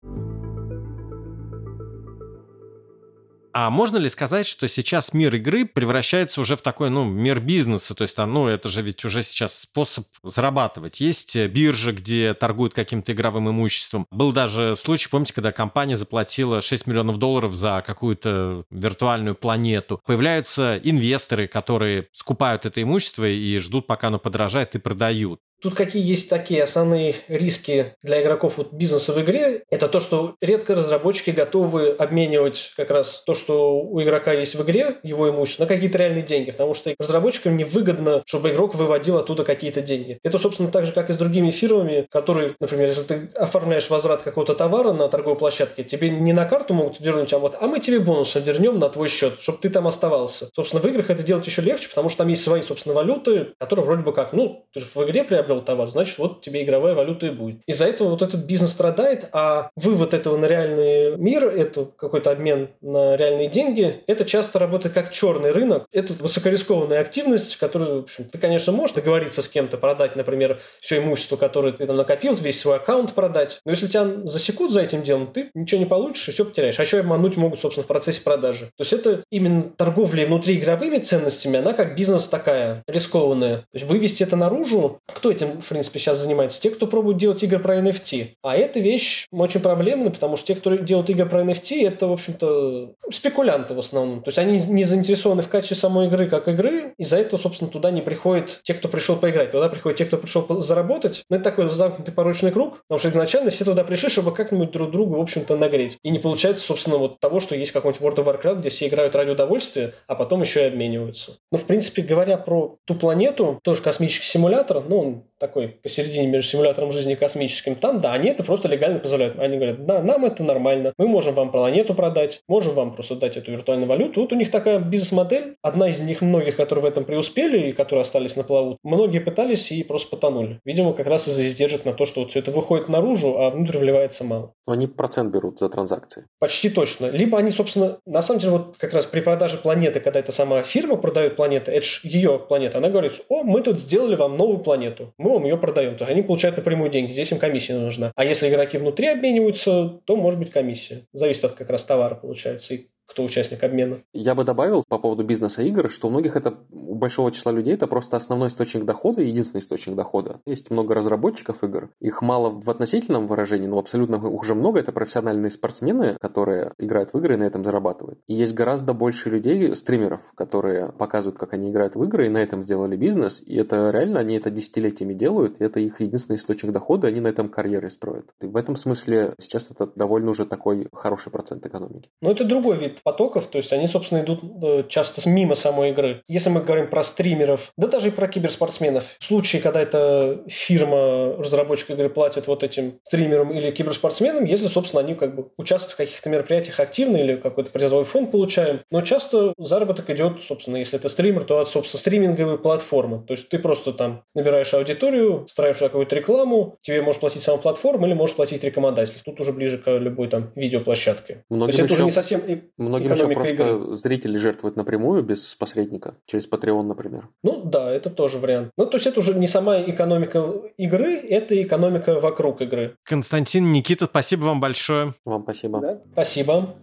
А 3.54 3.70
можно 3.70 3.98
ли 3.98 4.10
сказать, 4.10 4.46
что 4.46 4.68
сейчас 4.68 5.14
мир 5.14 5.34
игры 5.36 5.66
превращается 5.66 6.42
уже 6.42 6.56
в 6.56 6.62
такой, 6.62 6.90
ну, 6.90 7.06
мир 7.06 7.40
бизнеса? 7.40 7.96
То 7.96 8.04
есть, 8.04 8.18
ну, 8.18 8.48
это 8.48 8.70
же 8.70 8.82
ведь 8.82 9.04
уже 9.06 9.24
сейчас 9.24 9.60
способ 9.60 10.06
зарабатывать. 10.24 11.00
Есть 11.00 11.36
э, 11.36 11.48
биржа, 11.48 11.92
где 11.92 12.34
торгуют 12.34 12.74
каким-то 12.74 13.14
игровым 13.14 13.50
имуществом. 13.50 14.06
Был 14.12 14.32
даже 14.32 14.76
случай, 14.76 15.10
помните, 15.10 15.34
когда 15.34 15.52
компания 15.52 15.98
заплатила 15.98 16.62
6 16.62 16.88
миллионов 16.88 17.18
долларов 17.18 17.54
за 17.54 17.84
какую-то 17.86 18.64
виртуальную 18.70 19.36
планету. 19.36 20.02
Появляются 20.06 20.80
инвесторы, 20.84 21.48
которые 21.48 22.08
скупают 22.14 22.66
это 22.66 22.82
имущество 22.82 23.28
и 23.28 23.58
ждут, 23.60 23.88
пока 23.88 24.08
оно 24.08 24.20
подорожает 24.20 24.76
и 24.76 24.80
продают. 24.80 25.40
Тут 25.60 25.74
какие 25.76 26.04
есть 26.04 26.30
такие 26.30 26.62
основные 26.62 27.16
риски 27.28 27.96
для 28.04 28.22
игроков 28.22 28.58
вот 28.58 28.74
бизнеса 28.74 29.12
в 29.12 29.22
игре? 29.22 29.64
Это 29.72 29.88
то, 29.88 30.00
что 30.00 30.36
редко 30.40 30.76
разработчики 30.76 31.32
готовы 31.32 31.90
обменивать 31.90 32.74
как 32.78 32.92
раз 32.92 33.24
то, 33.26 33.34
что 33.34 33.80
у 33.80 34.02
игрока 34.02 34.34
есть 34.34 34.54
в 34.54 34.62
игре, 34.62 34.98
его 35.02 35.30
имущество, 35.30 35.64
на 35.64 35.68
какие-то 35.68 35.98
реальные 35.98 36.22
деньги, 36.22 36.52
потому 36.52 36.76
что 36.76 36.94
разработчикам 37.00 37.58
невыгодно, 37.58 38.22
чтобы 38.28 38.52
игрок 38.52 38.76
выводил 38.76 39.18
оттуда 39.18 39.44
какие-то 39.44 39.82
деньги. 39.82 40.20
Это, 40.24 40.38
собственно, 40.38 40.70
так 40.70 40.86
же, 40.86 40.92
как 40.92 41.10
и 41.10 41.14
с 41.14 41.18
другими 41.18 41.50
фирмами, 41.50 42.06
которые, 42.12 42.56
например, 42.60 42.90
если 42.90 43.04
ты 43.04 43.30
оформляешь 43.36 43.90
возврат 43.90 44.22
какого-то 44.22 44.54
товара 44.54 44.94
на 44.94 45.08
торговой 45.08 45.40
площадке, 45.40 45.84
тебе 45.84 46.10
не 46.10 46.34
на 46.34 46.46
карту 46.46 46.76
могут 46.76 47.00
вернуть, 47.00 47.34
а 47.34 47.40
вот, 47.40 47.58
а 47.60 47.66
мы 47.66 47.80
тебе 47.80 48.00
бонусом 48.00 48.44
вернем 48.44 48.78
на 48.78 48.90
твой 48.90 49.10
счет, 49.10 49.42
чтобы 49.42 49.58
ты 49.58 49.72
там 49.72 49.88
оставался. 49.88 50.52
Собственно, 50.56 50.84
в 50.84 50.86
играх 50.86 51.10
это 51.10 51.24
делать 51.24 51.48
еще 51.48 51.64
легче, 51.64 51.90
потому 51.90 52.10
что 52.10 52.20
там 52.20 52.28
есть 52.28 52.44
свои, 52.44 52.62
собственно, 52.62 52.94
валюты, 52.94 53.54
которые 53.58 53.86
вроде 53.86 54.04
бы 54.04 54.14
как, 54.14 54.34
ну, 54.34 54.68
ты 54.72 54.82
же 54.82 54.88
в 54.94 55.04
игре 55.04 55.24
приобрел 55.24 55.47
приобрел 55.48 55.62
товар, 55.64 55.90
значит, 55.90 56.18
вот 56.18 56.42
тебе 56.42 56.64
игровая 56.64 56.94
валюта 56.94 57.28
и 57.28 57.30
будет. 57.30 57.62
Из-за 57.66 57.86
этого 57.86 58.10
вот 58.10 58.22
этот 58.22 58.46
бизнес 58.46 58.72
страдает, 58.72 59.30
а 59.32 59.70
вывод 59.76 60.14
этого 60.14 60.38
на 60.38 60.46
реальный 60.46 61.18
мир, 61.18 61.46
это 61.46 61.86
какой-то 61.86 62.32
обмен 62.32 62.70
на 62.82 63.16
реальные 63.16 63.48
деньги, 63.48 64.02
это 64.08 64.26
часто 64.26 64.60
работает 64.60 64.94
как 64.94 65.12
черный 65.12 65.52
рынок. 65.52 65.86
Это 65.92 66.14
высокорискованная 66.14 67.00
активность, 67.00 67.56
которую, 67.58 68.02
в 68.02 68.04
общем, 68.04 68.26
ты, 68.26 68.38
конечно, 68.38 68.72
можешь 68.72 68.96
договориться 68.96 69.42
с 69.42 69.48
кем-то, 69.48 69.78
продать, 69.78 70.16
например, 70.16 70.60
все 70.82 70.98
имущество, 70.98 71.38
которое 71.38 71.74
ты 71.74 71.86
там 71.86 71.96
накопил, 71.96 72.34
весь 72.36 72.60
свой 72.60 72.78
аккаунт 72.78 73.14
продать. 73.14 73.60
Но 73.66 73.72
если 73.72 73.88
тебя 73.88 74.08
засекут 74.26 74.72
за 74.72 74.82
этим 74.82 75.04
делом, 75.04 75.28
ты 75.28 75.50
ничего 75.54 75.80
не 75.80 75.86
получишь 75.86 76.28
и 76.30 76.32
все 76.32 76.46
потеряешь. 76.46 76.80
А 76.80 76.84
еще 76.84 77.00
обмануть 77.00 77.38
могут, 77.38 77.60
собственно, 77.60 77.84
в 77.84 77.88
процессе 77.88 78.22
продажи. 78.22 78.66
То 78.78 78.82
есть 78.82 78.94
это 78.94 79.24
именно 79.32 79.64
торговля 79.64 80.26
внутри 80.26 80.56
игровыми 80.56 80.98
ценностями, 80.98 81.60
она 81.60 81.74
как 81.74 81.96
бизнес 81.96 82.28
такая 82.28 82.84
рискованная. 82.88 83.58
То 83.58 83.68
есть 83.74 83.86
вывести 83.86 84.24
это 84.24 84.36
наружу, 84.36 85.00
кто 85.14 85.32
этим, 85.38 85.62
в 85.62 85.68
принципе, 85.68 86.00
сейчас 86.00 86.18
занимается? 86.20 86.62
Те, 86.62 86.70
кто 86.70 86.88
пробует 86.88 87.18
делать 87.18 87.42
игры 87.44 87.60
про 87.60 87.78
NFT. 87.78 88.34
А 88.44 88.56
эта 88.56 88.80
вещь 88.80 89.26
очень 89.32 89.62
проблемная, 89.62 90.10
потому 90.10 90.38
что 90.38 90.48
те, 90.48 90.56
кто 90.56 90.76
делают 90.76 91.10
игры 91.10 91.28
про 91.28 91.42
NFT, 91.44 91.88
это, 91.88 92.08
в 92.08 92.12
общем-то, 92.12 92.94
спекулянты 93.12 93.74
в 93.74 93.80
основном. 93.80 94.22
То 94.24 94.30
есть 94.30 94.38
они 94.38 94.60
не 94.60 94.84
заинтересованы 94.84 95.42
в 95.42 95.50
качестве 95.50 95.78
самой 95.78 96.08
игры 96.08 96.28
как 96.28 96.48
игры, 96.48 96.94
из-за 96.98 97.18
этого, 97.18 97.40
собственно, 97.40 97.70
туда 97.72 97.92
не 97.92 98.02
приходят 98.02 98.60
те, 98.64 98.74
кто 98.74 98.90
пришел 98.90 99.16
поиграть. 99.16 99.52
Туда 99.52 99.70
приходят 99.70 99.98
те, 99.98 100.06
кто 100.06 100.18
пришел 100.18 100.46
заработать. 100.60 101.24
Но 101.30 101.38
это 101.38 101.46
такой 101.46 101.70
замкнутый 101.70 102.14
порочный 102.14 102.52
круг, 102.52 102.82
потому 102.88 103.00
что 103.00 103.10
изначально 103.10 103.52
все 103.52 103.66
туда 103.66 103.84
пришли, 103.84 104.10
чтобы 104.10 104.34
как-нибудь 104.34 104.72
друг 104.72 104.92
друга, 104.92 105.16
в 105.16 105.22
общем-то, 105.22 105.56
нагреть. 105.56 105.98
И 106.04 106.10
не 106.10 106.20
получается, 106.20 106.66
собственно, 106.66 106.98
вот 106.98 107.20
того, 107.20 107.40
что 107.40 107.56
есть 107.56 107.72
какой-нибудь 107.72 108.02
World 108.02 108.24
of 108.24 108.42
Warcraft, 108.42 108.60
где 108.60 108.70
все 108.70 108.88
играют 108.88 109.16
ради 109.16 109.32
удовольствия, 109.32 109.94
а 110.08 110.16
потом 110.16 110.42
еще 110.42 110.64
и 110.64 110.68
обмениваются. 110.68 111.38
Но, 111.52 111.58
в 111.58 111.66
принципе, 111.66 112.02
говоря 112.02 112.38
про 112.38 112.78
ту 112.86 112.96
планету, 112.96 113.60
тоже 113.64 113.82
космический 113.82 114.28
симулятор, 114.28 114.84
ну, 114.88 115.00
он 115.00 115.24
такой 115.40 115.68
посередине 115.68 116.28
между 116.28 116.50
симулятором 116.50 116.92
жизни 116.92 117.14
и 117.14 117.16
космическим, 117.16 117.76
там, 117.76 118.02
да, 118.02 118.14
они 118.14 118.30
это 118.30 118.44
просто 118.44 118.68
легально 118.68 119.00
позволяют. 119.00 119.40
Они 119.40 119.58
говорят, 119.58 119.86
да, 119.86 120.02
нам 120.02 120.26
это 120.26 120.44
нормально, 120.44 120.94
мы 120.98 121.08
можем 121.08 121.36
вам 121.36 121.52
планету 121.52 121.94
продать, 121.94 122.42
можем 122.48 122.74
вам 122.74 122.96
просто 122.96 123.16
дать 123.16 123.38
эту 123.38 123.52
виртуальную 123.52 123.88
валюту. 123.88 124.22
Вот 124.22 124.34
у 124.34 124.36
них 124.36 124.52
такая 124.52 124.80
бизнес-модель, 124.80 125.56
одна 125.62 125.90
из 125.90 126.00
них 126.00 126.22
многих, 126.22 126.56
которые 126.56 126.84
в 126.84 126.86
этом 126.86 127.06
преуспели 127.06 127.70
и 127.70 127.74
которые 127.74 128.02
остались 128.02 128.36
на 128.36 128.44
плаву. 128.44 128.78
Многие 128.84 129.20
пытались 129.20 129.72
и 129.72 129.84
просто 129.84 130.10
потонули. 130.10 130.60
Видимо, 130.66 130.94
как 130.94 131.08
раз 131.08 131.28
из-за 131.28 131.46
издержек 131.46 131.86
на 131.86 131.94
то, 131.94 132.06
что 132.06 132.22
вот 132.22 132.32
все 132.32 132.40
это 132.40 132.52
выходит 132.52 132.90
наружу, 132.90 133.40
а 133.40 133.50
внутрь 133.50 133.78
вливается 133.78 134.24
мало. 134.24 134.54
Но 134.66 134.74
они 134.74 134.88
процент 134.88 135.34
берут 135.34 135.60
за 135.60 135.70
транзакции. 135.70 136.26
Почти 136.40 136.70
точно. 136.70 137.08
Либо 137.08 137.38
они, 137.38 137.52
собственно, 137.52 138.00
на 138.06 138.22
самом 138.22 138.40
деле, 138.40 138.52
вот 138.54 138.78
как 138.78 138.94
раз 138.94 139.06
при 139.06 139.22
продаже 139.22 139.58
планеты, 139.58 140.00
когда 140.00 140.20
эта 140.20 140.32
сама 140.32 140.62
фирма 140.64 140.98
продает 140.98 141.36
планеты, 141.36 141.72
это 141.72 141.86
же 141.86 142.00
ее 142.04 142.40
планета, 142.40 142.78
она 142.78 142.90
говорит, 142.90 143.22
о, 143.30 143.44
мы 143.44 143.62
тут 143.62 143.80
сделали 143.80 144.16
вам 144.16 144.38
новую 144.38 144.60
планету, 144.60 145.14
мы 145.18 145.27
вам 145.34 145.44
ее 145.44 145.58
продаем. 145.58 145.98
То 145.98 146.04
есть 146.04 146.12
они 146.12 146.22
получают 146.22 146.58
напрямую 146.58 146.90
деньги, 146.90 147.12
здесь 147.12 147.32
им 147.32 147.40
комиссия 147.40 147.76
нужна. 147.76 148.12
А 148.16 148.26
если 148.26 148.50
игроки 148.50 148.78
внутри 148.78 149.08
обмениваются, 149.08 150.02
то 150.06 150.16
может 150.16 150.40
быть 150.40 150.52
комиссия. 150.52 151.08
Зависит 151.12 151.46
от 151.46 151.54
как 151.54 151.70
раз 151.70 151.86
товара, 151.86 152.16
получается, 152.16 152.74
и 152.74 152.88
кто 153.08 153.24
участник 153.24 153.64
обмена. 153.64 154.02
Я 154.14 154.36
бы 154.36 154.44
добавил 154.44 154.84
по 154.88 155.00
поводу 155.00 155.24
бизнеса 155.24 155.62
игр, 155.64 155.90
что 155.90 156.08
у 156.08 156.12
многих 156.12 156.36
это, 156.36 156.58
у 156.72 156.96
большого 156.96 157.32
числа 157.32 157.52
людей 157.52 157.74
это 157.74 157.88
просто 157.88 158.18
основной 158.18 158.50
источник 158.50 158.86
дохода 158.86 159.22
и 159.22 159.30
единственный 159.30 159.62
источник 159.62 159.96
дохода. 159.96 160.42
Есть 160.46 160.70
много 160.70 160.94
разработчиков 160.94 161.64
игр, 161.64 161.90
их 162.00 162.22
мало 162.22 162.50
в 162.50 162.70
относительном 162.70 163.28
выражении, 163.28 163.68
но 163.68 163.80
абсолютно 163.80 164.18
уже 164.28 164.56
много. 164.56 164.80
Это 164.80 164.92
профессиональные 164.92 165.50
спортсмены, 165.50 166.18
которые 166.20 166.74
играют 166.78 167.14
в 167.14 167.18
игры 167.18 167.36
и 167.36 167.38
на 167.38 167.44
этом 167.44 167.64
зарабатывают. 167.64 168.20
И 168.28 168.34
есть 168.34 168.54
гораздо 168.54 168.94
больше 168.94 169.30
людей, 169.30 169.74
стримеров, 169.76 170.22
которые 170.36 170.92
показывают, 170.92 171.40
как 171.40 171.54
они 171.54 171.72
играют 171.72 171.96
в 171.96 172.04
игры 172.04 172.28
и 172.28 172.30
на 172.30 172.40
этом 172.40 172.62
сделали 172.62 172.96
бизнес. 172.98 173.42
И 173.46 173.56
это 173.56 173.90
реально, 173.90 174.20
они 174.20 174.36
это 174.36 174.50
десятилетиями 174.50 175.14
делают, 175.14 175.60
и 175.62 175.64
это 175.64 175.80
их 175.80 176.02
единственный 176.02 176.36
источник 176.36 176.72
дохода, 176.72 177.08
они 177.08 177.22
на 177.22 177.28
этом 177.28 177.50
карьеры 177.50 177.90
строят. 177.90 178.26
И 178.42 178.48
в 178.48 178.58
этом 178.58 178.76
смысле 178.76 179.34
сейчас 179.40 179.72
это 179.72 179.88
довольно 179.96 180.32
уже 180.32 180.46
такой 180.46 180.88
хороший 180.92 181.32
процент 181.32 181.66
экономики. 181.66 182.10
Но 182.22 182.32
это 182.32 182.44
другой 182.44 182.78
вид 182.78 182.97
потоков, 183.04 183.48
то 183.48 183.58
есть 183.58 183.74
они, 183.74 183.88
собственно, 183.88 184.22
идут 184.22 184.42
э, 184.64 184.84
часто 184.90 185.28
мимо 185.30 185.56
самой 185.56 185.92
игры. 185.92 186.22
Если 186.28 186.50
мы 186.50 186.62
говорим 186.62 186.90
про 186.90 187.04
стримеров, 187.04 187.72
да 187.78 187.88
даже 187.88 188.10
и 188.10 188.12
про 188.12 188.28
киберспортсменов, 188.28 189.16
в 189.20 189.24
случае, 189.24 189.62
когда 189.62 189.82
эта 189.82 190.44
фирма, 190.48 191.36
разработчик 191.38 191.92
игры 191.92 192.10
платит 192.10 192.48
вот 192.48 192.64
этим 192.64 193.00
стримерам 193.06 193.52
или 193.52 193.72
киберспортсменам, 193.72 194.46
если, 194.46 194.68
собственно, 194.68 195.02
они 195.02 195.16
как 195.16 195.36
бы 195.36 195.50
участвуют 195.58 195.94
в 195.94 195.98
каких-то 195.98 196.30
мероприятиях 196.30 196.80
активно 196.80 197.18
или 197.18 197.36
какой-то 197.36 197.72
призовой 197.72 198.06
фонд 198.06 198.32
получаем. 198.32 198.82
Но 198.92 199.02
часто 199.02 199.54
заработок 199.58 200.10
идет, 200.10 200.42
собственно, 200.42 200.78
если 200.78 200.98
это 200.98 201.10
стример, 201.10 201.44
то 201.44 201.60
от, 201.60 201.70
собственно, 201.70 202.00
стриминговой 202.00 202.58
платформы. 202.58 203.24
То 203.26 203.34
есть 203.34 203.50
ты 203.50 203.60
просто 203.60 203.94
там 203.94 204.24
набираешь 204.34 204.74
аудиторию, 204.74 205.46
строишь 205.50 205.78
какую-то 205.78 206.16
рекламу, 206.16 206.78
тебе 206.82 207.02
может 207.02 207.22
платить 207.22 207.44
сама 207.44 207.58
платформа 207.58 208.08
или 208.08 208.14
может 208.14 208.36
платить 208.36 208.64
рекомендатель. 208.64 209.16
Тут 209.24 209.40
уже 209.40 209.52
ближе 209.52 209.78
к 209.78 209.90
любой 209.98 210.28
там 210.28 210.52
видеоплощадке. 210.56 211.44
Многим 211.50 211.66
то 211.66 211.68
есть 211.68 211.80
это 211.80 211.86
еще... 211.86 211.94
уже 211.94 212.04
не 212.06 212.12
совсем 212.12 212.42
Многим 212.88 213.14
еще 213.14 213.28
просто 213.28 213.54
игры. 213.54 213.96
зрители 213.96 214.38
жертвуют 214.38 214.76
напрямую, 214.76 215.24
без 215.24 215.56
посредника, 215.56 216.16
через 216.26 216.48
Patreon, 216.50 216.84
например. 216.84 217.30
Ну 217.44 217.64
да, 217.64 217.90
это 217.92 218.10
тоже 218.10 218.40
вариант. 218.40 218.72
Ну, 218.78 218.86
то 218.86 218.98
есть 218.98 219.08
это 219.08 219.20
уже 219.20 219.34
не 219.34 219.48
сама 219.48 219.82
экономика 219.82 220.54
игры, 220.78 221.16
это 221.18 221.62
экономика 221.62 222.20
вокруг 222.20 222.62
игры. 222.62 222.96
Константин, 223.04 223.72
Никита, 223.72 224.06
спасибо 224.06 224.46
вам 224.46 224.60
большое. 224.60 225.14
Вам 225.26 225.44
спасибо. 225.44 225.80
Да? 225.80 226.02
Спасибо. 226.14 226.76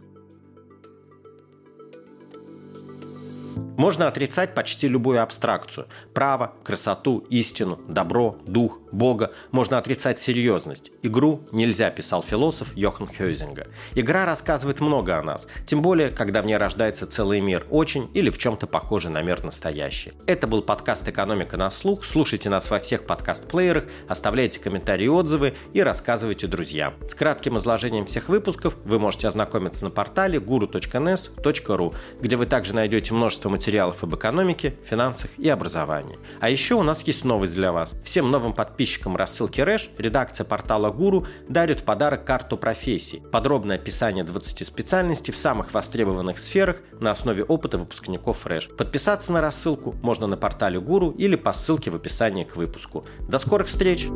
Можно 3.77 4.07
отрицать 4.07 4.55
почти 4.55 4.89
любую 4.89 5.23
абстракцию. 5.23 5.87
Право, 6.13 6.53
красоту, 6.63 7.19
истину, 7.31 7.79
добро, 7.89 8.37
дух, 8.47 8.81
Бога. 8.95 9.33
Можно 9.51 9.79
отрицать 9.79 10.19
серьезность. 10.19 10.91
Игру 11.03 11.43
нельзя, 11.53 11.91
писал 11.91 12.23
философ 12.23 12.75
Йохан 12.77 13.09
Хёйзинга. 13.09 13.67
Игра 13.95 14.25
рассказывает 14.25 14.81
много 14.81 15.19
о 15.19 15.23
нас. 15.23 15.47
Тем 15.67 15.83
более, 15.83 16.11
когда 16.11 16.41
в 16.41 16.47
ней 16.47 16.57
рождается 16.57 17.07
целый 17.07 17.41
мир, 17.41 17.67
очень 17.71 18.09
или 18.15 18.31
в 18.31 18.39
чем-то 18.39 18.67
похожий 18.67 19.11
на 19.11 19.23
мир 19.23 19.45
настоящий. 19.45 20.13
Это 20.27 20.47
был 20.47 20.63
подкаст 20.63 21.07
«Экономика 21.09 21.57
на 21.57 21.71
слух». 21.71 22.05
Слушайте 22.05 22.49
нас 22.49 22.71
во 22.71 22.79
всех 22.79 23.05
подкаст-плеерах, 23.05 23.87
оставляйте 24.09 24.61
комментарии 24.61 25.07
и 25.07 25.09
отзывы 25.09 25.55
и 25.73 25.83
рассказывайте 25.83 26.47
друзьям. 26.47 26.95
С 27.09 27.15
кратким 27.15 27.59
изложением 27.59 28.07
всех 28.07 28.29
выпусков 28.29 28.77
вы 28.85 28.99
можете 28.99 29.29
ознакомиться 29.29 29.85
на 29.85 29.91
портале 29.91 30.39
guru.nes.ru, 30.39 31.95
где 32.21 32.37
вы 32.37 32.47
также 32.47 32.75
найдете 32.75 33.13
множество 33.13 33.49
материалов 33.49 34.03
об 34.03 34.15
экономике, 34.15 34.77
финансах 34.89 35.31
и 35.37 35.49
образовании. 35.49 36.19
А 36.41 36.49
еще 36.49 36.77
у 36.77 36.83
нас 36.83 37.03
есть 37.03 37.25
новость 37.25 37.55
для 37.55 37.73
вас. 37.73 37.95
Всем 38.05 38.31
новым 38.31 38.53
подписчикам 38.53 38.84
подписчикам 38.85 39.17
рассылки 39.17 39.63
Рэш 39.63 39.89
редакция 39.97 40.45
портала 40.45 40.91
Гуру 40.91 41.27
дарит 41.49 41.81
в 41.81 41.85
подарок 41.85 42.27
карту 42.27 42.59
профессий. 42.59 43.23
Подробное 43.33 43.77
описание 43.77 44.25
20 44.25 44.67
специальностей 44.67 45.33
в 45.33 45.39
самых 45.39 45.73
востребованных 45.73 46.39
сферах 46.39 46.83
на 47.01 47.11
основе 47.11 47.45
опыта 47.45 47.79
выпускников 47.79 48.45
Рэш. 48.47 48.69
Подписаться 48.77 49.33
на 49.33 49.41
рассылку 49.41 49.95
можно 50.03 50.27
на 50.27 50.37
портале 50.37 50.79
Гуру 50.79 51.13
или 51.13 51.35
по 51.35 51.55
ссылке 51.55 51.91
в 51.91 51.95
описании 51.95 52.45
к 52.45 52.57
выпуску. 52.57 53.07
До 53.27 53.39
скорых 53.39 53.69
встреч! 53.69 54.07